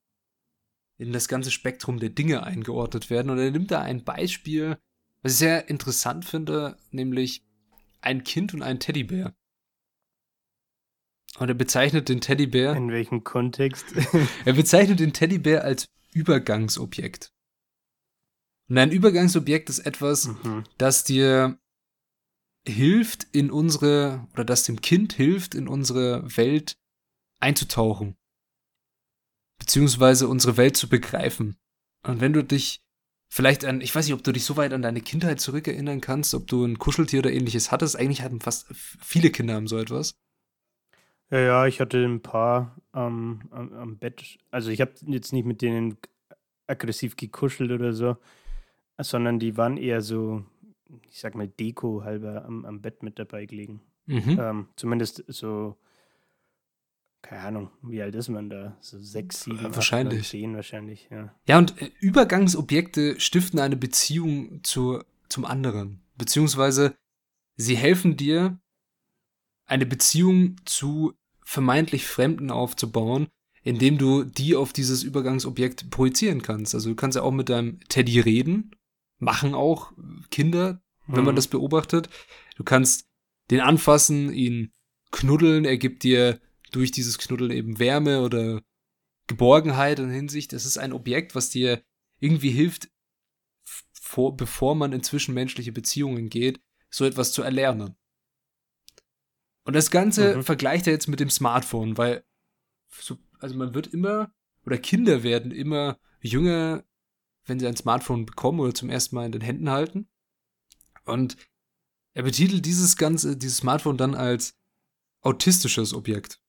in 0.97 1.11
das 1.11 1.27
ganze 1.27 1.51
Spektrum 1.51 1.99
der 1.99 2.09
Dinge 2.09 2.43
eingeordnet 2.43 3.09
werden. 3.09 3.29
Und 3.29 3.39
er 3.39 3.51
nimmt 3.51 3.71
da 3.71 3.81
ein 3.81 4.03
Beispiel, 4.03 4.77
was 5.21 5.33
ich 5.33 5.37
sehr 5.39 5.69
interessant 5.69 6.25
finde, 6.25 6.77
nämlich 6.91 7.43
ein 8.01 8.23
Kind 8.23 8.53
und 8.53 8.61
ein 8.61 8.79
Teddybär. 8.79 9.35
Und 11.37 11.47
er 11.49 11.55
bezeichnet 11.55 12.09
den 12.09 12.21
Teddybär. 12.21 12.73
In 12.75 12.91
welchem 12.91 13.23
Kontext? 13.23 13.85
er 14.45 14.53
bezeichnet 14.53 14.99
den 14.99 15.13
Teddybär 15.13 15.63
als 15.63 15.87
Übergangsobjekt. 16.13 17.31
Und 18.69 18.77
ein 18.77 18.91
Übergangsobjekt 18.91 19.69
ist 19.69 19.79
etwas, 19.79 20.27
mhm. 20.27 20.63
das 20.77 21.03
dir 21.03 21.59
hilft, 22.67 23.27
in 23.31 23.49
unsere, 23.49 24.27
oder 24.33 24.45
das 24.45 24.63
dem 24.63 24.81
Kind 24.81 25.13
hilft, 25.13 25.55
in 25.55 25.67
unsere 25.67 26.37
Welt 26.37 26.77
einzutauchen. 27.39 28.15
Beziehungsweise 29.57 30.27
unsere 30.27 30.57
Welt 30.57 30.77
zu 30.77 30.87
begreifen. 30.87 31.57
Und 32.03 32.21
wenn 32.21 32.33
du 32.33 32.43
dich 32.43 32.81
vielleicht 33.29 33.65
an, 33.65 33.81
ich 33.81 33.93
weiß 33.93 34.05
nicht, 34.05 34.13
ob 34.13 34.23
du 34.23 34.31
dich 34.31 34.45
so 34.45 34.55
weit 34.55 34.73
an 34.73 34.81
deine 34.81 35.01
Kindheit 35.01 35.39
zurückerinnern 35.39 36.01
kannst, 36.01 36.33
ob 36.33 36.47
du 36.47 36.63
ein 36.63 36.79
Kuscheltier 36.79 37.19
oder 37.19 37.31
ähnliches 37.31 37.71
hattest. 37.71 37.95
Eigentlich 37.95 38.21
hatten 38.21 38.39
fast 38.39 38.67
viele 38.73 39.31
Kinder 39.31 39.55
haben 39.55 39.67
so 39.67 39.77
etwas. 39.77 40.15
Ja, 41.31 41.39
ja, 41.39 41.67
ich 41.67 41.79
hatte 41.79 42.03
ein 42.03 42.21
paar 42.21 42.75
ähm, 42.93 43.41
am, 43.51 43.73
am 43.73 43.97
Bett. 43.97 44.39
Also 44.49 44.71
ich 44.71 44.81
habe 44.81 44.93
jetzt 45.07 45.33
nicht 45.33 45.45
mit 45.45 45.61
denen 45.61 45.97
aggressiv 46.65 47.15
gekuschelt 47.15 47.71
oder 47.71 47.93
so, 47.93 48.17
sondern 48.99 49.39
die 49.39 49.57
waren 49.57 49.77
eher 49.77 50.01
so, 50.01 50.43
ich 51.09 51.19
sag 51.19 51.35
mal, 51.35 51.47
Deko 51.47 52.03
halber 52.03 52.45
am, 52.45 52.65
am 52.65 52.81
Bett 52.81 53.03
mit 53.03 53.19
dabei 53.19 53.45
gelegen. 53.45 53.81
Mhm. 54.05 54.37
Ähm, 54.39 54.67
zumindest 54.75 55.23
so, 55.27 55.77
keine 57.21 57.41
Ahnung, 57.41 57.69
wie 57.81 58.01
alt 58.01 58.15
ist 58.15 58.29
man 58.29 58.49
da? 58.49 58.77
So 58.81 58.99
sechs, 58.99 59.43
sieben, 59.43 59.75
wahrscheinlich. 59.75 60.21
Acht, 60.21 60.29
zehn 60.29 60.55
wahrscheinlich, 60.55 61.07
ja. 61.11 61.33
Ja, 61.47 61.57
und 61.57 61.79
äh, 61.81 61.91
Übergangsobjekte 61.99 63.19
stiften 63.19 63.59
eine 63.59 63.77
Beziehung 63.77 64.63
zu, 64.63 65.03
zum 65.27 65.45
anderen. 65.45 66.01
Beziehungsweise 66.17 66.95
sie 67.55 67.75
helfen 67.75 68.17
dir, 68.17 68.59
eine 69.65 69.85
Beziehung 69.85 70.55
zu 70.65 71.13
vermeintlich 71.43 72.07
Fremden 72.07 72.49
aufzubauen, 72.49 73.27
indem 73.63 73.97
du 73.97 74.23
die 74.23 74.55
auf 74.55 74.73
dieses 74.73 75.03
Übergangsobjekt 75.03 75.91
projizieren 75.91 76.41
kannst. 76.41 76.73
Also 76.73 76.89
du 76.89 76.95
kannst 76.95 77.15
ja 77.17 77.21
auch 77.21 77.31
mit 77.31 77.49
deinem 77.49 77.79
Teddy 77.89 78.19
reden, 78.19 78.71
machen 79.19 79.53
auch 79.53 79.91
Kinder, 80.31 80.81
wenn 81.07 81.21
mhm. 81.21 81.27
man 81.27 81.35
das 81.35 81.47
beobachtet. 81.47 82.09
Du 82.55 82.63
kannst 82.63 83.07
den 83.51 83.59
anfassen, 83.59 84.33
ihn 84.33 84.73
knuddeln, 85.11 85.65
er 85.65 85.77
gibt 85.77 86.03
dir 86.03 86.39
durch 86.71 86.91
dieses 86.91 87.17
Knuddeln 87.17 87.51
eben 87.51 87.79
Wärme 87.79 88.21
oder 88.21 88.61
Geborgenheit 89.27 89.99
in 89.99 90.09
Hinsicht. 90.09 90.53
Es 90.53 90.65
ist 90.65 90.77
ein 90.77 90.93
Objekt, 90.93 91.35
was 91.35 91.49
dir 91.49 91.83
irgendwie 92.19 92.51
hilft, 92.51 92.89
vor, 94.09 94.35
bevor 94.35 94.75
man 94.75 94.93
in 94.93 95.03
zwischenmenschliche 95.03 95.71
Beziehungen 95.71 96.29
geht, 96.29 96.59
so 96.89 97.05
etwas 97.05 97.31
zu 97.31 97.43
erlernen. 97.43 97.95
Und 99.63 99.75
das 99.75 99.91
Ganze 99.91 100.37
mhm. 100.37 100.43
vergleicht 100.43 100.87
er 100.87 100.93
jetzt 100.93 101.07
mit 101.07 101.19
dem 101.19 101.29
Smartphone, 101.29 101.97
weil 101.97 102.23
so, 102.89 103.17
also 103.39 103.55
man 103.55 103.75
wird 103.75 103.87
immer, 103.87 104.33
oder 104.65 104.77
Kinder 104.77 105.21
werden 105.23 105.51
immer 105.51 105.99
jünger, 106.21 106.83
wenn 107.49 107.59
sie 107.59 107.67
ein 107.67 107.75
Smartphone 107.75 108.25
bekommen 108.25 108.59
oder 108.59 108.73
zum 108.73 108.89
ersten 108.89 109.15
Mal 109.15 109.25
in 109.25 109.31
den 109.31 109.41
Händen 109.41 109.69
halten. 109.69 110.07
Und 111.05 111.35
er 112.13 112.23
betitelt 112.23 112.65
dieses 112.65 112.95
ganze, 112.97 113.35
dieses 113.35 113.57
Smartphone 113.57 113.97
dann 113.97 114.15
als 114.15 114.57
autistisches 115.21 115.93
Objekt. 115.93 116.41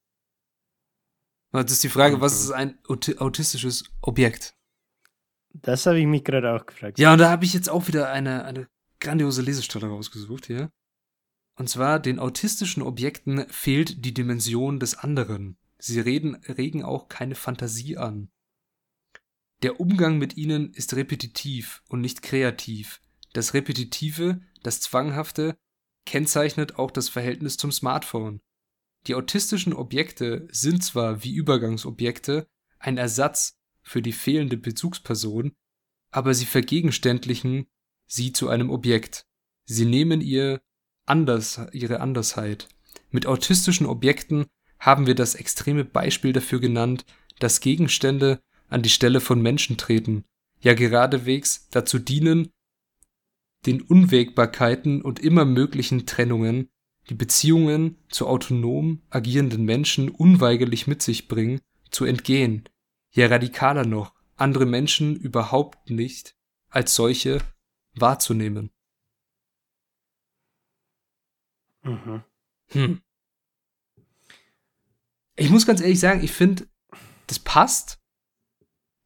Das 1.52 1.72
ist 1.72 1.82
die 1.82 1.88
Frage, 1.88 2.18
mhm. 2.18 2.20
was 2.20 2.40
ist 2.40 2.52
ein 2.52 2.78
autistisches 2.84 3.84
Objekt? 4.00 4.54
Das 5.52 5.86
habe 5.86 5.98
ich 5.98 6.06
mich 6.06 6.22
gerade 6.22 6.52
auch 6.54 6.64
gefragt. 6.64 6.98
Ja, 6.98 7.12
und 7.12 7.18
da 7.18 7.30
habe 7.30 7.44
ich 7.44 7.52
jetzt 7.52 7.68
auch 7.68 7.88
wieder 7.88 8.10
eine, 8.10 8.44
eine 8.44 8.68
grandiose 9.00 9.42
Lesestelle 9.42 9.88
rausgesucht 9.88 10.46
hier. 10.46 10.70
Und 11.56 11.68
zwar, 11.68 11.98
den 11.98 12.18
autistischen 12.18 12.82
Objekten 12.82 13.46
fehlt 13.48 14.04
die 14.04 14.14
Dimension 14.14 14.78
des 14.78 14.94
anderen. 14.94 15.58
Sie 15.78 15.98
reden, 15.98 16.36
regen 16.46 16.84
auch 16.84 17.08
keine 17.08 17.34
Fantasie 17.34 17.96
an. 17.96 18.30
Der 19.62 19.78
Umgang 19.78 20.18
mit 20.18 20.36
ihnen 20.36 20.72
ist 20.72 20.94
repetitiv 20.94 21.82
und 21.88 22.00
nicht 22.00 22.22
kreativ. 22.22 23.00
Das 23.32 23.52
Repetitive, 23.52 24.40
das 24.62 24.80
Zwanghafte, 24.80 25.56
kennzeichnet 26.06 26.78
auch 26.78 26.90
das 26.90 27.08
Verhältnis 27.08 27.56
zum 27.56 27.70
Smartphone. 27.70 28.40
Die 29.06 29.14
autistischen 29.14 29.72
Objekte 29.72 30.48
sind 30.50 30.82
zwar 30.82 31.22
wie 31.24 31.34
Übergangsobjekte 31.34 32.46
ein 32.78 32.96
Ersatz 32.96 33.58
für 33.82 34.02
die 34.02 34.12
fehlende 34.12 34.56
Bezugsperson, 34.56 35.52
aber 36.10 36.34
sie 36.34 36.46
vergegenständlichen 36.46 37.66
sie 38.06 38.32
zu 38.32 38.48
einem 38.48 38.70
Objekt. 38.70 39.26
Sie 39.64 39.84
nehmen 39.84 40.20
ihr 40.20 40.60
anders, 41.06 41.60
ihre 41.72 42.00
Andersheit. 42.00 42.68
Mit 43.10 43.26
autistischen 43.26 43.86
Objekten 43.86 44.46
haben 44.78 45.06
wir 45.06 45.14
das 45.14 45.34
extreme 45.34 45.84
Beispiel 45.84 46.32
dafür 46.32 46.60
genannt, 46.60 47.04
dass 47.38 47.60
Gegenstände 47.60 48.40
an 48.70 48.82
die 48.82 48.88
Stelle 48.88 49.20
von 49.20 49.42
Menschen 49.42 49.76
treten, 49.76 50.24
ja 50.60 50.74
geradewegs 50.74 51.68
dazu 51.70 51.98
dienen, 51.98 52.50
den 53.66 53.82
Unwägbarkeiten 53.82 55.02
und 55.02 55.18
immer 55.20 55.44
möglichen 55.44 56.06
Trennungen, 56.06 56.70
die 57.08 57.14
Beziehungen 57.14 57.98
zu 58.08 58.26
autonom 58.26 59.02
agierenden 59.10 59.64
Menschen 59.64 60.08
unweigerlich 60.08 60.86
mit 60.86 61.02
sich 61.02 61.28
bringen, 61.28 61.60
zu 61.90 62.04
entgehen, 62.04 62.68
ja 63.10 63.26
radikaler 63.26 63.84
noch, 63.84 64.14
andere 64.36 64.64
Menschen 64.64 65.16
überhaupt 65.16 65.90
nicht 65.90 66.36
als 66.68 66.94
solche 66.94 67.40
wahrzunehmen. 67.94 68.70
Mhm. 71.82 72.22
Hm. 72.68 73.02
Ich 75.36 75.50
muss 75.50 75.66
ganz 75.66 75.80
ehrlich 75.80 75.98
sagen, 75.98 76.22
ich 76.22 76.32
finde, 76.32 76.68
das 77.26 77.38
passt 77.38 77.99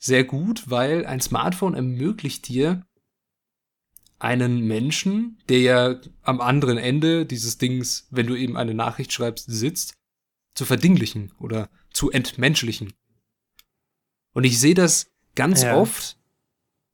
sehr 0.05 0.25
gut, 0.25 0.71
weil 0.71 1.07
ein 1.07 1.23
Smartphone 1.23 1.75
ermöglicht 1.75 2.49
dir, 2.49 2.87
einen 4.19 4.61
Menschen, 4.67 5.39
der 5.49 5.61
ja 5.61 6.01
am 6.23 6.43
anderen 6.43 6.77
Ende 6.77 7.25
dieses 7.25 7.57
Dings, 7.57 8.07
wenn 8.11 8.27
du 8.27 8.37
eben 8.37 8.59
eine 8.59 8.75
Nachricht 8.75 9.15
schreibst, 9.15 9.47
sitzt, 9.51 9.95
zu 10.55 10.67
verdinglichen 10.67 11.33
oder 11.39 11.71
zu 11.91 12.11
entmenschlichen. 12.11 12.93
Und 14.35 14.45
ich 14.45 14.61
sehe 14.61 14.75
das 14.75 15.11
ganz 15.35 15.63
ja. 15.63 15.77
oft. 15.77 16.19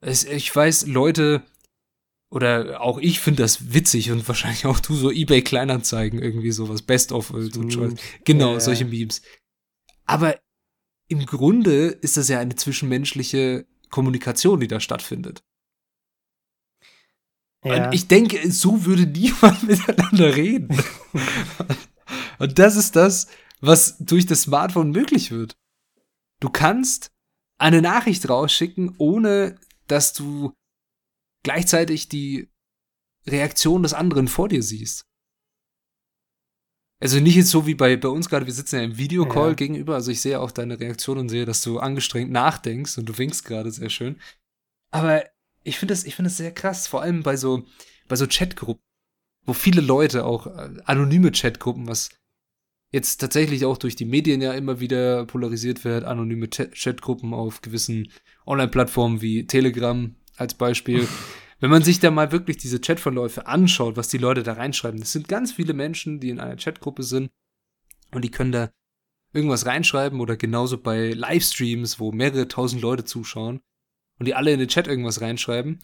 Es, 0.01 0.23
ich 0.25 0.55
weiß, 0.55 0.87
Leute 0.87 1.43
oder 2.31 2.81
auch 2.81 2.99
ich 2.99 3.19
finde 3.19 3.43
das 3.43 3.75
witzig 3.75 4.13
und 4.13 4.27
wahrscheinlich 4.29 4.67
auch 4.67 4.79
du 4.79 4.95
so 4.95 5.11
eBay 5.11 5.43
Kleinanzeigen 5.43 6.23
irgendwie 6.23 6.53
sowas 6.53 6.83
Best 6.83 7.11
of 7.11 7.35
so 7.37 7.93
genau 8.25 8.53
ja. 8.53 8.61
solche 8.61 8.85
Memes. 8.85 9.21
Aber 10.07 10.39
im 11.11 11.27
Grunde 11.27 11.89
ist 11.89 12.17
das 12.17 12.29
ja 12.29 12.39
eine 12.39 12.55
zwischenmenschliche 12.55 13.67
Kommunikation, 13.91 14.61
die 14.61 14.69
da 14.69 14.79
stattfindet. 14.79 15.43
Ja. 17.65 17.89
Und 17.89 17.95
ich 17.95 18.07
denke, 18.07 18.51
so 18.51 18.85
würde 18.87 19.07
niemand 19.07 19.63
miteinander 19.69 20.37
reden. 20.37 20.83
und 22.39 22.59
das 22.59 22.77
ist 22.77 22.95
das, 22.95 23.27
was 23.61 23.99
durch 23.99 24.25
das 24.25 24.43
Smartphone 24.43 24.93
möglich 24.93 25.33
wird. 25.33 25.57
Du 26.39 26.49
kannst 26.49 27.11
eine 27.59 27.83
Nachricht 27.83 28.29
rausschicken, 28.29 28.95
ohne 28.97 29.59
dass 29.89 30.13
du 30.13 30.55
gleichzeitig 31.43 32.09
die 32.09 32.49
Reaktion 33.27 33.83
des 33.83 33.95
anderen 33.95 34.29
vor 34.29 34.49
dir 34.49 34.63
siehst. 34.63 35.10
Also 37.01 37.19
nicht 37.19 37.35
jetzt 37.35 37.51
so 37.51 37.67
wie 37.67 37.75
bei, 37.75 37.97
bei 37.97 38.09
uns 38.09 38.29
gerade, 38.29 38.45
wir 38.45 38.53
sitzen 38.53 38.77
ja 38.77 38.83
im 38.83 38.99
Videocall 38.99 39.51
ja. 39.51 39.55
gegenüber, 39.55 39.95
also 39.95 40.11
ich 40.11 40.21
sehe 40.21 40.39
auch 40.39 40.51
deine 40.51 40.79
Reaktion 40.79 41.17
und 41.17 41.31
sehe, 41.31 41.47
dass 41.47 41.63
du 41.63 41.79
angestrengt 41.79 42.31
nachdenkst 42.31 42.99
und 42.99 43.07
du 43.07 43.17
winkst 43.17 43.47
gerade 43.47 43.71
sehr 43.71 43.89
schön. 43.89 44.21
Aber 44.91 45.25
ich 45.65 45.79
finde 45.79 45.95
das, 45.95 46.05
ich 46.05 46.15
finde 46.15 46.29
das 46.29 46.37
sehr 46.37 46.53
krass, 46.53 46.87
vor 46.87 47.01
allem 47.01 47.23
bei 47.23 47.37
so, 47.37 47.65
bei 48.07 48.17
so 48.17 48.27
Chatgruppen, 48.27 48.85
wo 49.47 49.55
viele 49.55 49.81
Leute 49.81 50.27
auch 50.27 50.47
äh, 50.47 50.75
anonyme 50.85 51.33
Chatgruppen, 51.33 51.89
was 51.89 52.11
jetzt 52.93 53.17
tatsächlich 53.19 53.65
auch 53.65 53.79
durch 53.79 53.97
die 53.97 54.05
Medien 54.05 54.43
ja 54.43 54.53
immer 54.53 54.81
wieder 54.81 55.25
polarisiert 55.25 55.85
wird, 55.85 56.05
anonyme 56.05 56.49
Chatgruppen 56.49 57.33
auf 57.33 57.63
gewissen 57.63 58.13
Online-Plattformen 58.47 59.23
wie 59.23 59.47
Telegram 59.47 60.15
als 60.37 60.55
Beispiel. 60.55 61.09
Wenn 61.61 61.71
man 61.71 61.83
sich 61.83 62.01
da 62.01 62.11
mal 62.11 62.33
wirklich 62.33 62.57
diese 62.57 62.81
Chatverläufe 62.81 63.47
anschaut, 63.47 63.97
was 63.97 64.09
die 64.09 64.19
Leute 64.19 64.43
da 64.43 64.55
reinschreiben, 64.55 64.99
das 64.99 65.13
sind 65.13 65.29
ganz 65.29 65.53
viele 65.53 65.75
Menschen, 65.75 66.19
die 66.19 66.31
in 66.31 66.41
einer 66.41 66.57
Chatgruppe 66.57 67.03
sind 67.03 67.31
und 68.13 68.23
die 68.25 68.31
können 68.31 68.53
da 68.53 68.71
irgendwas 69.33 69.67
reinschreiben 69.67 70.21
oder 70.21 70.37
genauso 70.37 70.79
bei 70.79 71.13
Livestreams, 71.13 72.01
wo 72.01 72.13
mehrere 72.13 72.49
tausend 72.49 72.83
Leute 72.83 73.05
zuschauen 73.05 73.61
und 74.19 74.27
die 74.27 74.35
alle 74.35 74.53
in 74.53 74.59
den 74.59 74.69
Chat 74.69 74.89
irgendwas 74.89 75.21
reinschreiben. 75.21 75.79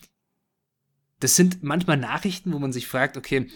Das 1.21 1.37
sind 1.37 1.63
manchmal 1.63 1.99
Nachrichten, 1.99 2.53
wo 2.53 2.59
man 2.59 2.73
sich 2.73 2.87
fragt, 2.87 3.17
okay, 3.17 3.49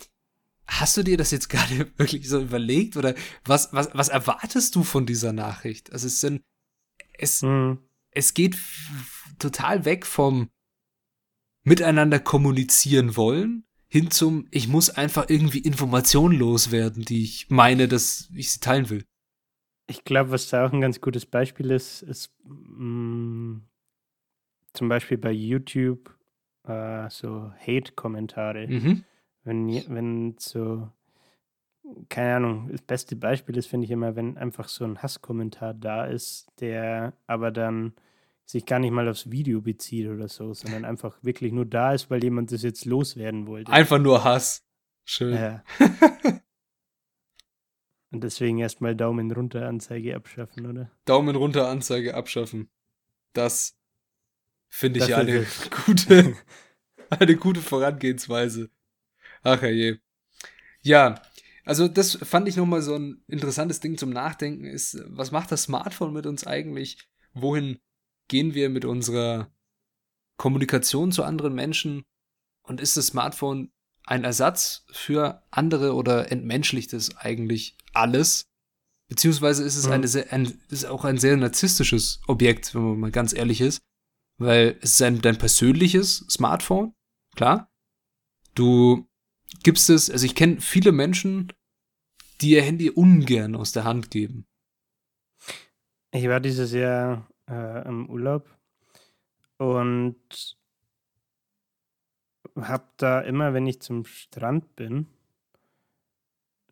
hast 0.67 0.97
du 0.97 1.03
dir 1.03 1.17
das 1.17 1.31
jetzt 1.31 1.49
gerade 1.51 1.91
wirklich 1.97 2.29
so 2.29 2.41
überlegt 2.41 2.97
oder 2.97 3.15
was, 3.45 3.73
was, 3.73 3.91
was 3.95 4.09
erwartest 4.09 4.75
du 4.77 4.85
von 4.85 5.07
dieser 5.07 5.33
Nachricht? 5.33 5.93
Also 5.93 6.07
es 6.07 6.21
sind, 6.21 6.43
es, 7.15 7.43
mhm. 7.43 7.79
es 8.11 8.35
geht 8.35 8.59
total 9.39 9.87
weg 9.87 10.07
vom 10.07 10.51
miteinander 11.63 12.19
kommunizieren 12.19 13.17
wollen 13.17 13.65
hin 13.91 14.11
zum, 14.11 14.47
ich 14.53 14.69
muss 14.69 14.89
einfach 14.89 15.29
irgendwie 15.29 15.59
Informationen 15.59 16.39
loswerden, 16.39 17.05
die 17.05 17.25
ich 17.25 17.51
meine, 17.51 17.89
dass 17.89 18.31
ich 18.35 18.53
sie 18.53 18.61
teilen 18.61 18.89
will. 18.89 19.05
Ich 19.89 20.05
glaube, 20.05 20.31
was 20.31 20.49
da 20.49 20.65
auch 20.65 20.73
ein 20.73 20.81
ganz 20.81 21.01
gutes 21.01 21.27
Beispiel 21.27 21.73
ist, 21.73 22.03
ist 22.03 22.33
mh, 22.45 22.85
mm, 22.85 23.63
zum 24.73 24.89
Beispiel 24.89 25.19
bei 25.19 25.33
YouTube 25.33 26.17
äh, 26.69 27.11
so 27.11 27.53
Hate-Kommentare. 27.59 28.69
Mhm. 28.69 29.05
Wenn, 29.43 29.69
wenn 29.89 30.37
so, 30.39 30.89
keine 32.09 32.37
Ahnung, 32.37 32.69
das 32.71 32.83
beste 32.83 33.17
Beispiel 33.17 33.57
ist, 33.57 33.67
finde 33.67 33.87
ich 33.87 33.91
immer, 33.91 34.15
wenn 34.15 34.39
einfach 34.39 34.69
so 34.69 34.85
ein 34.85 35.03
Hasskommentar 35.03 35.75
da 35.75 36.05
ist, 36.05 36.47
der 36.61 37.15
aber 37.27 37.51
dann 37.51 37.95
sich 38.51 38.67
gar 38.67 38.81
nicht 38.81 38.91
mal 38.91 39.09
aufs 39.09 39.31
Video 39.31 39.61
bezieht 39.61 40.09
oder 40.09 40.29
so, 40.29 40.53
sondern 40.55 40.85
einfach 40.85 41.17
wirklich 41.23 41.53
nur 41.53 41.67
da 41.67 41.95
ist, 41.95 42.11
weil 42.11 42.23
jemand 42.23 42.51
das 42.51 42.63
jetzt 42.63 42.85
loswerden 42.85 43.47
wollte. 43.47 43.71
Einfach 43.71 43.99
nur 43.99 44.25
Hass. 44.25 44.65
Schön. 45.05 45.35
Ja. 45.35 45.63
Und 48.11 48.25
deswegen 48.25 48.59
erstmal 48.59 48.97
Daumen 48.97 49.31
runter 49.31 49.69
Anzeige 49.69 50.17
abschaffen, 50.17 50.67
oder? 50.67 50.91
Daumen 51.05 51.37
runter 51.37 51.69
Anzeige 51.69 52.15
abschaffen. 52.15 52.69
Das 53.35 53.79
finde 54.69 54.99
ich 54.99 55.07
das 55.07 55.15
eine 55.17 55.47
gute, 55.87 56.37
eine 57.11 57.37
gute 57.37 57.61
Vorangehensweise. 57.61 58.69
Ach 59.45 59.63
je. 59.63 59.99
Ja, 60.83 61.23
also 61.65 61.87
das 61.87 62.17
fand 62.17 62.49
ich 62.49 62.57
nochmal 62.57 62.83
so 62.83 62.97
ein 62.97 63.23
interessantes 63.29 63.79
Ding 63.79 63.97
zum 63.97 64.11
Nachdenken 64.11 64.65
ist, 64.65 65.01
was 65.07 65.31
macht 65.31 65.53
das 65.53 65.63
Smartphone 65.63 66.13
mit 66.13 66.27
uns 66.27 66.45
eigentlich? 66.45 67.09
Wohin 67.33 67.79
gehen 68.31 68.55
wir 68.55 68.71
mit 68.71 68.87
unserer 68.87 69.53
Kommunikation 70.39 71.13
zu 71.13 71.25
anderen 71.25 71.55
Menschen? 71.55 72.05
Und 72.63 72.81
ist 72.81 72.97
das 72.97 73.09
Smartphone 73.09 73.73
ein 74.05 74.25
Ersatz 74.25 74.87
für 74.91 75.43
andere 75.51 75.95
oder 75.95 76.33
entmenschlicht 76.33 76.95
es 76.95 77.17
eigentlich 77.17 77.77
alles? 77.93 78.47
Beziehungsweise 79.09 79.65
ist 79.65 79.77
es 79.77 79.87
mhm. 79.87 79.93
eine 79.93 80.09
sehr, 80.09 80.33
ein, 80.33 80.61
ist 80.71 80.87
auch 80.87 81.05
ein 81.05 81.19
sehr 81.19 81.37
narzisstisches 81.37 82.21
Objekt, 82.29 82.75
wenn 82.75 82.83
man 82.83 83.01
mal 83.01 83.11
ganz 83.11 83.35
ehrlich 83.35 83.61
ist. 83.61 83.83
Weil 84.39 84.79
es 84.81 84.93
ist 84.93 85.03
ein, 85.03 85.21
dein 85.21 85.37
persönliches 85.37 86.25
Smartphone, 86.31 86.95
klar. 87.37 87.69
Du 88.55 89.07
gibst 89.63 89.91
es, 89.91 90.09
also 90.09 90.25
ich 90.25 90.35
kenne 90.35 90.61
viele 90.61 90.93
Menschen, 90.93 91.53
die 92.41 92.51
ihr 92.51 92.63
Handy 92.63 92.91
ungern 92.91 93.57
aus 93.57 93.73
der 93.73 93.85
Hand 93.85 94.11
geben. 94.11 94.47
Ich 96.13 96.27
war 96.27 96.41
dieses 96.41 96.73
Jahr 96.73 97.30
äh, 97.51 97.87
im 97.87 98.09
Urlaub 98.09 98.49
und 99.59 100.17
habe 102.57 102.85
da 102.97 103.21
immer, 103.21 103.53
wenn 103.53 103.67
ich 103.67 103.81
zum 103.81 104.05
Strand 104.05 104.77
bin, 104.77 105.07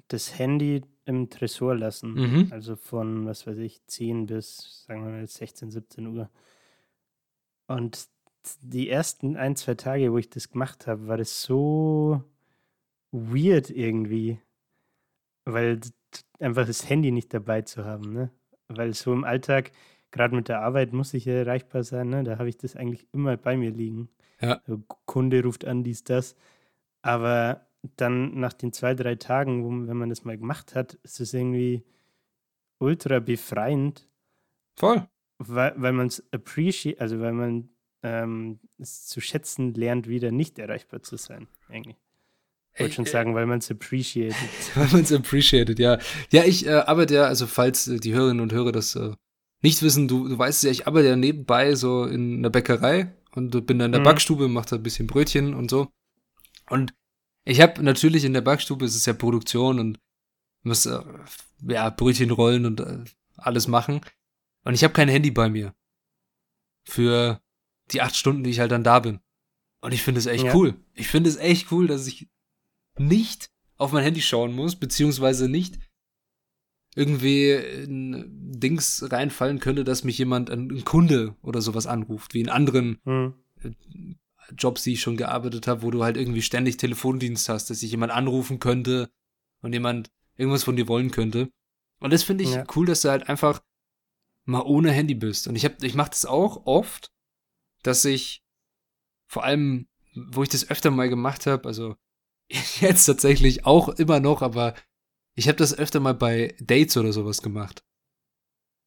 das 0.09 0.39
Handy 0.39 0.83
im 1.05 1.31
Tresor 1.31 1.77
lassen. 1.77 2.15
Mhm. 2.15 2.49
Also 2.51 2.77
von, 2.77 3.27
was 3.27 3.47
weiß 3.47 3.59
ich, 3.59 3.85
10 3.87 4.27
bis, 4.27 4.85
sagen 4.87 5.05
wir 5.05 5.11
mal, 5.11 5.27
16, 5.27 5.71
17 5.71 6.07
Uhr. 6.07 6.31
Und 7.67 8.09
die 8.63 8.89
ersten 8.89 9.37
ein, 9.37 9.57
zwei 9.57 9.75
Tage, 9.75 10.13
wo 10.13 10.19
ich 10.19 10.31
das 10.31 10.51
gemacht 10.51 10.87
habe, 10.87 11.09
war 11.09 11.17
das 11.17 11.43
so 11.43 12.23
weird 13.11 13.71
irgendwie. 13.71 14.41
Weil 15.45 15.81
einfach 16.41 16.67
das 16.67 16.89
Handy 16.89 17.11
nicht 17.11 17.33
dabei 17.33 17.63
zu 17.63 17.85
haben, 17.85 18.13
ne? 18.13 18.31
Weil 18.69 18.93
so 18.93 19.13
im 19.13 19.25
Alltag, 19.25 19.73
gerade 20.11 20.35
mit 20.35 20.49
der 20.49 20.61
Arbeit 20.61 20.93
muss 20.93 21.15
ich 21.15 21.25
ja 21.25 21.35
erreichbar 21.35 21.85
sein, 21.85 22.09
ne? 22.09 22.25
Da 22.25 22.39
habe 22.39 22.49
ich 22.49 22.57
das 22.57 22.77
eigentlich 22.77 23.07
immer 23.13 23.37
bei 23.37 23.57
mir 23.57 23.71
liegen. 23.71 24.09
Ja. 24.41 24.61
So, 24.67 24.83
Kunde 25.07 25.43
ruft 25.43 25.65
an, 25.65 25.85
dies, 25.85 26.05
das. 26.05 26.37
Aber 27.03 27.67
dann 27.97 28.39
nach 28.39 28.53
den 28.53 28.73
zwei, 28.73 28.95
drei 28.95 29.15
Tagen, 29.15 29.65
wo, 29.65 29.89
wenn 29.89 29.97
man 29.97 30.09
das 30.09 30.25
mal 30.25 30.39
gemacht 30.39 30.75
hat, 30.75 30.95
ist 31.03 31.21
es 31.21 31.35
irgendwie 31.35 31.85
ultra 32.79 33.21
befreiend. 33.21 34.09
Voll. 34.77 35.07
Weil, 35.39 35.75
weil 35.77 35.93
man 35.93 36.09
es 36.09 36.23
appreciate, 36.33 37.01
also 37.01 37.21
weil 37.21 37.33
man 37.33 37.69
ähm, 38.03 38.59
es 38.79 39.07
zu 39.07 39.21
schätzen 39.21 39.75
lernt, 39.75 40.09
wieder 40.09 40.31
nicht 40.31 40.59
erreichbar 40.59 41.03
zu 41.03 41.17
sein, 41.17 41.47
eigentlich. 41.69 41.97
Ich 42.75 42.81
wollte 42.81 42.95
schon 42.95 43.07
sagen, 43.07 43.35
weil 43.35 43.47
man 43.47 43.59
es 43.59 43.71
appreciated. 43.71 44.37
weil 44.75 44.87
man 44.89 45.01
es 45.03 45.13
appreciated, 45.13 45.79
ja. 45.81 45.99
Ja, 46.31 46.45
ich 46.45 46.67
äh, 46.67 46.71
arbeite 46.71 47.15
ja, 47.15 47.25
also 47.25 47.47
falls 47.49 47.89
äh, 47.89 47.99
die 47.99 48.15
Hörerinnen 48.15 48.41
und 48.41 48.53
Hörer 48.53 48.71
das 48.71 48.95
äh, 48.95 49.13
nicht 49.63 49.83
wissen, 49.83 50.09
du, 50.09 50.29
du 50.29 50.39
weißt 50.39 50.65
ja, 50.65 50.71
ich 50.71 50.87
arbeite 50.87 51.09
ja 51.09 51.17
nebenbei 51.17 51.75
so 51.75 52.05
in 52.05 52.39
einer 52.39 52.51
Bäckerei 52.51 53.15
und 53.33 53.67
bin 53.67 53.79
da 53.79 53.87
in 53.87 53.93
der 53.93 54.01
mhm. 54.01 54.05
Backstube, 54.05 54.49
mache 54.49 54.71
da 54.71 54.77
ein 54.77 54.83
bisschen 54.83 55.07
Brötchen 55.07 55.55
und 55.55 55.71
so. 55.71 55.89
Und 56.71 56.95
ich 57.45 57.61
habe 57.61 57.83
natürlich 57.83 58.25
in 58.25 58.35
der 58.35 58.41
Backstube, 58.41 58.85
es 58.85 58.95
ist 58.95 59.07
ja 59.07 59.15
Produktion 59.15 59.79
und 59.81 59.99
muss 60.63 60.87
äh, 60.87 61.01
ja 61.67 61.91
Brötchen 61.91 62.31
rollen 62.31 62.67
und 62.67 62.81
äh, 62.81 63.05
alles 63.37 63.69
machen. 63.69 64.01
Und 64.65 64.75
ich 64.75 64.85
habe 64.85 64.95
kein 64.95 65.09
Handy 65.09 65.31
bei 65.31 65.49
mir. 65.49 65.75
Für 66.85 67.41
die 67.91 68.03
acht 68.03 68.17
Stunden, 68.17 68.45
die 68.45 68.51
ich 68.51 68.61
halt 68.61 68.73
dann 68.73 68.85
da 68.85 69.01
bin. 69.01 69.21
Und 69.81 69.95
ich 69.95 70.03
finde 70.03 70.19
es 70.19 70.27
echt 70.27 70.45
ja. 70.45 70.55
cool. 70.55 70.75
Ich 70.95 71.09
finde 71.09 71.31
es 71.31 71.37
echt 71.37 71.71
cool, 71.73 71.87
dass 71.87 72.07
ich 72.07 72.29
nicht 72.99 73.51
auf 73.77 73.93
mein 73.93 74.03
Handy 74.03 74.21
schauen 74.21 74.53
muss, 74.53 74.77
beziehungsweise 74.77 75.49
nicht 75.49 75.79
irgendwie 76.95 77.53
in 77.53 78.27
Dings 78.53 79.05
reinfallen 79.11 79.61
könnte, 79.61 79.85
dass 79.85 80.05
mich 80.05 80.19
jemand, 80.19 80.51
ein, 80.51 80.85
Kunde 80.85 81.37
oder 81.43 81.61
sowas 81.61 81.87
anruft, 81.87 82.35
wie 82.35 82.41
in 82.41 82.49
anderen 82.49 82.99
hm. 83.05 83.35
Jobs, 84.57 84.83
die 84.83 84.95
ich 84.95 85.01
schon 85.01 85.17
gearbeitet 85.17 85.67
habe, 85.67 85.83
wo 85.83 85.91
du 85.91 86.03
halt 86.03 86.17
irgendwie 86.17 86.43
ständig 86.43 86.77
Telefondienst 86.77 87.49
hast, 87.49 87.71
dass 87.71 87.81
sich 87.81 87.91
jemand 87.91 88.13
anrufen 88.13 88.59
könnte 88.59 89.11
und 89.61 89.73
jemand 89.73 90.11
irgendwas 90.37 90.65
von 90.65 90.77
dir 90.77 90.89
wollen 90.89 91.11
könnte. 91.11 91.51
Und 92.01 92.13
das 92.13 92.23
finde 92.23 92.45
ich 92.45 92.53
ja. 92.53 92.65
cool, 92.75 92.87
dass 92.87 93.03
du 93.03 93.11
halt 93.11 93.29
einfach 93.29 93.63
mal 94.45 94.63
ohne 94.63 94.91
Handy 94.91 95.15
bist. 95.15 95.49
Und 95.49 95.57
ich 95.57 95.65
hab, 95.65 95.83
ich 95.83 95.95
mache 95.95 96.11
das 96.11 96.25
auch 96.25 96.67
oft, 96.67 97.13
dass 97.83 98.05
ich 98.05 98.43
vor 99.27 99.45
allem, 99.45 99.89
wo 100.15 100.43
ich 100.43 100.49
das 100.49 100.71
öfter 100.71 100.91
mal 100.91 101.09
gemacht 101.09 101.47
habe, 101.47 101.69
also 101.69 101.97
jetzt 102.81 103.05
tatsächlich 103.05 103.67
auch 103.67 103.89
immer 103.89 104.21
noch, 104.21 104.43
aber 104.43 104.75
ich 105.39 105.47
habe 105.47 105.57
das 105.57 105.79
öfter 105.79 106.01
mal 106.01 106.15
bei 106.15 106.57
Dates 106.59 106.97
oder 106.97 107.13
sowas 107.13 107.43
gemacht. 107.43 107.85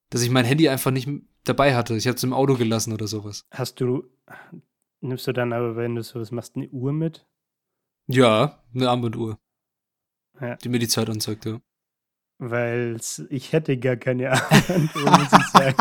Dass 0.10 0.22
ich 0.22 0.30
mein 0.30 0.44
Handy 0.44 0.68
einfach 0.68 0.92
nicht 0.92 1.08
dabei 1.46 1.74
hatte. 1.76 1.96
Ich 1.96 2.08
habe 2.08 2.18
es 2.18 2.24
im 2.24 2.34
Auto 2.34 2.56
gelassen 2.56 2.92
oder 2.92 3.08
sowas. 3.08 3.46
Hast 3.52 3.80
du, 3.80 4.04
nimmst 5.00 5.26
du 5.28 5.32
dann 5.32 5.54
aber, 5.54 5.78
wenn 5.78 5.96
du 5.96 6.04
sowas 6.04 6.32
machst, 6.32 6.58
eine 6.58 6.68
Uhr 6.68 6.92
mit? 6.92 7.26
Ja, 8.08 8.62
eine 8.76 8.90
Armbanduhr. 8.90 9.40
Ja. 10.42 10.58
Die 10.58 10.68
mir 10.68 10.80
die 10.80 10.90
Zeit 10.90 11.10
anzeigt, 11.10 11.46
ja. 11.46 11.62
Weil 12.38 13.00
ich 13.30 13.54
hätte 13.54 13.78
gar 13.78 13.96
keine 13.96 14.32
Armbanduhr, 14.52 15.10
muss 15.10 15.32
ich 15.32 15.48
sagen. 15.54 15.78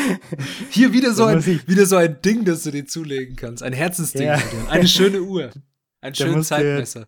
Hier 0.70 0.94
wieder 0.94 1.12
so, 1.12 1.26
ein, 1.26 1.44
wieder 1.44 1.84
so 1.84 1.96
ein 1.96 2.22
Ding, 2.22 2.46
das 2.46 2.62
du 2.62 2.70
dir 2.70 2.86
zulegen 2.86 3.36
kannst. 3.36 3.62
Ein 3.62 3.74
Herzensding. 3.74 4.28
Ja. 4.28 4.40
Eine 4.70 4.88
schöne 4.88 5.20
Uhr. 5.20 5.52
Ein 6.00 6.14
schönes 6.14 6.48
Zeitmesser 6.48 7.06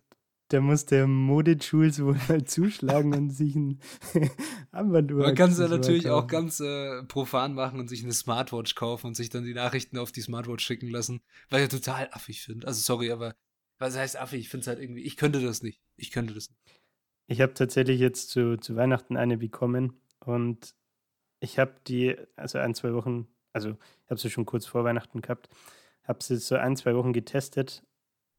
da 0.49 0.61
muss 0.61 0.85
der 0.85 1.07
Mode-Jules 1.07 2.03
wohl 2.03 2.17
mal 2.27 2.43
zuschlagen 2.43 3.13
und 3.15 3.29
sich 3.29 3.55
ein 3.55 3.79
Armbanduhr. 4.71 5.23
Man 5.23 5.35
kann 5.35 5.51
es 5.51 5.59
ja 5.59 5.67
natürlich 5.67 6.03
kaufen. 6.03 6.23
auch 6.23 6.27
ganz 6.27 6.59
äh, 6.59 7.03
profan 7.03 7.53
machen 7.53 7.79
und 7.79 7.87
sich 7.87 8.03
eine 8.03 8.13
Smartwatch 8.13 8.75
kaufen 8.75 9.07
und 9.07 9.15
sich 9.15 9.29
dann 9.29 9.45
die 9.45 9.53
Nachrichten 9.53 9.97
auf 9.97 10.11
die 10.11 10.21
Smartwatch 10.21 10.65
schicken 10.65 10.89
lassen, 10.89 11.21
weil 11.49 11.63
ich 11.63 11.69
total 11.69 12.09
affig 12.11 12.41
finde. 12.41 12.67
Also 12.67 12.81
sorry, 12.81 13.11
aber 13.11 13.35
was 13.77 13.95
heißt 13.95 14.19
affig? 14.19 14.41
Ich 14.41 14.49
finde 14.49 14.61
es 14.61 14.67
halt 14.67 14.79
irgendwie, 14.79 15.03
ich 15.03 15.17
könnte 15.17 15.39
das 15.39 15.63
nicht. 15.63 15.81
Ich 15.95 16.11
könnte 16.11 16.33
das 16.33 16.49
nicht. 16.49 16.59
Ich 17.27 17.41
habe 17.41 17.53
tatsächlich 17.53 17.99
jetzt 17.99 18.31
zu, 18.31 18.57
zu 18.57 18.75
Weihnachten 18.75 19.15
eine 19.15 19.37
bekommen 19.37 20.01
und 20.19 20.73
ich 21.39 21.59
habe 21.59 21.75
die, 21.87 22.17
also 22.35 22.57
ein, 22.57 22.73
zwei 22.73 22.93
Wochen, 22.93 23.27
also 23.53 23.69
ich 23.69 24.09
habe 24.09 24.19
sie 24.19 24.31
schon 24.31 24.45
kurz 24.45 24.65
vor 24.65 24.83
Weihnachten 24.83 25.21
gehabt, 25.21 25.47
habe 26.03 26.23
sie 26.23 26.37
so 26.37 26.55
ein, 26.55 26.75
zwei 26.75 26.95
Wochen 26.95 27.13
getestet, 27.13 27.83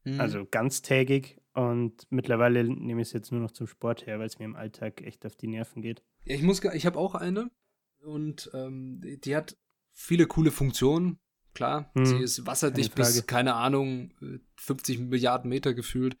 mhm. 0.03 0.19
also 0.19 0.45
ganztägig 0.45 1.40
und 1.53 2.07
mittlerweile 2.09 2.63
nehme 2.63 3.01
ich 3.01 3.09
es 3.09 3.13
jetzt 3.13 3.31
nur 3.31 3.41
noch 3.41 3.51
zum 3.51 3.67
Sport 3.67 4.05
her, 4.05 4.19
weil 4.19 4.27
es 4.27 4.39
mir 4.39 4.45
im 4.45 4.55
Alltag 4.55 5.01
echt 5.01 5.25
auf 5.25 5.35
die 5.35 5.47
Nerven 5.47 5.81
geht. 5.81 6.03
Ja, 6.23 6.35
ich 6.35 6.43
muss, 6.43 6.63
ich 6.63 6.85
habe 6.85 6.97
auch 6.97 7.15
eine 7.15 7.51
und 7.99 8.49
ähm, 8.53 9.01
die 9.01 9.35
hat 9.35 9.57
viele 9.91 10.27
coole 10.27 10.51
Funktionen. 10.51 11.19
Klar, 11.53 11.91
hm, 11.93 12.05
sie 12.05 12.17
ist 12.17 12.45
wasserdicht 12.45 12.95
bis, 12.95 13.25
keine 13.25 13.55
Ahnung, 13.55 14.13
50 14.55 14.99
Milliarden 14.99 15.49
Meter 15.49 15.73
gefühlt. 15.73 16.17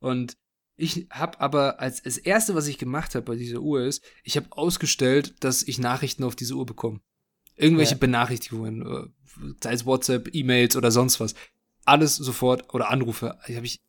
Und 0.00 0.36
ich 0.74 1.06
habe 1.10 1.40
aber 1.40 1.78
als 1.78 2.02
das 2.02 2.18
erste, 2.18 2.56
was 2.56 2.66
ich 2.66 2.78
gemacht 2.78 3.14
habe 3.14 3.24
bei 3.24 3.36
dieser 3.36 3.60
Uhr 3.60 3.84
ist, 3.84 4.02
ich 4.24 4.36
habe 4.36 4.48
ausgestellt, 4.50 5.36
dass 5.44 5.62
ich 5.62 5.78
Nachrichten 5.78 6.24
auf 6.24 6.34
diese 6.34 6.54
Uhr 6.54 6.66
bekomme. 6.66 7.00
Irgendwelche 7.54 7.92
ja. 7.92 7.98
Benachrichtigungen, 7.98 8.82
äh, 8.84 9.54
sei 9.62 9.74
es 9.74 9.86
WhatsApp, 9.86 10.34
E-Mails 10.34 10.74
oder 10.74 10.90
sonst 10.90 11.20
was. 11.20 11.34
Alles 11.84 12.16
sofort 12.16 12.74
oder 12.74 12.90
Anrufe, 12.90 13.38
habe 13.42 13.66
ich 13.66 13.80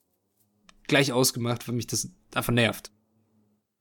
gleich 0.88 1.12
ausgemacht, 1.12 1.68
weil 1.68 1.76
mich 1.76 1.88
das 1.88 2.10
einfach 2.34 2.54
nervt. 2.54 2.92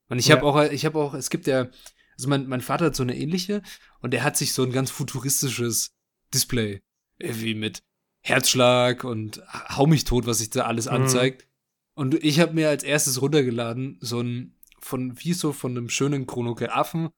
Und 0.08 0.18
ich 0.18 0.28
ja. 0.28 0.36
habe 0.36 0.46
auch, 0.46 0.62
ich 0.70 0.84
habe 0.84 0.98
auch, 0.98 1.14
es 1.14 1.30
gibt 1.30 1.46
ja, 1.46 1.68
also 2.16 2.28
mein, 2.28 2.46
mein 2.46 2.60
Vater 2.60 2.86
hat 2.86 2.96
so 2.96 3.02
eine 3.02 3.16
ähnliche 3.16 3.62
und 4.00 4.12
er 4.14 4.22
hat 4.22 4.36
sich 4.36 4.52
so 4.52 4.62
ein 4.62 4.72
ganz 4.72 4.90
futuristisches 4.90 5.94
Display, 6.34 6.82
irgendwie 7.18 7.54
mit 7.54 7.82
Herzschlag 8.22 9.04
und 9.04 9.42
hau 9.76 9.86
mich 9.86 10.04
tot, 10.04 10.26
was 10.26 10.38
sich 10.38 10.50
da 10.50 10.64
alles 10.64 10.86
mhm. 10.86 10.92
anzeigt. 10.92 11.48
Und 11.94 12.14
ich 12.22 12.40
habe 12.40 12.54
mir 12.54 12.68
als 12.68 12.84
erstes 12.84 13.20
runtergeladen, 13.20 13.98
so 14.00 14.20
ein, 14.20 14.56
von, 14.78 15.18
wie 15.18 15.32
so 15.32 15.52
von 15.52 15.72
einem 15.72 15.88
schönen 15.88 16.26
Chronographen, 16.26 17.10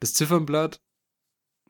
das 0.00 0.14
Ziffernblatt, 0.14 0.80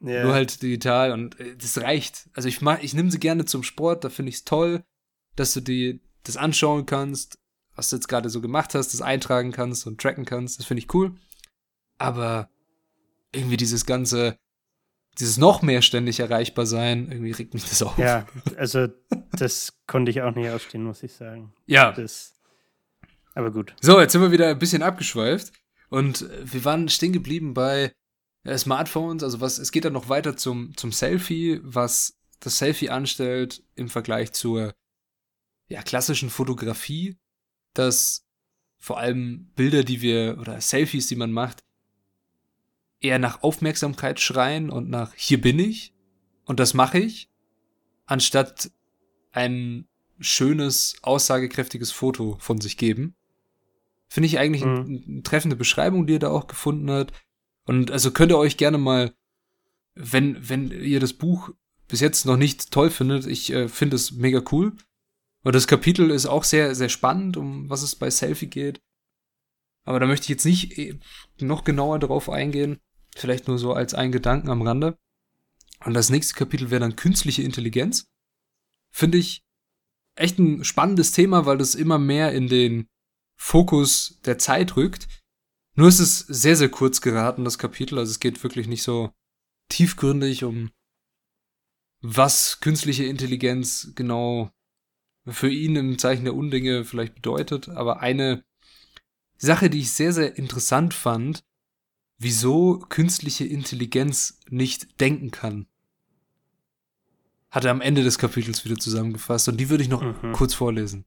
yeah. 0.02 0.24
nur 0.24 0.34
halt 0.34 0.62
digital 0.62 1.12
und 1.12 1.38
äh, 1.38 1.56
das 1.56 1.78
reicht. 1.78 2.28
Also 2.32 2.48
ich 2.48 2.60
mach, 2.60 2.82
ich 2.82 2.94
nehme 2.94 3.10
sie 3.10 3.20
gerne 3.20 3.44
zum 3.44 3.62
Sport, 3.62 4.04
da 4.04 4.10
finde 4.10 4.30
ich 4.30 4.36
es 4.36 4.44
toll. 4.44 4.84
dass 5.36 5.52
du 5.52 5.60
dir 5.60 6.00
das 6.26 6.36
anschauen 6.36 6.86
kannst, 6.86 7.38
was 7.74 7.90
du 7.90 7.96
jetzt 7.96 8.08
gerade 8.08 8.30
so 8.30 8.40
gemacht 8.40 8.74
hast, 8.74 8.94
das 8.94 9.02
eintragen 9.02 9.52
kannst 9.52 9.86
und 9.86 10.00
tracken 10.00 10.24
kannst. 10.24 10.58
Das 10.58 10.66
finde 10.66 10.82
ich 10.82 10.94
cool. 10.94 11.14
Aber 11.98 12.50
irgendwie 13.32 13.56
dieses 13.56 13.86
ganze, 13.86 14.38
dieses 15.18 15.36
noch 15.36 15.62
mehr 15.62 15.82
ständig 15.82 16.20
erreichbar 16.20 16.66
sein, 16.66 17.10
irgendwie 17.10 17.32
regt 17.32 17.54
mich 17.54 17.68
das 17.68 17.82
auf. 17.82 17.98
Ja, 17.98 18.26
also 18.56 18.88
das 19.32 19.78
konnte 19.86 20.10
ich 20.10 20.22
auch 20.22 20.34
nicht 20.34 20.48
ausstehen, 20.48 20.84
muss 20.84 21.02
ich 21.02 21.12
sagen. 21.12 21.52
Ja. 21.66 21.92
Das, 21.92 22.34
aber 23.34 23.50
gut. 23.50 23.74
So, 23.80 24.00
jetzt 24.00 24.12
sind 24.12 24.22
wir 24.22 24.32
wieder 24.32 24.48
ein 24.48 24.58
bisschen 24.58 24.82
abgeschweift 24.82 25.52
und 25.88 26.26
wir 26.42 26.64
waren 26.64 26.88
stehen 26.88 27.12
geblieben 27.12 27.54
bei 27.54 27.92
äh, 28.44 28.56
Smartphones. 28.56 29.22
Also 29.22 29.40
was, 29.40 29.58
es 29.58 29.72
geht 29.72 29.84
dann 29.84 29.92
noch 29.92 30.08
weiter 30.08 30.36
zum, 30.36 30.76
zum 30.76 30.92
Selfie, 30.92 31.60
was 31.62 32.18
das 32.40 32.58
Selfie 32.58 32.90
anstellt 32.90 33.62
im 33.74 33.88
Vergleich 33.88 34.32
zur 34.32 34.74
ja, 35.68 35.82
klassischen 35.82 36.30
Fotografie, 36.30 37.16
dass 37.74 38.26
vor 38.78 38.98
allem 38.98 39.50
Bilder, 39.56 39.82
die 39.84 40.00
wir 40.00 40.38
oder 40.40 40.60
Selfies, 40.60 41.06
die 41.06 41.16
man 41.16 41.32
macht, 41.32 41.64
eher 43.00 43.18
nach 43.18 43.42
Aufmerksamkeit 43.42 44.20
schreien 44.20 44.70
und 44.70 44.88
nach 44.88 45.12
hier 45.14 45.40
bin 45.40 45.58
ich 45.58 45.92
und 46.44 46.60
das 46.60 46.74
mache 46.74 46.98
ich, 46.98 47.30
anstatt 48.06 48.70
ein 49.32 49.86
schönes, 50.18 50.96
aussagekräftiges 51.02 51.90
Foto 51.92 52.36
von 52.40 52.60
sich 52.60 52.76
geben. 52.76 53.14
Finde 54.08 54.28
ich 54.28 54.38
eigentlich 54.38 54.64
mhm. 54.64 55.04
eine, 55.06 55.22
treffende 55.22 55.56
Beschreibung, 55.56 56.06
die 56.06 56.14
er 56.14 56.20
da 56.20 56.30
auch 56.30 56.46
gefunden 56.46 56.90
hat. 56.90 57.12
Und 57.64 57.90
also 57.90 58.12
könnt 58.12 58.32
ihr 58.32 58.38
euch 58.38 58.56
gerne 58.56 58.78
mal, 58.78 59.12
wenn, 59.94 60.48
wenn 60.48 60.70
ihr 60.70 61.00
das 61.00 61.12
Buch 61.12 61.50
bis 61.88 62.00
jetzt 62.00 62.24
noch 62.24 62.36
nicht 62.36 62.70
toll 62.70 62.90
findet, 62.90 63.26
ich 63.26 63.52
äh, 63.52 63.68
finde 63.68 63.96
es 63.96 64.12
mega 64.12 64.42
cool. 64.52 64.72
Und 65.46 65.54
das 65.54 65.68
Kapitel 65.68 66.10
ist 66.10 66.26
auch 66.26 66.42
sehr, 66.42 66.74
sehr 66.74 66.88
spannend, 66.88 67.36
um 67.36 67.70
was 67.70 67.82
es 67.82 67.94
bei 67.94 68.10
Selfie 68.10 68.48
geht. 68.48 68.82
Aber 69.84 70.00
da 70.00 70.06
möchte 70.06 70.24
ich 70.24 70.30
jetzt 70.30 70.44
nicht 70.44 70.76
äh, 70.76 70.98
noch 71.38 71.62
genauer 71.62 72.00
darauf 72.00 72.28
eingehen. 72.28 72.80
Vielleicht 73.14 73.46
nur 73.46 73.56
so 73.56 73.72
als 73.72 73.94
ein 73.94 74.10
Gedanken 74.10 74.50
am 74.50 74.62
Rande. 74.62 74.98
Und 75.84 75.94
das 75.94 76.10
nächste 76.10 76.34
Kapitel 76.34 76.72
wäre 76.72 76.80
dann 76.80 76.96
künstliche 76.96 77.44
Intelligenz. 77.44 78.08
Finde 78.92 79.18
ich 79.18 79.44
echt 80.16 80.36
ein 80.40 80.64
spannendes 80.64 81.12
Thema, 81.12 81.46
weil 81.46 81.58
das 81.58 81.76
immer 81.76 82.00
mehr 82.00 82.32
in 82.32 82.48
den 82.48 82.88
Fokus 83.38 84.20
der 84.24 84.38
Zeit 84.38 84.76
rückt. 84.76 85.06
Nur 85.76 85.86
ist 85.86 86.00
es 86.00 86.18
sehr, 86.18 86.56
sehr 86.56 86.70
kurz 86.70 87.00
geraten, 87.00 87.44
das 87.44 87.56
Kapitel. 87.56 88.00
Also 88.00 88.10
es 88.10 88.18
geht 88.18 88.42
wirklich 88.42 88.66
nicht 88.66 88.82
so 88.82 89.12
tiefgründig 89.68 90.42
um, 90.42 90.72
was 92.00 92.58
künstliche 92.58 93.04
Intelligenz 93.04 93.92
genau 93.94 94.50
für 95.26 95.50
ihn 95.50 95.76
im 95.76 95.98
Zeichen 95.98 96.24
der 96.24 96.34
Undinge 96.34 96.84
vielleicht 96.84 97.14
bedeutet. 97.14 97.68
Aber 97.68 98.00
eine 98.00 98.44
Sache, 99.36 99.70
die 99.70 99.80
ich 99.80 99.90
sehr, 99.90 100.12
sehr 100.12 100.36
interessant 100.36 100.94
fand, 100.94 101.44
wieso 102.18 102.78
künstliche 102.88 103.44
Intelligenz 103.44 104.40
nicht 104.48 105.00
denken 105.00 105.30
kann. 105.30 105.66
Hat 107.50 107.64
er 107.64 107.70
am 107.70 107.80
Ende 107.80 108.02
des 108.02 108.18
Kapitels 108.18 108.64
wieder 108.64 108.76
zusammengefasst 108.76 109.48
und 109.48 109.58
die 109.58 109.68
würde 109.68 109.82
ich 109.82 109.88
noch 109.88 110.02
mhm. 110.02 110.32
kurz 110.32 110.54
vorlesen. 110.54 111.04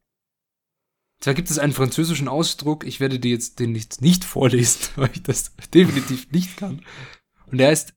Zwar 1.20 1.34
gibt 1.34 1.50
es 1.50 1.60
einen 1.60 1.74
französischen 1.74 2.30
Ausdruck, 2.30 2.86
ich 2.86 3.00
werde 3.00 3.20
dir 3.20 3.32
jetzt 3.32 3.60
den 3.60 3.74
nicht, 3.74 4.02
nicht 4.02 4.24
vorlesen, 4.24 4.90
weil 4.96 5.12
ich 5.14 5.24
das 5.24 5.54
definitiv 5.74 6.32
nicht 6.32 6.58
kann. 6.58 6.86
Und 7.48 7.58
der 7.58 7.70
heißt, 7.70 7.94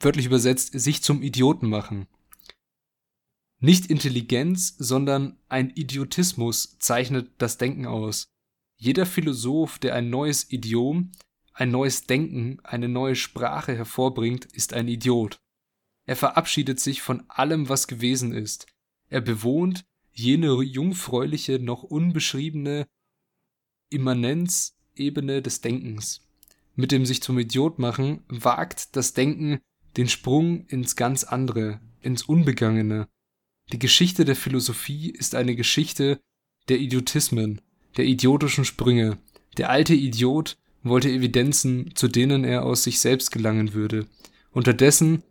wörtlich 0.00 0.26
übersetzt, 0.26 0.78
sich 0.78 1.02
zum 1.02 1.22
Idioten 1.22 1.68
machen. 1.68 2.06
Nicht 3.58 3.86
Intelligenz, 3.86 4.76
sondern 4.78 5.38
ein 5.48 5.70
Idiotismus 5.70 6.78
zeichnet 6.78 7.30
das 7.38 7.56
Denken 7.56 7.86
aus. 7.86 8.28
Jeder 8.76 9.06
Philosoph, 9.06 9.78
der 9.78 9.94
ein 9.94 10.10
neues 10.10 10.50
Idiom, 10.52 11.12
ein 11.54 11.70
neues 11.70 12.06
Denken, 12.06 12.60
eine 12.64 12.88
neue 12.88 13.16
Sprache 13.16 13.74
hervorbringt, 13.74 14.44
ist 14.44 14.74
ein 14.74 14.88
Idiot. 14.88 15.38
Er 16.04 16.16
verabschiedet 16.16 16.80
sich 16.80 17.00
von 17.00 17.24
allem, 17.28 17.70
was 17.70 17.88
gewesen 17.88 18.34
ist. 18.34 18.66
Er 19.08 19.22
bewohnt 19.22 19.84
jene 20.12 20.62
jungfräuliche, 20.62 21.58
noch 21.58 21.82
unbeschriebene 21.82 22.86
Immanenzebene 23.88 25.40
des 25.40 25.62
Denkens. 25.62 26.20
Mit 26.74 26.92
dem 26.92 27.06
sich 27.06 27.22
zum 27.22 27.38
Idiot 27.38 27.78
machen, 27.78 28.22
wagt 28.28 28.96
das 28.96 29.14
Denken 29.14 29.60
den 29.96 30.08
Sprung 30.08 30.66
ins 30.66 30.94
ganz 30.94 31.24
andere, 31.24 31.80
ins 32.02 32.22
Unbegangene. 32.22 33.08
Die 33.72 33.78
Geschichte 33.80 34.24
der 34.24 34.36
Philosophie 34.36 35.10
ist 35.10 35.34
eine 35.34 35.56
Geschichte 35.56 36.20
der 36.68 36.78
Idiotismen, 36.78 37.60
der 37.96 38.04
idiotischen 38.04 38.64
Sprünge. 38.64 39.18
Der 39.56 39.70
alte 39.70 39.94
Idiot 39.94 40.56
wollte 40.84 41.10
Evidenzen, 41.10 41.90
zu 41.94 42.06
denen 42.06 42.44
er 42.44 42.64
aus 42.64 42.84
sich 42.84 43.00
selbst 43.00 43.32
gelangen 43.32 43.74
würde. 43.74 44.06
Unterdessen 44.52 45.24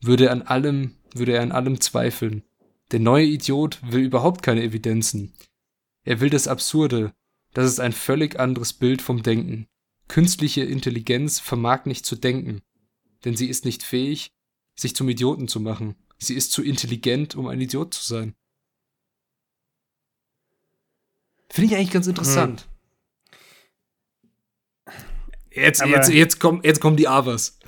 würde 0.00 0.26
er 0.26 0.32
an 0.32 0.42
allem, 0.42 0.94
würde 1.14 1.32
er 1.32 1.42
an 1.42 1.50
allem 1.50 1.80
zweifeln. 1.80 2.44
Der 2.92 3.00
neue 3.00 3.26
Idiot 3.26 3.80
will 3.82 4.02
überhaupt 4.02 4.42
keine 4.42 4.62
Evidenzen. 4.62 5.32
Er 6.04 6.20
will 6.20 6.30
das 6.30 6.46
Absurde. 6.46 7.12
Das 7.54 7.66
ist 7.66 7.80
ein 7.80 7.92
völlig 7.92 8.38
anderes 8.38 8.72
Bild 8.72 9.02
vom 9.02 9.22
Denken. 9.22 9.66
Künstliche 10.06 10.62
Intelligenz 10.62 11.40
vermag 11.40 11.86
nicht 11.86 12.06
zu 12.06 12.16
denken, 12.16 12.62
denn 13.24 13.36
sie 13.36 13.46
ist 13.46 13.64
nicht 13.64 13.82
fähig, 13.82 14.30
sich 14.76 14.94
zum 14.94 15.08
Idioten 15.08 15.48
zu 15.48 15.60
machen. 15.60 15.96
Sie 16.22 16.34
ist 16.34 16.52
zu 16.52 16.62
intelligent, 16.62 17.34
um 17.34 17.46
ein 17.46 17.60
Idiot 17.60 17.94
zu 17.94 18.04
sein. 18.04 18.34
Finde 21.48 21.72
ich 21.72 21.76
eigentlich 21.76 21.90
ganz 21.90 22.06
interessant. 22.06 22.66
Hm. 24.86 24.94
Jetzt, 25.52 25.84
jetzt, 25.84 26.12
jetzt, 26.12 26.38
kommen, 26.38 26.60
jetzt 26.62 26.80
kommen 26.80 26.96
die 26.96 27.08
Avers. 27.08 27.58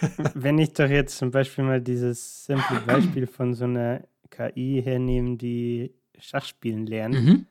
wenn 0.34 0.58
ich 0.58 0.72
doch 0.72 0.88
jetzt 0.88 1.18
zum 1.18 1.32
Beispiel 1.32 1.64
mal 1.64 1.80
dieses 1.80 2.44
simple 2.44 2.80
Beispiel 2.80 3.26
von 3.26 3.54
so 3.54 3.64
einer 3.64 4.06
KI 4.30 4.82
hernehme, 4.84 5.36
die 5.36 5.92
Schachspielen 6.18 6.86
lernt, 6.86 7.14
mhm. 7.16 7.46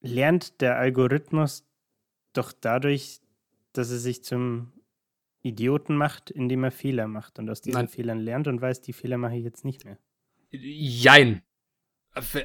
lernt 0.00 0.60
der 0.60 0.76
Algorithmus 0.76 1.64
doch 2.34 2.52
dadurch, 2.52 3.20
dass 3.72 3.90
er 3.90 3.98
sich 3.98 4.22
zum 4.22 4.73
Idioten 5.44 5.94
macht, 5.94 6.30
indem 6.30 6.64
er 6.64 6.70
Fehler 6.70 7.06
macht 7.06 7.38
und 7.38 7.50
aus 7.50 7.60
diesen 7.60 7.78
Nein. 7.78 7.88
Fehlern 7.88 8.18
lernt 8.18 8.48
und 8.48 8.60
weiß, 8.60 8.80
die 8.80 8.94
Fehler 8.94 9.18
mache 9.18 9.36
ich 9.36 9.44
jetzt 9.44 9.64
nicht 9.64 9.84
mehr. 9.84 9.98
Jein. 10.50 11.42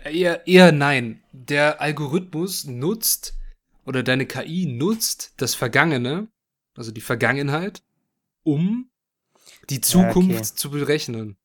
Eher, 0.03 0.45
eher 0.47 0.71
nein. 0.71 1.23
Der 1.31 1.79
Algorithmus 1.79 2.65
nutzt 2.65 3.37
oder 3.85 4.03
deine 4.03 4.25
KI 4.25 4.65
nutzt 4.65 5.33
das 5.37 5.55
Vergangene, 5.55 6.27
also 6.75 6.91
die 6.91 7.01
Vergangenheit, 7.01 7.83
um 8.43 8.89
die 9.69 9.79
Zukunft 9.79 10.31
ja, 10.31 10.37
okay. 10.39 10.55
zu 10.55 10.71
berechnen. 10.71 11.37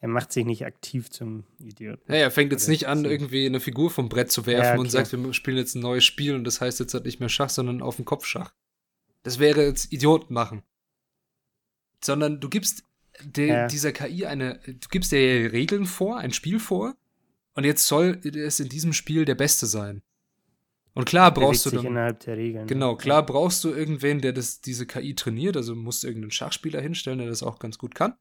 Er 0.00 0.08
macht 0.08 0.32
sich 0.32 0.44
nicht 0.44 0.66
aktiv 0.66 1.08
zum 1.10 1.44
Idioten. 1.58 2.12
Ja, 2.12 2.18
er 2.18 2.30
fängt 2.30 2.52
jetzt 2.52 2.68
nicht 2.68 2.88
an, 2.88 3.04
irgendwie 3.04 3.46
eine 3.46 3.60
Figur 3.60 3.90
vom 3.90 4.08
Brett 4.08 4.32
zu 4.32 4.44
werfen 4.46 4.64
ja, 4.64 4.72
okay. 4.72 4.80
und 4.80 4.90
sagt, 4.90 5.12
wir 5.12 5.32
spielen 5.34 5.56
jetzt 5.56 5.76
ein 5.76 5.82
neues 5.82 6.04
Spiel 6.04 6.34
und 6.34 6.44
das 6.44 6.60
heißt 6.60 6.80
jetzt 6.80 6.94
halt 6.94 7.04
nicht 7.04 7.20
mehr 7.20 7.28
Schach, 7.28 7.48
sondern 7.48 7.80
auf 7.80 7.96
dem 7.96 8.04
Kopf 8.04 8.26
Schach. 8.26 8.52
Das 9.24 9.40
wäre 9.40 9.64
jetzt 9.66 9.92
Idioten 9.92 10.32
machen. 10.32 10.62
Sondern 12.02 12.40
du 12.40 12.48
gibst 12.48 12.84
der, 13.22 13.46
ja. 13.46 13.66
dieser 13.66 13.92
KI 13.92 14.26
eine, 14.26 14.60
du 14.66 14.88
gibst 14.90 15.10
dir 15.10 15.52
Regeln 15.52 15.86
vor, 15.86 16.18
ein 16.18 16.32
Spiel 16.32 16.60
vor, 16.60 16.94
und 17.54 17.64
jetzt 17.64 17.86
soll 17.86 18.20
es 18.24 18.60
in 18.60 18.68
diesem 18.68 18.92
Spiel 18.92 19.24
der 19.24 19.34
Beste 19.34 19.66
sein. 19.66 20.02
Und 20.92 21.06
klar 21.06 21.32
brauchst 21.32 21.66
du 21.66 21.70
dann, 21.70 21.86
innerhalb 21.86 22.20
der 22.20 22.36
Regeln. 22.36 22.66
Genau, 22.66 22.96
klar 22.96 23.24
brauchst 23.24 23.64
du 23.64 23.70
irgendwen, 23.70 24.20
der 24.20 24.32
das, 24.32 24.60
diese 24.60 24.86
KI 24.86 25.14
trainiert, 25.14 25.56
also 25.56 25.74
musst 25.74 26.02
du 26.02 26.06
irgendeinen 26.06 26.30
Schachspieler 26.30 26.80
hinstellen, 26.80 27.18
der 27.18 27.28
das 27.28 27.42
auch 27.42 27.58
ganz 27.58 27.78
gut 27.78 27.94
kann. 27.94 28.14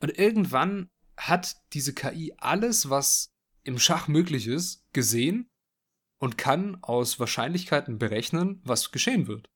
Und 0.00 0.18
irgendwann 0.18 0.90
hat 1.16 1.56
diese 1.72 1.94
KI 1.94 2.34
alles, 2.36 2.90
was 2.90 3.32
im 3.64 3.78
Schach 3.78 4.08
möglich 4.08 4.46
ist, 4.46 4.84
gesehen 4.92 5.50
und 6.18 6.38
kann 6.38 6.78
aus 6.82 7.18
Wahrscheinlichkeiten 7.20 7.98
berechnen, 7.98 8.60
was 8.64 8.92
geschehen 8.92 9.26
wird. 9.26 9.48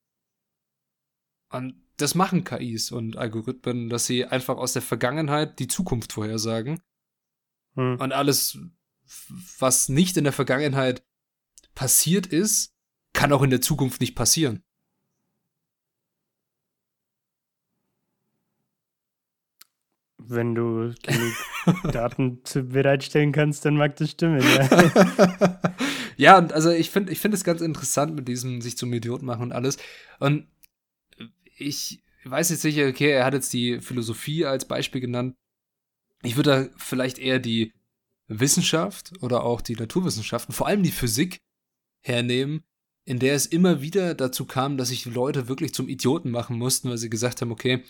Und 1.52 1.82
das 1.98 2.14
machen 2.14 2.44
KIs 2.44 2.90
und 2.90 3.16
Algorithmen, 3.16 3.88
dass 3.88 4.06
sie 4.06 4.24
einfach 4.24 4.56
aus 4.56 4.72
der 4.72 4.82
Vergangenheit 4.82 5.58
die 5.58 5.68
Zukunft 5.68 6.12
vorhersagen. 6.12 6.80
Hm. 7.74 7.96
Und 8.00 8.12
alles, 8.12 8.58
was 9.58 9.88
nicht 9.88 10.16
in 10.16 10.24
der 10.24 10.32
Vergangenheit 10.32 11.04
passiert 11.74 12.26
ist, 12.26 12.74
kann 13.12 13.32
auch 13.32 13.42
in 13.42 13.50
der 13.50 13.60
Zukunft 13.60 14.00
nicht 14.00 14.14
passieren. 14.14 14.62
Wenn 20.18 20.54
du 20.54 20.94
genug 21.02 21.34
Daten 21.92 22.42
bereitstellen 22.54 23.32
kannst, 23.32 23.64
dann 23.64 23.76
mag 23.76 23.96
das 23.96 24.12
stimmen, 24.12 24.40
ja. 24.40 25.60
ja, 26.16 26.38
und 26.38 26.52
also 26.52 26.70
ich 26.70 26.90
finde 26.90 27.12
ich 27.12 27.18
finde 27.18 27.36
es 27.36 27.44
ganz 27.44 27.60
interessant 27.60 28.14
mit 28.14 28.28
diesem 28.28 28.60
sich 28.62 28.76
zum 28.78 28.92
Idiot 28.92 29.22
machen 29.22 29.42
und 29.42 29.52
alles. 29.52 29.78
Und 30.20 30.46
ich 31.56 32.02
weiß 32.24 32.50
jetzt 32.50 32.62
sicher, 32.62 32.86
okay, 32.88 33.10
er 33.10 33.24
hat 33.24 33.34
jetzt 33.34 33.52
die 33.52 33.80
Philosophie 33.80 34.44
als 34.44 34.66
Beispiel 34.66 35.00
genannt. 35.00 35.34
Ich 36.22 36.36
würde 36.36 36.50
da 36.50 36.74
vielleicht 36.76 37.18
eher 37.18 37.38
die 37.38 37.72
Wissenschaft 38.28 39.12
oder 39.20 39.44
auch 39.44 39.60
die 39.60 39.74
Naturwissenschaften, 39.74 40.54
vor 40.54 40.66
allem 40.66 40.82
die 40.82 40.92
Physik, 40.92 41.38
hernehmen, 42.02 42.64
in 43.04 43.18
der 43.18 43.34
es 43.34 43.46
immer 43.46 43.80
wieder 43.80 44.14
dazu 44.14 44.44
kam, 44.44 44.76
dass 44.76 44.88
sich 44.88 45.06
Leute 45.06 45.48
wirklich 45.48 45.74
zum 45.74 45.88
Idioten 45.88 46.30
machen 46.30 46.58
mussten, 46.58 46.90
weil 46.90 46.98
sie 46.98 47.10
gesagt 47.10 47.40
haben, 47.40 47.50
okay, 47.50 47.82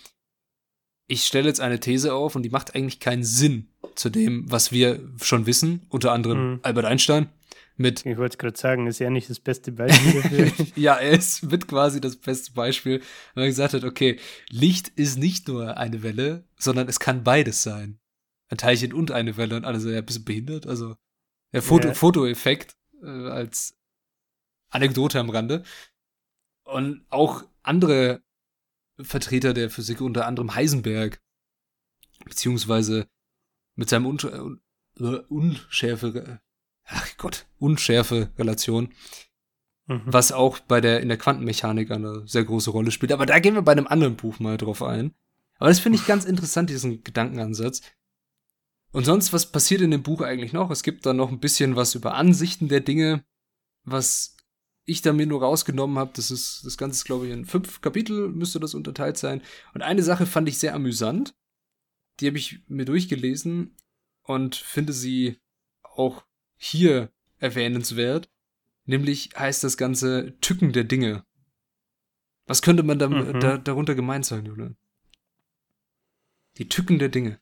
ich 1.07 1.25
stelle 1.25 1.47
jetzt 1.47 1.59
eine 1.59 1.79
These 1.79 2.13
auf 2.13 2.35
und 2.35 2.43
die 2.43 2.49
macht 2.49 2.75
eigentlich 2.75 2.99
keinen 2.99 3.23
Sinn 3.23 3.67
zu 3.95 4.09
dem, 4.09 4.49
was 4.49 4.71
wir 4.71 5.07
schon 5.21 5.45
wissen, 5.45 5.85
unter 5.89 6.11
anderem 6.11 6.53
mhm. 6.53 6.59
Albert 6.63 6.85
Einstein. 6.85 7.29
Mit 7.75 8.05
ich 8.05 8.17
wollte 8.17 8.35
es 8.35 8.37
gerade 8.37 8.57
sagen, 8.57 8.87
ist 8.87 8.99
ja 8.99 9.09
nicht 9.09 9.29
das 9.29 9.39
beste 9.39 9.71
Beispiel 9.71 10.21
dafür. 10.21 10.51
ja, 10.75 10.95
er 10.95 11.11
ist 11.11 11.43
mit 11.43 11.67
quasi 11.67 11.99
das 11.99 12.17
beste 12.17 12.51
Beispiel, 12.51 13.01
weil 13.33 13.45
er 13.45 13.49
gesagt 13.49 13.73
hat, 13.73 13.83
okay, 13.83 14.19
Licht 14.49 14.89
ist 14.89 15.17
nicht 15.17 15.47
nur 15.47 15.77
eine 15.77 16.03
Welle, 16.03 16.47
sondern 16.57 16.87
es 16.87 16.99
kann 16.99 17.23
beides 17.23 17.63
sein. 17.63 17.99
Ein 18.49 18.57
Teilchen 18.57 18.93
und 18.93 19.09
eine 19.11 19.37
Welle 19.37 19.55
und 19.55 19.65
alles, 19.65 19.85
ja, 19.85 19.97
ein 19.97 20.05
bisschen 20.05 20.25
behindert. 20.25 20.67
Also 20.67 20.95
der 21.51 21.63
Foto, 21.63 21.87
ja. 21.87 21.93
Fotoeffekt 21.95 22.77
äh, 23.01 23.07
als 23.07 23.75
Anekdote 24.69 25.19
am 25.19 25.31
Rande. 25.31 25.63
Und 26.63 27.05
auch 27.09 27.43
andere 27.63 28.23
Vertreter 28.99 29.53
der 29.53 29.69
Physik, 29.69 30.01
unter 30.01 30.27
anderem 30.27 30.53
Heisenberg, 30.53 31.19
beziehungsweise 32.25 33.07
mit 33.75 33.89
seinem 33.89 34.05
Un 34.05 34.61
äh, 34.99 35.03
Unschärfe, 35.27 36.41
ach 36.85 37.17
Gott, 37.17 37.45
unschärfe 37.59 38.31
Relation, 38.37 38.93
mhm. 39.87 40.01
was 40.05 40.31
auch 40.31 40.59
bei 40.59 40.81
der, 40.81 41.01
in 41.01 41.09
der 41.09 41.17
Quantenmechanik 41.17 41.91
eine 41.91 42.27
sehr 42.27 42.43
große 42.43 42.71
Rolle 42.71 42.91
spielt. 42.91 43.11
Aber 43.11 43.25
da 43.25 43.39
gehen 43.39 43.55
wir 43.55 43.61
bei 43.61 43.71
einem 43.71 43.87
anderen 43.87 44.15
Buch 44.15 44.39
mal 44.39 44.57
drauf 44.57 44.81
ein. 44.81 45.13
Aber 45.57 45.69
das 45.69 45.79
finde 45.79 45.97
ich 45.97 46.07
ganz 46.07 46.25
interessant, 46.25 46.69
diesen 46.69 47.03
Gedankenansatz. 47.03 47.81
Und 48.91 49.05
sonst, 49.05 49.33
was 49.33 49.51
passiert 49.51 49.81
in 49.81 49.91
dem 49.91 50.03
Buch 50.03 50.21
eigentlich 50.21 50.53
noch? 50.53 50.69
Es 50.69 50.83
gibt 50.83 51.05
da 51.05 51.13
noch 51.13 51.31
ein 51.31 51.39
bisschen 51.39 51.75
was 51.75 51.95
über 51.95 52.13
Ansichten 52.13 52.67
der 52.67 52.81
Dinge, 52.81 53.25
was 53.83 54.37
ich 54.85 55.01
da 55.01 55.13
mir 55.13 55.25
nur 55.25 55.41
rausgenommen 55.41 55.97
habe. 55.97 56.11
Das 56.15 56.29
ist, 56.29 56.63
das 56.65 56.77
Ganze 56.77 56.97
ist, 56.97 57.05
glaube 57.05 57.25
ich, 57.25 57.33
in 57.33 57.45
fünf 57.45 57.81
Kapitel 57.81 58.29
müsste 58.29 58.59
das 58.59 58.75
unterteilt 58.75 59.17
sein. 59.17 59.41
Und 59.73 59.81
eine 59.81 60.03
Sache 60.03 60.25
fand 60.25 60.47
ich 60.49 60.59
sehr 60.59 60.75
amüsant. 60.75 61.35
Die 62.19 62.27
habe 62.27 62.37
ich 62.37 62.59
mir 62.67 62.85
durchgelesen 62.85 63.75
und 64.23 64.55
finde 64.55 64.93
sie 64.93 65.39
auch 65.81 66.25
hier 66.63 67.11
erwähnenswert. 67.39 68.29
Nämlich 68.85 69.29
heißt 69.37 69.63
das 69.63 69.77
Ganze 69.77 70.37
Tücken 70.41 70.73
der 70.73 70.83
Dinge. 70.83 71.25
Was 72.45 72.61
könnte 72.61 72.83
man 72.83 72.99
da, 72.99 73.07
mhm. 73.07 73.39
da, 73.39 73.57
darunter 73.57 73.95
gemeint 73.95 74.25
sein, 74.25 74.45
Julian? 74.45 74.75
Die 76.57 76.67
Tücken 76.67 76.99
der 76.99 77.09
Dinge. 77.09 77.39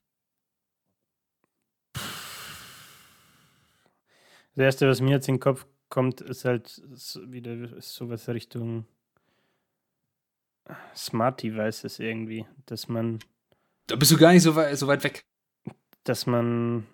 Das 4.56 4.64
erste, 4.66 4.88
was 4.88 5.02
mir 5.02 5.12
jetzt 5.12 5.28
in 5.28 5.36
den 5.36 5.40
Kopf 5.40 5.66
kommt, 5.90 6.22
ist 6.22 6.46
halt 6.46 6.82
wieder 7.26 7.82
sowas 7.82 8.28
Richtung 8.30 8.86
Smart 10.96 11.42
Devices 11.42 12.00
irgendwie, 12.00 12.46
dass 12.66 12.88
man. 12.88 13.20
Da 13.88 13.96
bist 13.96 14.12
du 14.12 14.18
gar 14.18 14.34
nicht 14.34 14.44
so 14.44 14.56
weit, 14.56 14.78
so 14.78 14.88
weit 14.88 15.04
weg. 15.04 15.26
Dass 16.04 16.26
man 16.26 16.88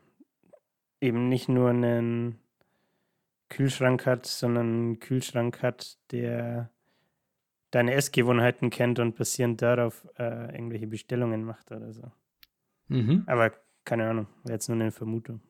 eben 1.01 1.29
nicht 1.29 1.49
nur 1.49 1.69
einen 1.69 2.39
Kühlschrank 3.49 4.05
hat, 4.05 4.25
sondern 4.25 4.67
einen 4.67 4.99
Kühlschrank 4.99 5.61
hat, 5.61 5.97
der 6.11 6.69
deine 7.71 7.93
Essgewohnheiten 7.93 8.69
kennt 8.69 8.99
und 8.99 9.15
basierend 9.15 9.61
darauf 9.61 10.07
äh, 10.17 10.53
irgendwelche 10.55 10.87
Bestellungen 10.87 11.43
macht 11.43 11.71
oder 11.71 11.93
so. 11.93 12.11
Mhm. 12.87 13.23
Aber 13.25 13.53
keine 13.83 14.09
Ahnung, 14.09 14.27
wäre 14.43 14.53
jetzt 14.53 14.69
nur 14.69 14.79
eine 14.79 14.91
Vermutung. 14.91 15.41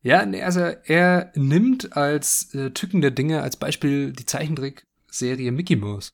Ja, 0.00 0.24
nee, 0.24 0.42
also 0.42 0.60
er 0.60 1.32
nimmt 1.34 1.96
als 1.96 2.54
äh, 2.54 2.70
Tücken 2.70 3.00
der 3.00 3.10
Dinge 3.10 3.42
als 3.42 3.56
Beispiel 3.56 4.12
die 4.12 4.26
Zeichentrickserie 4.26 5.50
Mickey 5.50 5.76
Mouse. 5.76 6.12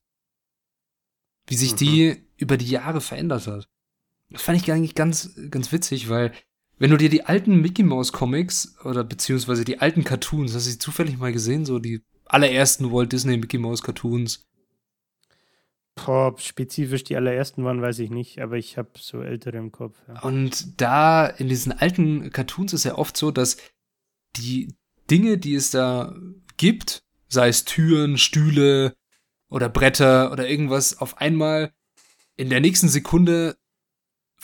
Wie 1.47 1.57
sich 1.57 1.73
mhm. 1.73 1.77
die 1.77 2.27
über 2.37 2.57
die 2.57 2.69
Jahre 2.69 3.01
verändert 3.01 3.47
hat. 3.47 3.69
Das 4.31 4.43
fand 4.43 4.59
ich 4.59 4.73
eigentlich 4.73 4.95
ganz, 4.95 5.39
ganz 5.51 5.71
witzig, 5.71 6.09
weil 6.09 6.33
wenn 6.79 6.91
du 6.91 6.97
dir 6.97 7.09
die 7.09 7.25
alten 7.25 7.61
Mickey 7.61 7.83
Mouse 7.83 8.13
Comics 8.13 8.77
oder 8.85 9.05
beziehungsweise 9.05 9.65
die 9.65 9.81
alten 9.81 10.05
Cartoons, 10.05 10.55
hast 10.55 10.67
du 10.67 10.71
sie 10.71 10.79
zufällig 10.79 11.19
mal 11.19 11.33
gesehen, 11.33 11.65
so 11.65 11.79
die 11.79 12.03
allerersten 12.27 12.93
Walt 12.93 13.13
Disney 13.13 13.37
Mickey 13.37 13.59
Mouse 13.59 13.83
Cartoons? 13.83 14.47
Boah, 15.95 16.35
spezifisch 16.39 17.05
die 17.05 17.17
allerersten 17.17 17.65
waren, 17.65 17.81
weiß 17.81 18.01
ich 18.01 18.11
nicht, 18.11 18.41
aber 18.41 18.57
ich 18.57 18.77
habe 18.77 18.91
so 18.99 19.23
ältere 19.23 19.59
im 19.59 19.71
Kopf. 19.71 19.97
Ja. 20.09 20.21
Und 20.23 20.81
da 20.81 21.27
in 21.27 21.49
diesen 21.49 21.73
alten 21.73 22.31
Cartoons 22.31 22.73
ist 22.73 22.85
ja 22.85 22.97
oft 22.97 23.17
so, 23.17 23.31
dass 23.31 23.57
die 24.37 24.75
Dinge, 25.09 25.39
die 25.39 25.55
es 25.55 25.71
da 25.71 26.17
gibt, 26.57 27.03
sei 27.29 27.49
es 27.49 27.65
Türen, 27.65 28.19
Stühle 28.19 28.95
oder 29.49 29.69
Bretter 29.69 30.33
oder 30.33 30.49
irgendwas, 30.49 30.99
auf 30.99 31.19
einmal 31.19 31.73
in 32.37 32.51
der 32.51 32.61
nächsten 32.61 32.89
Sekunde 32.89 33.57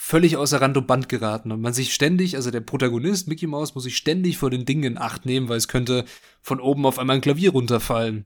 völlig 0.03 0.35
außer 0.35 0.59
Rand 0.59 0.75
und 0.77 0.87
Band 0.87 1.09
geraten 1.09 1.51
und 1.51 1.61
man 1.61 1.73
sich 1.73 1.93
ständig, 1.93 2.35
also 2.35 2.49
der 2.49 2.59
Protagonist 2.59 3.27
Mickey 3.27 3.45
Mouse 3.45 3.75
muss 3.75 3.83
sich 3.83 3.95
ständig 3.95 4.39
vor 4.39 4.49
den 4.49 4.65
Dingen 4.65 4.83
in 4.83 4.97
Acht 4.97 5.27
nehmen, 5.27 5.47
weil 5.47 5.57
es 5.57 5.67
könnte 5.67 6.05
von 6.41 6.59
oben 6.59 6.87
auf 6.87 6.97
einmal 6.97 7.17
ein 7.17 7.21
Klavier 7.21 7.51
runterfallen. 7.51 8.25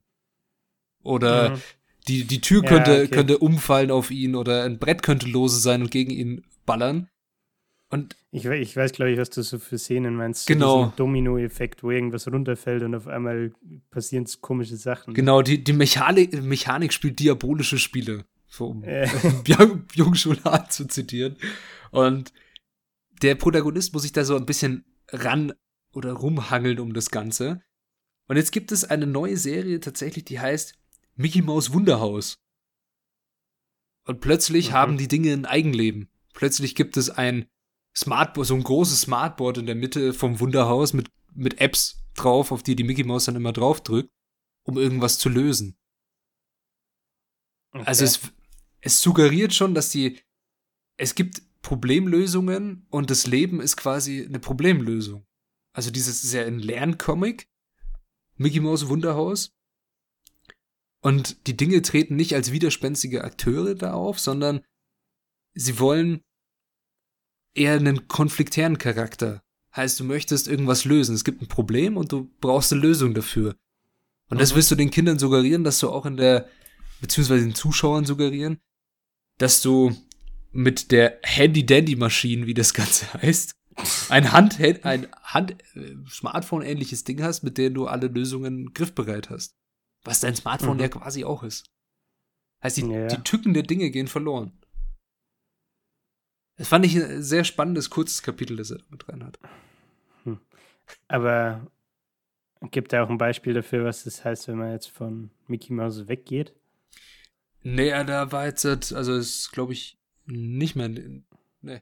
Oder 1.04 1.50
mhm. 1.50 1.62
die, 2.08 2.24
die 2.24 2.40
Tür 2.40 2.64
könnte, 2.64 2.92
ja, 2.92 2.98
okay. 3.00 3.10
könnte 3.10 3.40
umfallen 3.40 3.92
auf 3.92 4.10
ihn 4.10 4.36
oder 4.36 4.64
ein 4.64 4.80
Brett 4.80 5.04
könnte 5.04 5.28
lose 5.28 5.60
sein 5.60 5.82
und 5.82 5.92
gegen 5.92 6.12
ihn 6.12 6.46
ballern. 6.66 7.10
Und 7.90 8.16
ich, 8.32 8.46
ich 8.46 8.76
weiß, 8.76 8.94
glaube 8.94 9.12
ich, 9.12 9.20
was 9.20 9.30
du 9.30 9.44
so 9.44 9.60
für 9.60 9.78
Szenen 9.78 10.16
meinst. 10.16 10.48
Genau. 10.48 10.94
Domino-Effekt, 10.96 11.84
wo 11.84 11.92
irgendwas 11.92 12.26
runterfällt 12.26 12.84
und 12.84 12.96
auf 12.96 13.08
einmal 13.08 13.52
passieren 13.92 14.26
komische 14.40 14.78
Sachen. 14.78 15.14
Genau, 15.14 15.42
die, 15.42 15.62
die 15.62 15.74
Mechanik, 15.74 16.42
Mechanik 16.42 16.94
spielt 16.94 17.20
diabolische 17.20 17.78
Spiele, 17.78 18.24
um 18.60 18.84
äh. 18.84 19.08
Jungschulart 19.94 20.72
zu 20.72 20.88
zitieren. 20.88 21.38
Und 21.92 22.34
der 23.22 23.36
Protagonist 23.36 23.94
muss 23.94 24.04
sich 24.04 24.12
da 24.12 24.26
so 24.26 24.36
ein 24.36 24.46
bisschen 24.46 24.86
ran 25.10 25.54
oder 25.94 26.14
rumhangeln 26.14 26.80
um 26.80 26.94
das 26.94 27.10
Ganze. 27.10 27.62
Und 28.28 28.38
jetzt 28.38 28.52
gibt 28.52 28.72
es 28.72 28.84
eine 28.84 29.08
neue 29.08 29.38
Serie 29.38 29.80
tatsächlich, 29.80 30.26
die 30.26 30.40
heißt 30.40 30.74
Mickey 31.16 31.42
Mouse 31.42 31.74
Wunderhaus. 31.74 32.38
Und 34.06 34.20
plötzlich 34.22 34.70
mhm. 34.70 34.74
haben 34.74 34.98
die 34.98 35.08
Dinge 35.08 35.34
ein 35.34 35.46
Eigenleben. 35.46 36.10
Plötzlich 36.34 36.76
gibt 36.76 36.98
es 36.98 37.10
ein 37.10 37.48
Smartboard, 37.96 38.48
so 38.48 38.56
ein 38.56 38.64
großes 38.64 39.02
Smartboard 39.02 39.60
in 39.60 39.66
der 39.66 39.76
Mitte 39.76 40.14
vom 40.14 40.40
Wunderhaus 40.40 40.94
mit, 40.94 41.10
mit 41.34 41.62
Apps 41.62 42.04
drauf, 42.14 42.52
auf 42.52 42.62
die 42.62 42.76
die 42.76 42.84
Mickey 42.84 43.04
Mouse 43.04 43.26
dann 43.26 43.36
immer 43.36 43.54
drauf 43.54 43.82
drückt, 43.82 44.10
um 44.64 44.78
irgendwas 44.78 45.18
zu 45.18 45.30
lösen. 45.30 45.78
Okay. 47.72 47.84
Also 47.86 48.06
es, 48.06 48.20
es 48.86 49.02
suggeriert 49.02 49.52
schon, 49.54 49.74
dass 49.74 49.90
die, 49.90 50.20
es 50.96 51.16
gibt 51.16 51.42
Problemlösungen 51.64 52.86
und 52.92 53.10
das 53.10 53.26
Leben 53.26 53.60
ist 53.60 53.78
quasi 53.78 54.24
eine 54.24 54.40
Problemlösung. 54.40 55.26
Also 55.74 55.90
dieses 55.90 56.24
ist 56.24 56.34
ja 56.34 56.46
ein 56.46 56.60
Lerncomic, 56.60 57.50
Mickey 58.36 58.60
Mouse 58.60 58.88
Wunderhaus. 58.88 59.52
Und 61.02 61.48
die 61.48 61.58
Dinge 61.58 61.82
treten 61.82 62.16
nicht 62.16 62.36
als 62.36 62.52
widerspenstige 62.52 63.24
Akteure 63.24 63.74
da 63.74 63.94
auf, 63.94 64.20
sondern 64.20 64.62
sie 65.56 65.80
wollen 65.80 66.22
eher 67.56 67.74
einen 67.74 68.08
konfliktären 68.08 68.78
Charakter. 68.78 69.42
Heißt, 69.76 70.00
du 70.00 70.04
möchtest 70.04 70.48
irgendwas 70.48 70.86
lösen. 70.86 71.16
Es 71.16 71.24
gibt 71.24 71.42
ein 71.42 71.48
Problem 71.48 71.98
und 71.98 72.12
du 72.12 72.30
brauchst 72.40 72.72
eine 72.72 72.82
Lösung 72.82 73.16
dafür. 73.16 73.56
Und 74.30 74.38
mhm. 74.38 74.42
das 74.42 74.54
willst 74.54 74.70
du 74.70 74.76
den 74.76 74.92
Kindern 74.92 75.18
suggerieren, 75.18 75.64
dass 75.64 75.80
du 75.80 75.90
auch 75.90 76.06
in 76.06 76.18
der, 76.18 76.48
beziehungsweise 77.02 77.46
den 77.46 77.56
Zuschauern 77.56 78.06
suggerieren, 78.06 78.60
dass 79.38 79.62
du 79.62 79.96
mit 80.52 80.92
der 80.92 81.20
Handy-Dandy-Maschine, 81.24 82.48
wie 82.48 82.54
das 82.54 82.74
Ganze 82.74 83.12
heißt, 83.22 83.56
ein 84.10 84.32
Hand, 84.32 84.60
ein 84.86 85.08
Hand, 85.22 85.52
äh, 85.76 85.96
Smartphone-ähnliches 86.10 87.04
Ding 87.04 87.22
hast, 87.22 87.44
mit 87.44 87.58
dem 87.58 87.74
du 87.74 87.88
alle 87.88 88.08
Lösungen 88.08 88.74
griffbereit 88.74 89.30
hast. 89.30 89.54
Was 90.04 90.22
dein 90.22 90.36
Smartphone 90.36 90.78
mhm. 90.78 90.84
ja 90.84 90.88
quasi 90.88 91.26
auch 91.26 91.44
ist. 91.44 91.66
Heißt, 92.64 92.78
die, 92.78 92.88
ja. 92.88 93.08
die 93.08 93.22
Tücken 93.24 93.54
der 93.54 93.64
Dinge 93.64 93.90
gehen 93.92 94.08
verloren. 94.08 94.54
Das 96.58 96.70
fand 96.70 96.86
ich 96.86 96.96
ein 96.96 97.22
sehr 97.22 97.44
spannendes, 97.44 97.90
kurzes 97.90 98.24
Kapitel, 98.24 98.56
das 98.56 98.72
er 98.72 98.80
mit 98.90 99.10
rein 99.10 99.26
hat. 99.26 99.38
Hm. 100.24 100.40
Aber 101.08 101.68
gibt 102.72 102.94
er 102.94 103.04
auch 103.04 103.10
ein 103.10 103.18
Beispiel 103.18 103.54
dafür, 103.54 103.84
was 103.84 104.06
das 104.06 104.24
heißt, 104.24 104.48
wenn 104.48 104.58
man 104.58 104.72
jetzt 104.72 104.90
von 104.90 105.32
Mickey 105.48 105.74
Mouse 105.74 106.08
weggeht? 106.08 106.54
Nee, 107.68 107.90
da 107.90 108.32
war 108.32 108.46
jetzt, 108.46 108.94
also 108.94 109.16
ist, 109.16 109.52
glaube 109.52 109.74
ich, 109.74 109.98
nicht 110.28 110.76
mehr. 110.76 110.88
Nee. 110.88 111.82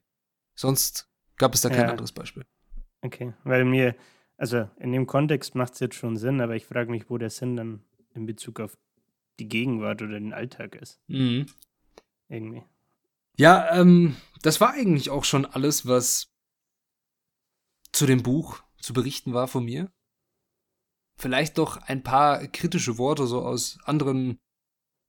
Sonst 0.56 1.10
gab 1.36 1.54
es 1.54 1.60
da 1.60 1.68
kein 1.68 1.82
ja. 1.82 1.90
anderes 1.90 2.14
Beispiel. 2.14 2.46
Okay, 3.02 3.34
weil 3.44 3.66
mir, 3.66 3.94
also 4.38 4.70
in 4.80 4.94
dem 4.94 5.08
Kontext 5.08 5.56
macht 5.56 5.74
es 5.74 5.82
jetzt 5.82 5.96
schon 5.96 6.16
Sinn, 6.16 6.40
aber 6.40 6.56
ich 6.56 6.66
frage 6.66 6.90
mich, 6.90 7.10
wo 7.10 7.18
der 7.18 7.30
Sinn 7.30 7.58
dann 7.58 7.84
in 8.14 8.26
Bezug 8.26 8.62
auf 8.62 8.78
die 9.40 9.50
Gegenwart 9.50 10.02
oder 10.02 10.14
den 10.14 10.32
Alltag 10.32 10.76
ist. 10.76 11.02
Mhm. 11.08 11.48
Irgendwie. 12.30 12.64
Ja, 13.36 13.78
ähm, 13.78 14.16
das 14.42 14.62
war 14.62 14.72
eigentlich 14.72 15.10
auch 15.10 15.26
schon 15.26 15.46
alles, 15.46 15.86
was 15.86 16.32
zu 17.92 18.06
dem 18.06 18.24
Buch 18.24 18.64
zu 18.80 18.94
berichten 18.94 19.34
war 19.34 19.50
von 19.50 19.66
mir. 19.66 19.92
Vielleicht 21.18 21.58
doch 21.58 21.76
ein 21.76 22.04
paar 22.04 22.48
kritische 22.48 22.98
Worte 22.98 23.28
so 23.28 23.42
aus 23.42 23.80
anderen 23.84 24.40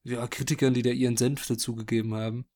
ja, 0.04 0.26
Kritikern, 0.26 0.74
die 0.74 0.82
da 0.82 0.90
ihren 0.90 1.16
Senf 1.16 1.46
dazugegeben 1.46 2.14
haben. 2.14 2.46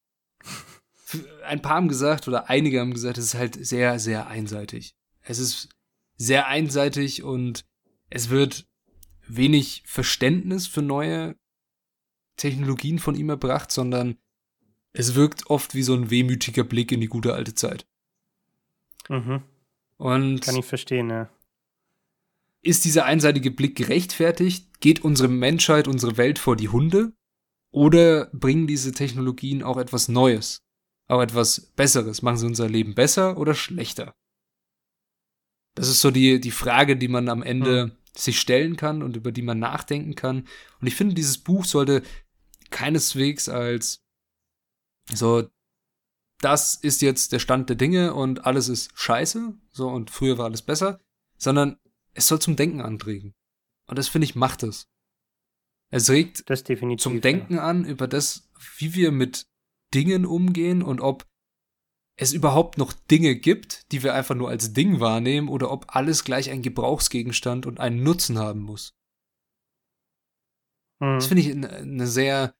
Ein 1.44 1.62
paar 1.62 1.76
haben 1.76 1.88
gesagt, 1.88 2.28
oder 2.28 2.48
einige 2.50 2.80
haben 2.80 2.92
gesagt, 2.92 3.18
es 3.18 3.26
ist 3.26 3.34
halt 3.34 3.66
sehr, 3.66 3.98
sehr 3.98 4.28
einseitig. 4.28 4.94
Es 5.22 5.38
ist 5.38 5.70
sehr 6.16 6.46
einseitig 6.46 7.22
und 7.22 7.64
es 8.10 8.28
wird 8.28 8.66
wenig 9.26 9.82
Verständnis 9.86 10.66
für 10.66 10.82
neue 10.82 11.36
Technologien 12.36 12.98
von 12.98 13.14
ihm 13.14 13.30
erbracht, 13.30 13.72
sondern 13.72 14.16
es 14.92 15.14
wirkt 15.14 15.48
oft 15.48 15.74
wie 15.74 15.82
so 15.82 15.94
ein 15.94 16.10
wehmütiger 16.10 16.64
Blick 16.64 16.92
in 16.92 17.00
die 17.00 17.08
gute 17.08 17.34
alte 17.34 17.54
Zeit. 17.54 17.86
Mhm. 19.08 19.42
Und 19.96 20.42
Kann 20.42 20.56
ich 20.56 20.64
verstehen, 20.64 21.10
ja. 21.10 21.28
ist 22.62 22.84
dieser 22.84 23.04
einseitige 23.04 23.50
Blick 23.50 23.76
gerechtfertigt? 23.76 24.80
Geht 24.80 25.04
unsere 25.04 25.28
Menschheit, 25.28 25.88
unsere 25.88 26.16
Welt 26.16 26.38
vor 26.38 26.56
die 26.56 26.68
Hunde? 26.68 27.12
Oder 27.70 28.26
bringen 28.32 28.66
diese 28.66 28.92
Technologien 28.92 29.62
auch 29.62 29.76
etwas 29.76 30.08
Neues? 30.08 30.62
Auch 31.08 31.20
etwas 31.20 31.72
Besseres? 31.76 32.22
Machen 32.22 32.38
sie 32.38 32.46
unser 32.46 32.68
Leben 32.68 32.94
besser 32.94 33.36
oder 33.38 33.54
schlechter? 33.54 34.14
Das 35.74 35.88
ist 35.88 36.00
so 36.00 36.10
die, 36.10 36.40
die 36.40 36.50
Frage, 36.50 36.96
die 36.96 37.08
man 37.08 37.28
am 37.28 37.42
Ende 37.42 37.86
Mhm. 37.86 37.92
sich 38.16 38.40
stellen 38.40 38.76
kann 38.76 39.02
und 39.02 39.16
über 39.16 39.32
die 39.32 39.42
man 39.42 39.58
nachdenken 39.58 40.14
kann. 40.14 40.48
Und 40.80 40.86
ich 40.86 40.94
finde, 40.96 41.14
dieses 41.14 41.38
Buch 41.38 41.64
sollte 41.64 42.02
keineswegs 42.70 43.48
als 43.48 44.02
so, 45.12 45.48
das 46.40 46.74
ist 46.74 47.00
jetzt 47.02 47.32
der 47.32 47.38
Stand 47.38 47.68
der 47.68 47.76
Dinge 47.76 48.14
und 48.14 48.44
alles 48.44 48.68
ist 48.68 48.90
scheiße, 48.94 49.54
so 49.70 49.88
und 49.88 50.10
früher 50.10 50.38
war 50.38 50.46
alles 50.46 50.62
besser, 50.62 51.00
sondern 51.36 51.78
es 52.14 52.26
soll 52.28 52.40
zum 52.40 52.56
Denken 52.56 52.80
anregen. 52.80 53.34
Und 53.86 53.98
das 53.98 54.08
finde 54.08 54.26
ich 54.26 54.34
macht 54.34 54.62
es. 54.62 54.88
Es 55.90 56.10
regt 56.10 56.44
zum 56.98 57.14
ja. 57.14 57.20
Denken 57.20 57.58
an 57.58 57.84
über 57.84 58.08
das, 58.08 58.50
wie 58.76 58.94
wir 58.94 59.10
mit 59.10 59.46
Dingen 59.94 60.26
umgehen 60.26 60.82
und 60.82 61.00
ob 61.00 61.26
es 62.16 62.32
überhaupt 62.32 62.78
noch 62.78 62.92
Dinge 62.92 63.36
gibt, 63.36 63.90
die 63.92 64.02
wir 64.02 64.12
einfach 64.12 64.34
nur 64.34 64.48
als 64.48 64.72
Ding 64.72 65.00
wahrnehmen 65.00 65.48
oder 65.48 65.70
ob 65.70 65.94
alles 65.94 66.24
gleich 66.24 66.50
ein 66.50 66.62
Gebrauchsgegenstand 66.62 67.64
und 67.64 67.80
einen 67.80 68.02
Nutzen 68.02 68.38
haben 68.38 68.60
muss. 68.60 68.94
Mhm. 70.98 71.14
Das 71.14 71.26
finde 71.26 71.42
ich 71.42 71.50
eine 71.52 72.06
sehr 72.06 72.54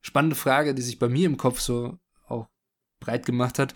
spannende 0.00 0.36
Frage, 0.36 0.74
die 0.74 0.82
sich 0.82 0.98
bei 0.98 1.08
mir 1.08 1.26
im 1.26 1.36
Kopf 1.36 1.60
so 1.60 1.98
auch 2.26 2.48
breit 2.98 3.24
gemacht 3.24 3.58
hat. 3.58 3.74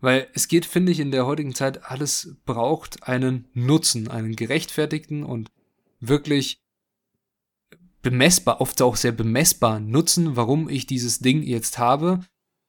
Weil 0.00 0.28
es 0.34 0.48
geht, 0.48 0.66
finde 0.66 0.92
ich, 0.92 1.00
in 1.00 1.12
der 1.12 1.24
heutigen 1.24 1.54
Zeit, 1.54 1.84
alles 1.84 2.36
braucht 2.44 3.04
einen 3.04 3.48
Nutzen, 3.54 4.08
einen 4.08 4.36
gerechtfertigten 4.36 5.22
und 5.22 5.50
wirklich 6.00 6.63
bemessbar, 8.04 8.60
oft 8.60 8.80
auch 8.82 8.94
sehr 8.94 9.10
bemessbaren 9.10 9.90
Nutzen, 9.90 10.36
warum 10.36 10.68
ich 10.68 10.86
dieses 10.86 11.18
Ding 11.18 11.42
jetzt 11.42 11.78
habe, 11.78 12.24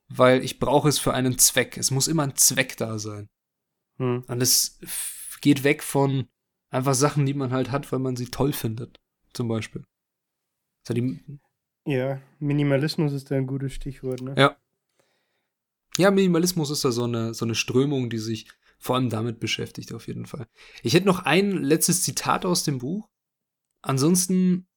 weil 0.08 0.44
ich 0.44 0.58
brauche 0.58 0.90
es 0.90 0.98
für 0.98 1.14
einen 1.14 1.38
Zweck. 1.38 1.78
Es 1.78 1.92
muss 1.92 2.08
immer 2.08 2.24
ein 2.24 2.36
Zweck 2.36 2.78
da 2.78 2.98
sein. 2.98 3.30
Mhm. 3.98 4.24
Und 4.28 4.42
es 4.42 4.80
geht 5.42 5.64
weg 5.64 5.84
von 5.84 6.28
einfach 6.72 6.96
Sachen, 6.96 7.26
die 7.26 7.36
man 7.36 7.52
halt 7.52 7.72
hat, 7.72 7.92
weil 7.92 8.00
man 8.00 8.16
sie 8.16 8.32
toll 8.32 8.54
findet. 8.54 9.00
Zum 9.34 9.48
Beispiel. 9.48 9.84
So 10.88 10.94
die, 10.94 11.20
Ja, 11.86 12.22
Minimalismus 12.40 13.14
ist 13.14 13.30
da 13.30 13.36
ein 13.36 13.48
gutes 13.48 13.74
Stichwort, 13.74 14.22
ne? 14.22 14.34
Ja. 14.38 14.58
ja, 15.98 16.12
Minimalismus 16.12 16.70
ist 16.70 16.86
da 16.86 16.92
so 16.92 17.04
eine, 17.04 17.34
so 17.34 17.46
eine 17.46 17.56
Strömung, 17.56 18.10
die 18.10 18.18
sich 18.18 18.48
vor 18.78 18.96
allem 18.96 19.10
damit 19.10 19.40
beschäftigt, 19.40 19.94
auf 19.94 20.08
jeden 20.08 20.26
Fall. 20.26 20.48
Ich 20.84 20.94
hätte 20.94 21.06
noch 21.06 21.20
ein 21.20 21.52
letztes 21.52 22.04
Zitat 22.04 22.46
aus 22.46 22.64
dem 22.64 22.78
Buch. 22.80 23.10
Ansonsten 23.82 24.68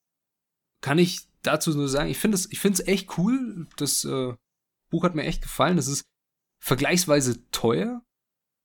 kann 0.80 0.98
ich 0.98 1.28
dazu 1.42 1.74
nur 1.74 1.88
sagen, 1.88 2.10
ich 2.10 2.18
finde 2.18 2.36
es 2.36 2.50
ich 2.50 2.60
finde 2.60 2.80
es 2.80 2.88
echt 2.88 3.18
cool. 3.18 3.66
Das 3.76 4.04
äh, 4.04 4.34
Buch 4.90 5.04
hat 5.04 5.14
mir 5.14 5.24
echt 5.24 5.42
gefallen. 5.42 5.78
Es 5.78 5.88
ist 5.88 6.04
vergleichsweise 6.60 7.48
teuer, 7.50 8.02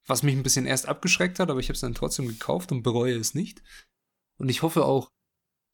was 0.08 0.24
mich 0.24 0.36
ein 0.36 0.44
bisschen 0.44 0.66
erst 0.66 0.88
abgeschreckt 0.88 1.40
hat, 1.40 1.50
aber 1.50 1.60
ich 1.60 1.68
habe 1.68 1.76
es 1.76 1.82
dann 1.82 1.94
trotzdem 1.94 2.28
gekauft 2.28 2.72
und 2.72 2.84
bereue 2.84 3.16
es 3.16 3.34
nicht. 3.34 3.62
Und 4.38 4.50
ich 4.50 4.62
hoffe 4.62 4.86
auch, 4.86 5.10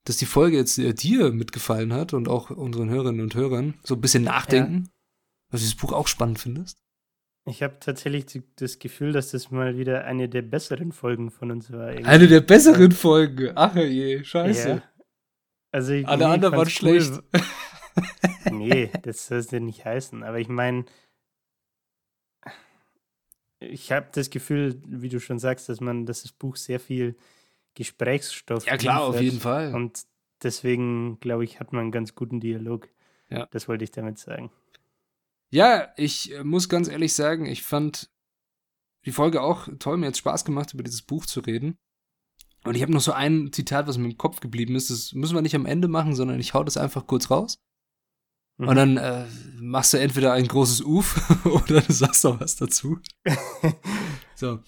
dass 0.05 0.17
die 0.17 0.25
Folge 0.25 0.57
jetzt 0.57 0.77
äh, 0.77 0.93
dir 0.93 1.31
mitgefallen 1.31 1.93
hat 1.93 2.13
und 2.13 2.27
auch 2.27 2.49
unseren 2.49 2.89
Hörerinnen 2.89 3.21
und 3.21 3.35
Hörern 3.35 3.79
so 3.83 3.95
ein 3.95 4.01
bisschen 4.01 4.23
nachdenken, 4.23 4.89
dass 5.51 5.61
du 5.61 5.67
das 5.67 5.75
Buch 5.75 5.93
auch 5.93 6.07
spannend 6.07 6.39
findest. 6.39 6.79
Ich 7.45 7.63
habe 7.63 7.77
tatsächlich 7.79 8.43
das 8.57 8.79
Gefühl, 8.79 9.11
dass 9.11 9.31
das 9.31 9.49
mal 9.49 9.77
wieder 9.77 10.05
eine 10.05 10.29
der 10.29 10.41
besseren 10.41 10.91
Folgen 10.91 11.31
von 11.31 11.51
uns 11.51 11.71
war. 11.71 11.89
irgendwie. 11.89 12.05
Eine 12.05 12.27
der 12.27 12.41
besseren 12.41 12.91
Folgen. 12.91 13.51
Ach 13.55 13.75
je, 13.75 14.23
scheiße. 14.23 14.69
Ja. 14.69 14.83
Also 15.71 15.93
ich, 15.93 16.07
Alle 16.07 16.25
nee, 16.25 16.33
anderen 16.33 16.55
waren 16.55 16.67
cool. 16.67 16.71
schlecht. 16.71 17.21
Nee, 18.51 18.91
das 19.03 19.27
soll 19.27 19.39
es 19.39 19.51
ja 19.51 19.59
nicht 19.59 19.85
heißen. 19.85 20.23
Aber 20.23 20.39
ich 20.39 20.47
meine, 20.47 20.85
ich 23.59 23.91
habe 23.91 24.07
das 24.13 24.29
Gefühl, 24.29 24.81
wie 24.85 25.09
du 25.09 25.19
schon 25.19 25.39
sagst, 25.39 25.69
dass 25.69 25.81
man, 25.81 26.05
dass 26.05 26.23
das 26.23 26.31
Buch 26.31 26.55
sehr 26.55 26.79
viel 26.79 27.17
Gesprächsstoff 27.75 28.65
Ja, 28.65 28.77
klar, 28.77 29.01
auf 29.01 29.21
jeden 29.21 29.39
Fall. 29.39 29.73
Und 29.73 30.03
deswegen, 30.41 31.19
glaube 31.19 31.43
ich, 31.43 31.59
hat 31.59 31.73
man 31.73 31.83
einen 31.83 31.91
ganz 31.91 32.15
guten 32.15 32.39
Dialog. 32.39 32.87
Ja. 33.29 33.47
Das 33.47 33.67
wollte 33.67 33.83
ich 33.83 33.91
damit 33.91 34.17
sagen. 34.17 34.51
Ja, 35.51 35.93
ich 35.97 36.33
äh, 36.33 36.43
muss 36.43 36.69
ganz 36.69 36.87
ehrlich 36.87 37.13
sagen, 37.13 37.45
ich 37.45 37.63
fand 37.63 38.09
die 39.05 39.11
Folge 39.11 39.41
auch 39.41 39.67
toll. 39.79 39.97
Mir 39.97 40.07
hat 40.07 40.17
Spaß 40.17 40.45
gemacht, 40.45 40.73
über 40.73 40.83
dieses 40.83 41.01
Buch 41.01 41.25
zu 41.25 41.41
reden. 41.41 41.77
Und 42.63 42.75
ich 42.75 42.81
habe 42.81 42.91
noch 42.91 43.01
so 43.01 43.13
ein 43.13 43.51
Zitat, 43.53 43.87
was 43.87 43.97
mir 43.97 44.09
im 44.09 44.17
Kopf 44.17 44.41
geblieben 44.41 44.75
ist. 44.75 44.89
Das 44.89 45.13
müssen 45.13 45.35
wir 45.35 45.41
nicht 45.41 45.55
am 45.55 45.65
Ende 45.65 45.87
machen, 45.87 46.15
sondern 46.15 46.39
ich 46.39 46.53
hau 46.53 46.63
das 46.63 46.77
einfach 46.77 47.07
kurz 47.07 47.31
raus. 47.31 47.59
Mhm. 48.57 48.67
Und 48.67 48.75
dann 48.75 48.97
äh, 48.97 49.25
machst 49.59 49.93
du 49.93 49.97
entweder 49.97 50.33
ein 50.33 50.47
großes 50.47 50.81
Uf 50.81 51.45
oder 51.45 51.81
du 51.81 51.93
sagst 51.93 52.23
noch 52.23 52.39
was 52.39 52.55
dazu. 52.55 52.99
So. 54.35 54.63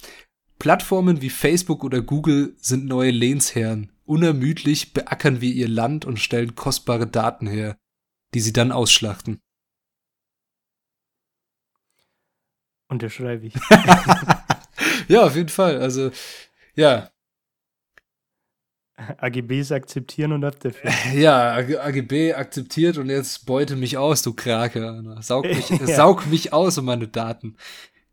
Plattformen 0.60 1.22
wie 1.22 1.30
Facebook 1.30 1.86
oder 1.86 2.02
Google 2.02 2.58
sind 2.60 2.86
neue 2.86 3.12
Lehnsherren. 3.12 3.90
Unermüdlich 4.04 4.92
beackern 4.92 5.40
wir 5.40 5.50
ihr 5.54 5.70
Land 5.70 6.04
und 6.04 6.20
stellen 6.20 6.56
kostbare 6.56 7.08
Daten 7.08 7.48
her, 7.48 7.78
die 8.34 8.42
sie 8.42 8.52
dann 8.52 8.74
ausschlachten. 8.74 9.40
Unterschreibe 12.90 13.48
ich. 13.48 13.54
ja, 15.08 15.24
auf 15.24 15.38
jeden 15.38 15.48
Fall. 15.48 15.80
Also, 15.80 16.12
ja, 16.76 17.10
AGBs 18.98 19.72
akzeptieren 19.72 20.32
und 20.32 20.44
ab 20.44 20.60
dafür. 20.60 20.92
ja, 21.16 21.54
AG 21.56 21.78
AGB 21.80 22.34
akzeptiert 22.34 22.98
und 22.98 23.10
jetzt 23.10 23.46
beute 23.46 23.76
mich 23.76 23.98
aus, 23.98 24.22
du 24.22 24.34
Krake. 24.34 25.04
Saug 25.22 25.46
mich, 25.46 25.70
Ja. 25.70 25.88
saug 25.88 26.28
mich 26.28 26.54
aus 26.54 26.78
um 26.78 26.86
meine 26.86 27.08
Daten. 27.08 27.56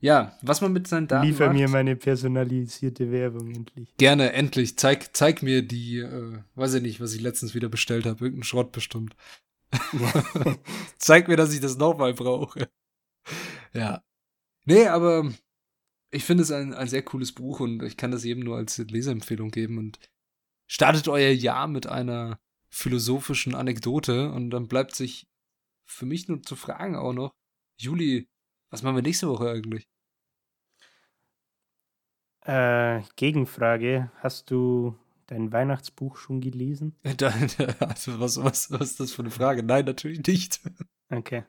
Ja, 0.00 0.38
was 0.42 0.60
man 0.60 0.72
mit 0.72 0.86
seinen 0.86 1.08
Daten 1.08 1.26
Liefer 1.26 1.46
macht, 1.46 1.56
mir 1.56 1.68
meine 1.68 1.96
personalisierte 1.96 3.10
Werbung 3.10 3.52
endlich. 3.52 3.96
gerne, 3.96 4.32
endlich. 4.32 4.78
Zeig, 4.78 5.16
zeig 5.16 5.42
mir 5.42 5.62
die, 5.62 5.98
äh, 5.98 6.38
weiß 6.54 6.74
ich 6.74 6.82
nicht, 6.82 7.00
was 7.00 7.12
ich 7.14 7.20
letztens 7.20 7.54
wieder 7.54 7.68
bestellt 7.68 8.06
habe. 8.06 8.24
Irgendein 8.24 8.44
Schrott 8.44 8.70
bestimmt. 8.70 9.16
zeig 10.98 11.28
mir, 11.28 11.36
dass 11.36 11.52
ich 11.52 11.60
das 11.60 11.76
nochmal 11.76 12.14
brauche. 12.14 12.68
Ja. 13.74 14.02
Nee, 14.64 14.86
aber 14.86 15.30
ich 16.10 16.24
finde 16.24 16.42
es 16.44 16.52
ein, 16.52 16.74
ein 16.74 16.88
sehr 16.88 17.02
cooles 17.02 17.32
Buch 17.32 17.60
und 17.60 17.82
ich 17.82 17.96
kann 17.96 18.10
das 18.10 18.24
jedem 18.24 18.44
nur 18.44 18.56
als 18.56 18.78
Leseempfehlung 18.78 19.50
geben 19.50 19.78
und 19.78 19.98
startet 20.68 21.08
euer 21.08 21.30
Jahr 21.32 21.66
mit 21.66 21.86
einer 21.86 22.38
philosophischen 22.70 23.54
Anekdote 23.54 24.30
und 24.30 24.50
dann 24.50 24.68
bleibt 24.68 24.94
sich 24.94 25.26
für 25.86 26.06
mich 26.06 26.28
nur 26.28 26.42
zu 26.42 26.54
fragen 26.54 26.96
auch 26.96 27.12
noch, 27.12 27.34
Juli, 27.80 28.28
was 28.70 28.82
machen 28.82 28.96
wir 28.96 29.02
nächste 29.02 29.28
Woche 29.28 29.50
eigentlich? 29.50 29.88
Äh, 32.44 33.02
Gegenfrage: 33.16 34.10
Hast 34.20 34.50
du 34.50 34.96
dein 35.26 35.52
Weihnachtsbuch 35.52 36.16
schon 36.16 36.40
gelesen? 36.40 36.96
Also 37.80 38.20
was, 38.20 38.42
was, 38.42 38.70
was 38.70 38.90
ist 38.90 39.00
das 39.00 39.12
für 39.12 39.22
eine 39.22 39.30
Frage? 39.30 39.62
Nein, 39.62 39.84
natürlich 39.84 40.26
nicht. 40.26 40.60
Okay. 41.10 41.44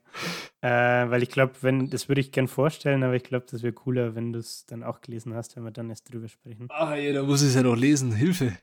Äh, 0.62 0.70
weil 0.70 1.22
ich 1.22 1.30
glaube, 1.30 1.54
wenn, 1.62 1.90
das 1.90 2.08
würde 2.08 2.22
ich 2.22 2.32
gern 2.32 2.48
vorstellen, 2.48 3.04
aber 3.04 3.16
ich 3.16 3.24
glaube, 3.24 3.46
das 3.50 3.62
wäre 3.62 3.74
cooler, 3.74 4.16
wenn 4.16 4.32
du 4.32 4.40
es 4.40 4.66
dann 4.66 4.84
auch 4.84 5.02
gelesen 5.02 5.34
hast, 5.34 5.56
wenn 5.56 5.64
wir 5.64 5.72
dann 5.72 5.90
erst 5.90 6.12
drüber 6.12 6.30
sprechen. 6.30 6.68
Ah, 6.70 6.96
ja, 6.96 7.12
da 7.12 7.24
muss 7.24 7.42
ich 7.42 7.50
es 7.50 7.56
ja 7.56 7.64
noch 7.64 7.76
lesen. 7.76 8.14
Hilfe. 8.14 8.58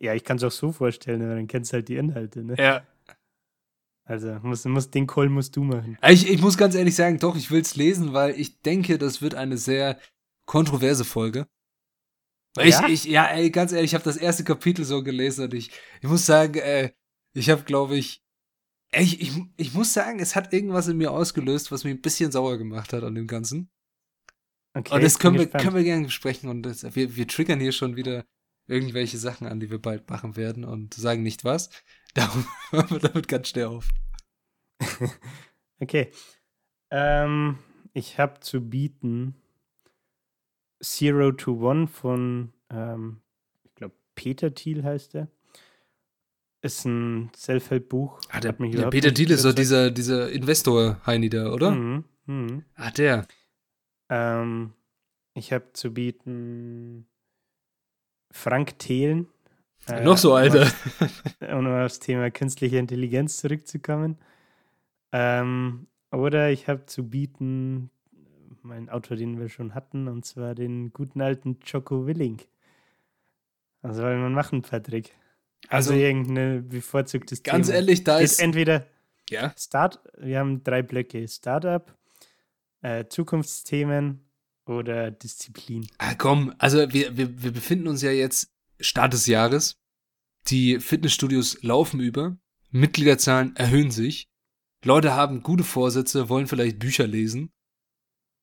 Ja, 0.00 0.14
ich 0.14 0.24
kann 0.24 0.36
es 0.36 0.44
auch 0.44 0.52
so 0.52 0.72
vorstellen, 0.72 1.22
aber 1.22 1.34
dann 1.34 1.48
kennst 1.48 1.72
du 1.72 1.74
halt 1.76 1.88
die 1.88 1.96
Inhalte, 1.96 2.44
ne? 2.44 2.54
Ja. 2.58 2.86
Also, 4.04 4.38
muss, 4.42 4.64
muss, 4.64 4.90
den 4.90 5.06
Call 5.06 5.28
musst 5.28 5.56
du 5.56 5.62
machen. 5.62 5.96
Ich, 6.08 6.28
ich 6.28 6.40
muss 6.40 6.56
ganz 6.56 6.74
ehrlich 6.74 6.94
sagen, 6.94 7.18
doch, 7.18 7.36
ich 7.36 7.50
will 7.50 7.60
es 7.60 7.76
lesen, 7.76 8.12
weil 8.12 8.38
ich 8.38 8.60
denke, 8.60 8.98
das 8.98 9.22
wird 9.22 9.34
eine 9.34 9.56
sehr 9.56 9.98
kontroverse 10.46 11.04
Folge. 11.04 11.46
Weil 12.54 12.68
Ja? 12.68 12.86
ich, 12.86 12.92
ich, 12.92 13.04
ja, 13.04 13.26
ey, 13.26 13.50
ganz 13.50 13.72
ehrlich, 13.72 13.90
ich 13.90 13.94
habe 13.94 14.04
das 14.04 14.16
erste 14.16 14.44
Kapitel 14.44 14.84
so 14.84 15.02
gelesen 15.02 15.44
und 15.44 15.54
ich, 15.54 15.70
ich 16.00 16.08
muss 16.08 16.26
sagen, 16.26 16.58
äh, 16.58 16.92
ich 17.32 17.48
habe, 17.48 17.62
glaube 17.62 17.96
ich, 17.96 18.22
ey, 18.90 19.04
ich, 19.04 19.20
ich, 19.20 19.32
ich 19.56 19.72
muss 19.72 19.92
sagen, 19.92 20.18
es 20.18 20.36
hat 20.36 20.52
irgendwas 20.52 20.88
in 20.88 20.98
mir 20.98 21.12
ausgelöst, 21.12 21.72
was 21.72 21.84
mich 21.84 21.94
ein 21.94 22.02
bisschen 22.02 22.32
sauer 22.32 22.58
gemacht 22.58 22.92
hat 22.92 23.04
an 23.04 23.14
dem 23.14 23.26
Ganzen. 23.26 23.70
Okay, 24.74 24.94
und 24.94 25.02
das 25.02 25.18
können 25.18 25.38
wir, 25.38 25.46
können 25.46 25.76
wir 25.76 25.84
gerne 25.84 26.06
besprechen 26.06 26.48
und 26.48 26.62
das, 26.62 26.94
wir, 26.94 27.14
wir 27.16 27.28
triggern 27.28 27.60
hier 27.60 27.72
schon 27.72 27.96
wieder 27.96 28.24
irgendwelche 28.72 29.18
Sachen 29.18 29.46
an, 29.46 29.60
die 29.60 29.70
wir 29.70 29.80
bald 29.80 30.08
machen 30.10 30.36
werden 30.36 30.64
und 30.64 30.94
sagen 30.94 31.22
nicht 31.22 31.44
was. 31.44 31.70
Darum 32.14 32.46
hören 32.70 32.90
wir 32.90 32.98
damit 32.98 33.28
ganz 33.28 33.48
schnell 33.48 33.66
auf. 33.66 33.88
okay. 35.80 36.10
Ähm, 36.90 37.58
ich 37.92 38.18
habe 38.18 38.40
zu 38.40 38.60
bieten 38.60 39.34
Zero 40.82 41.32
to 41.32 41.52
One 41.52 41.86
von, 41.86 42.52
ähm, 42.70 43.22
ich 43.62 43.74
glaube, 43.74 43.94
Peter 44.14 44.54
Thiel 44.54 44.82
heißt 44.82 45.14
er. 45.14 45.28
Ist 46.60 46.84
ein 46.84 47.30
Self-Help-Buch. 47.34 48.20
Ah, 48.28 48.40
der, 48.40 48.52
der 48.52 48.90
Peter 48.90 49.12
Thiel 49.12 49.32
ist 49.32 49.44
doch 49.44 49.52
dieser, 49.52 49.90
dieser 49.90 50.30
Investor-Heini 50.30 51.28
da, 51.28 51.52
oder? 51.52 51.72
Mhm, 51.72 52.04
mhm. 52.26 52.64
Ah, 52.74 52.90
der. 52.90 53.26
Ähm, 54.08 54.72
ich 55.34 55.52
habe 55.52 55.72
zu 55.72 55.92
bieten 55.92 57.08
Frank 58.32 58.78
Thelen. 58.78 59.28
Äh, 59.88 60.02
Noch 60.02 60.16
so, 60.16 60.34
Alter. 60.34 60.70
Um 61.40 61.66
auf 61.66 61.92
das 61.92 61.98
Thema 62.00 62.30
künstliche 62.30 62.78
Intelligenz 62.78 63.36
zurückzukommen. 63.36 64.18
Ähm, 65.12 65.86
oder 66.10 66.50
ich 66.50 66.68
habe 66.68 66.86
zu 66.86 67.08
bieten 67.08 67.90
meinen 68.62 68.88
Autor, 68.88 69.16
den 69.16 69.38
wir 69.38 69.48
schon 69.48 69.74
hatten, 69.74 70.08
und 70.08 70.24
zwar 70.24 70.54
den 70.54 70.92
guten 70.92 71.20
alten 71.20 71.58
Choco 71.60 72.06
Willing. 72.06 72.40
Was 73.82 73.96
soll 73.96 74.16
man 74.16 74.32
machen, 74.32 74.62
Patrick? 74.62 75.16
Also, 75.68 75.92
also 75.92 76.02
irgendein 76.02 76.68
bevorzugtes 76.68 77.42
ganz 77.42 77.44
Thema. 77.44 77.56
Ganz 77.56 77.68
ehrlich, 77.68 78.04
da 78.04 78.18
ist, 78.18 78.32
ist 78.32 78.40
entweder 78.40 78.86
ja? 79.30 79.52
Start, 79.58 80.00
wir 80.18 80.38
haben 80.38 80.62
drei 80.62 80.82
Blöcke: 80.82 81.26
Startup, 81.26 81.92
äh, 82.82 83.06
Zukunftsthemen 83.06 84.20
oder 84.78 85.10
Disziplin. 85.10 85.86
Ah, 85.98 86.14
komm, 86.14 86.54
also 86.58 86.92
wir, 86.92 87.16
wir, 87.16 87.42
wir 87.42 87.52
befinden 87.52 87.88
uns 87.88 88.02
ja 88.02 88.10
jetzt 88.10 88.50
Start 88.80 89.12
des 89.12 89.26
Jahres. 89.26 89.76
Die 90.48 90.80
Fitnessstudios 90.80 91.62
laufen 91.62 92.00
über, 92.00 92.36
Mitgliederzahlen 92.70 93.54
erhöhen 93.56 93.90
sich, 93.90 94.28
Leute 94.84 95.14
haben 95.14 95.42
gute 95.42 95.62
Vorsätze, 95.62 96.28
wollen 96.28 96.48
vielleicht 96.48 96.78
Bücher 96.78 97.06
lesen. 97.06 97.52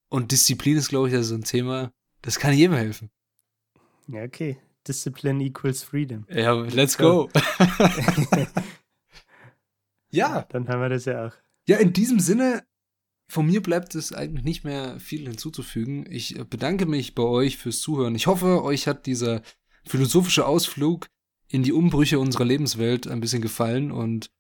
Und 0.10 0.32
Disziplin 0.32 0.78
ist, 0.78 0.90
glaube 0.90 1.10
ich, 1.10 1.14
ja 1.14 1.22
so 1.22 1.36
ein 1.36 1.44
Thema, 1.44 1.92
das 2.22 2.40
kann 2.40 2.54
jedem 2.54 2.76
helfen. 2.76 3.12
Ja, 4.08 4.24
okay. 4.24 4.58
Discipline 4.88 5.44
equals 5.44 5.84
freedom. 5.84 6.26
Ja, 6.30 6.54
let's 6.54 6.98
go. 6.98 7.30
ja. 10.10 10.48
Dann 10.50 10.68
haben 10.68 10.82
wir 10.82 10.90
das 10.90 11.06
ja 11.06 11.28
auch. 11.28 11.34
Ja, 11.68 11.78
in 11.78 11.94
diesem 11.94 12.20
Sinne, 12.20 12.64
von 13.30 13.46
mir 13.46 13.62
bleibt 13.62 13.94
es 13.94 14.12
eigentlich 14.12 14.44
nicht 14.44 14.64
mehr 14.64 15.00
viel 15.00 15.28
hinzuzufügen. 15.28 16.06
Ich 16.10 16.36
bedanke 16.50 16.88
mich 16.88 17.14
bei 17.14 17.24
euch 17.24 17.58
fürs 17.58 17.80
Zuhören. 17.80 18.16
Ich 18.16 18.26
hoffe, 18.26 18.64
euch 18.64 18.88
hat 18.88 19.06
dieser 19.06 19.44
philosophische 19.86 20.48
Ausflug 20.48 21.08
in 21.48 21.62
die 21.62 21.72
Umbrüche 21.72 22.20
unserer 22.20 22.46
Lebenswelt 22.46 23.08
ein 23.08 23.22
bisschen 23.22 23.44
gefallen 23.44 23.92
und 23.92 24.32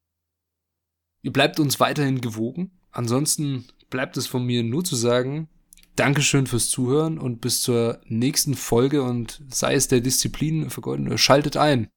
ihr 1.21 1.31
bleibt 1.31 1.59
uns 1.59 1.79
weiterhin 1.79 2.19
gewogen. 2.19 2.71
Ansonsten 2.91 3.67
bleibt 3.91 4.17
es 4.17 4.25
von 4.25 4.43
mir 4.43 4.63
nur 4.63 4.83
zu 4.83 4.95
sagen, 4.95 5.49
Dankeschön 5.95 6.47
fürs 6.47 6.69
Zuhören 6.69 7.19
und 7.19 7.41
bis 7.41 7.61
zur 7.61 8.01
nächsten 8.05 8.55
Folge 8.55 9.03
und 9.03 9.43
sei 9.49 9.75
es 9.75 9.87
der 9.87 10.01
Disziplin 10.01 10.71
vergolden, 10.71 11.15
schaltet 11.17 11.57
ein 11.57 11.89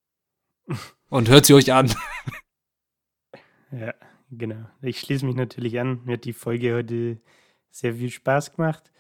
und 1.09 1.31
hört 1.31 1.47
sie 1.47 1.55
euch 1.55 1.73
an. 1.73 1.95
Ja. 3.71 3.95
Genau. 4.35 4.65
Ich 4.81 4.99
schließe 4.99 5.27
mich 5.27 5.35
natürlich 5.35 5.79
an. 5.79 6.01
Mir 6.07 6.15
hat 6.15 6.25
die 6.25 6.33
Folge 6.33 6.75
heute 6.75 7.21
sehr 7.71 7.97
viel 7.97 8.09
Spaß 8.09 8.57
gemacht. 8.57 8.91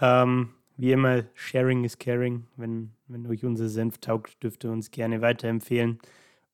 Ähm, 0.00 0.50
wie 0.76 0.90
immer, 0.90 1.24
Sharing 1.34 1.84
is 1.84 1.98
Caring. 1.98 2.48
Wenn, 2.56 2.90
wenn 3.06 3.24
euch 3.28 3.44
unser 3.44 3.68
Senf 3.68 3.98
taugt, 3.98 4.42
dürft 4.42 4.64
ihr 4.64 4.72
uns 4.72 4.90
gerne 4.90 5.20
weiterempfehlen 5.20 6.00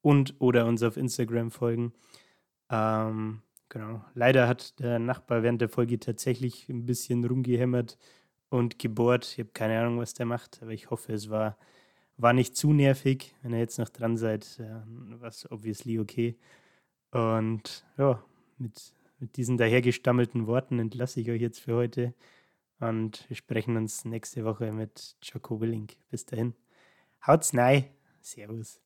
und 0.02 0.34
oder 0.40 0.66
uns 0.66 0.82
auf 0.82 0.98
Instagram 0.98 1.50
folgen. 1.50 1.94
Ähm, 2.68 3.40
genau. 3.70 4.04
Leider 4.12 4.46
hat 4.46 4.78
der 4.78 4.98
Nachbar 4.98 5.42
während 5.42 5.62
der 5.62 5.70
Folge 5.70 5.98
tatsächlich 5.98 6.68
ein 6.68 6.84
bisschen 6.84 7.24
rumgehämmert 7.24 7.96
und 8.50 8.78
gebohrt. 8.78 9.24
Ich 9.32 9.38
habe 9.38 9.50
keine 9.54 9.80
Ahnung, 9.80 10.00
was 10.00 10.12
der 10.12 10.26
macht, 10.26 10.58
aber 10.60 10.72
ich 10.72 10.90
hoffe, 10.90 11.14
es 11.14 11.30
war, 11.30 11.56
war 12.18 12.34
nicht 12.34 12.58
zu 12.58 12.74
nervig. 12.74 13.34
Wenn 13.40 13.54
ihr 13.54 13.60
jetzt 13.60 13.78
noch 13.78 13.88
dran 13.88 14.18
seid, 14.18 14.60
äh, 14.60 14.82
was 15.18 15.50
obviously 15.50 15.98
okay. 15.98 16.36
Und 17.10 17.84
ja, 17.96 18.22
mit, 18.58 18.92
mit 19.18 19.36
diesen 19.36 19.56
dahergestammelten 19.56 20.46
Worten 20.46 20.78
entlasse 20.78 21.20
ich 21.20 21.30
euch 21.30 21.40
jetzt 21.40 21.60
für 21.60 21.74
heute. 21.74 22.14
Und 22.80 23.24
wir 23.28 23.36
sprechen 23.36 23.76
uns 23.76 24.04
nächste 24.04 24.44
Woche 24.44 24.72
mit 24.72 25.16
Joko 25.22 25.60
Willink. 25.60 25.96
Bis 26.10 26.26
dahin. 26.26 26.54
Haut's 27.26 27.52
nein. 27.52 27.86
Servus. 28.20 28.80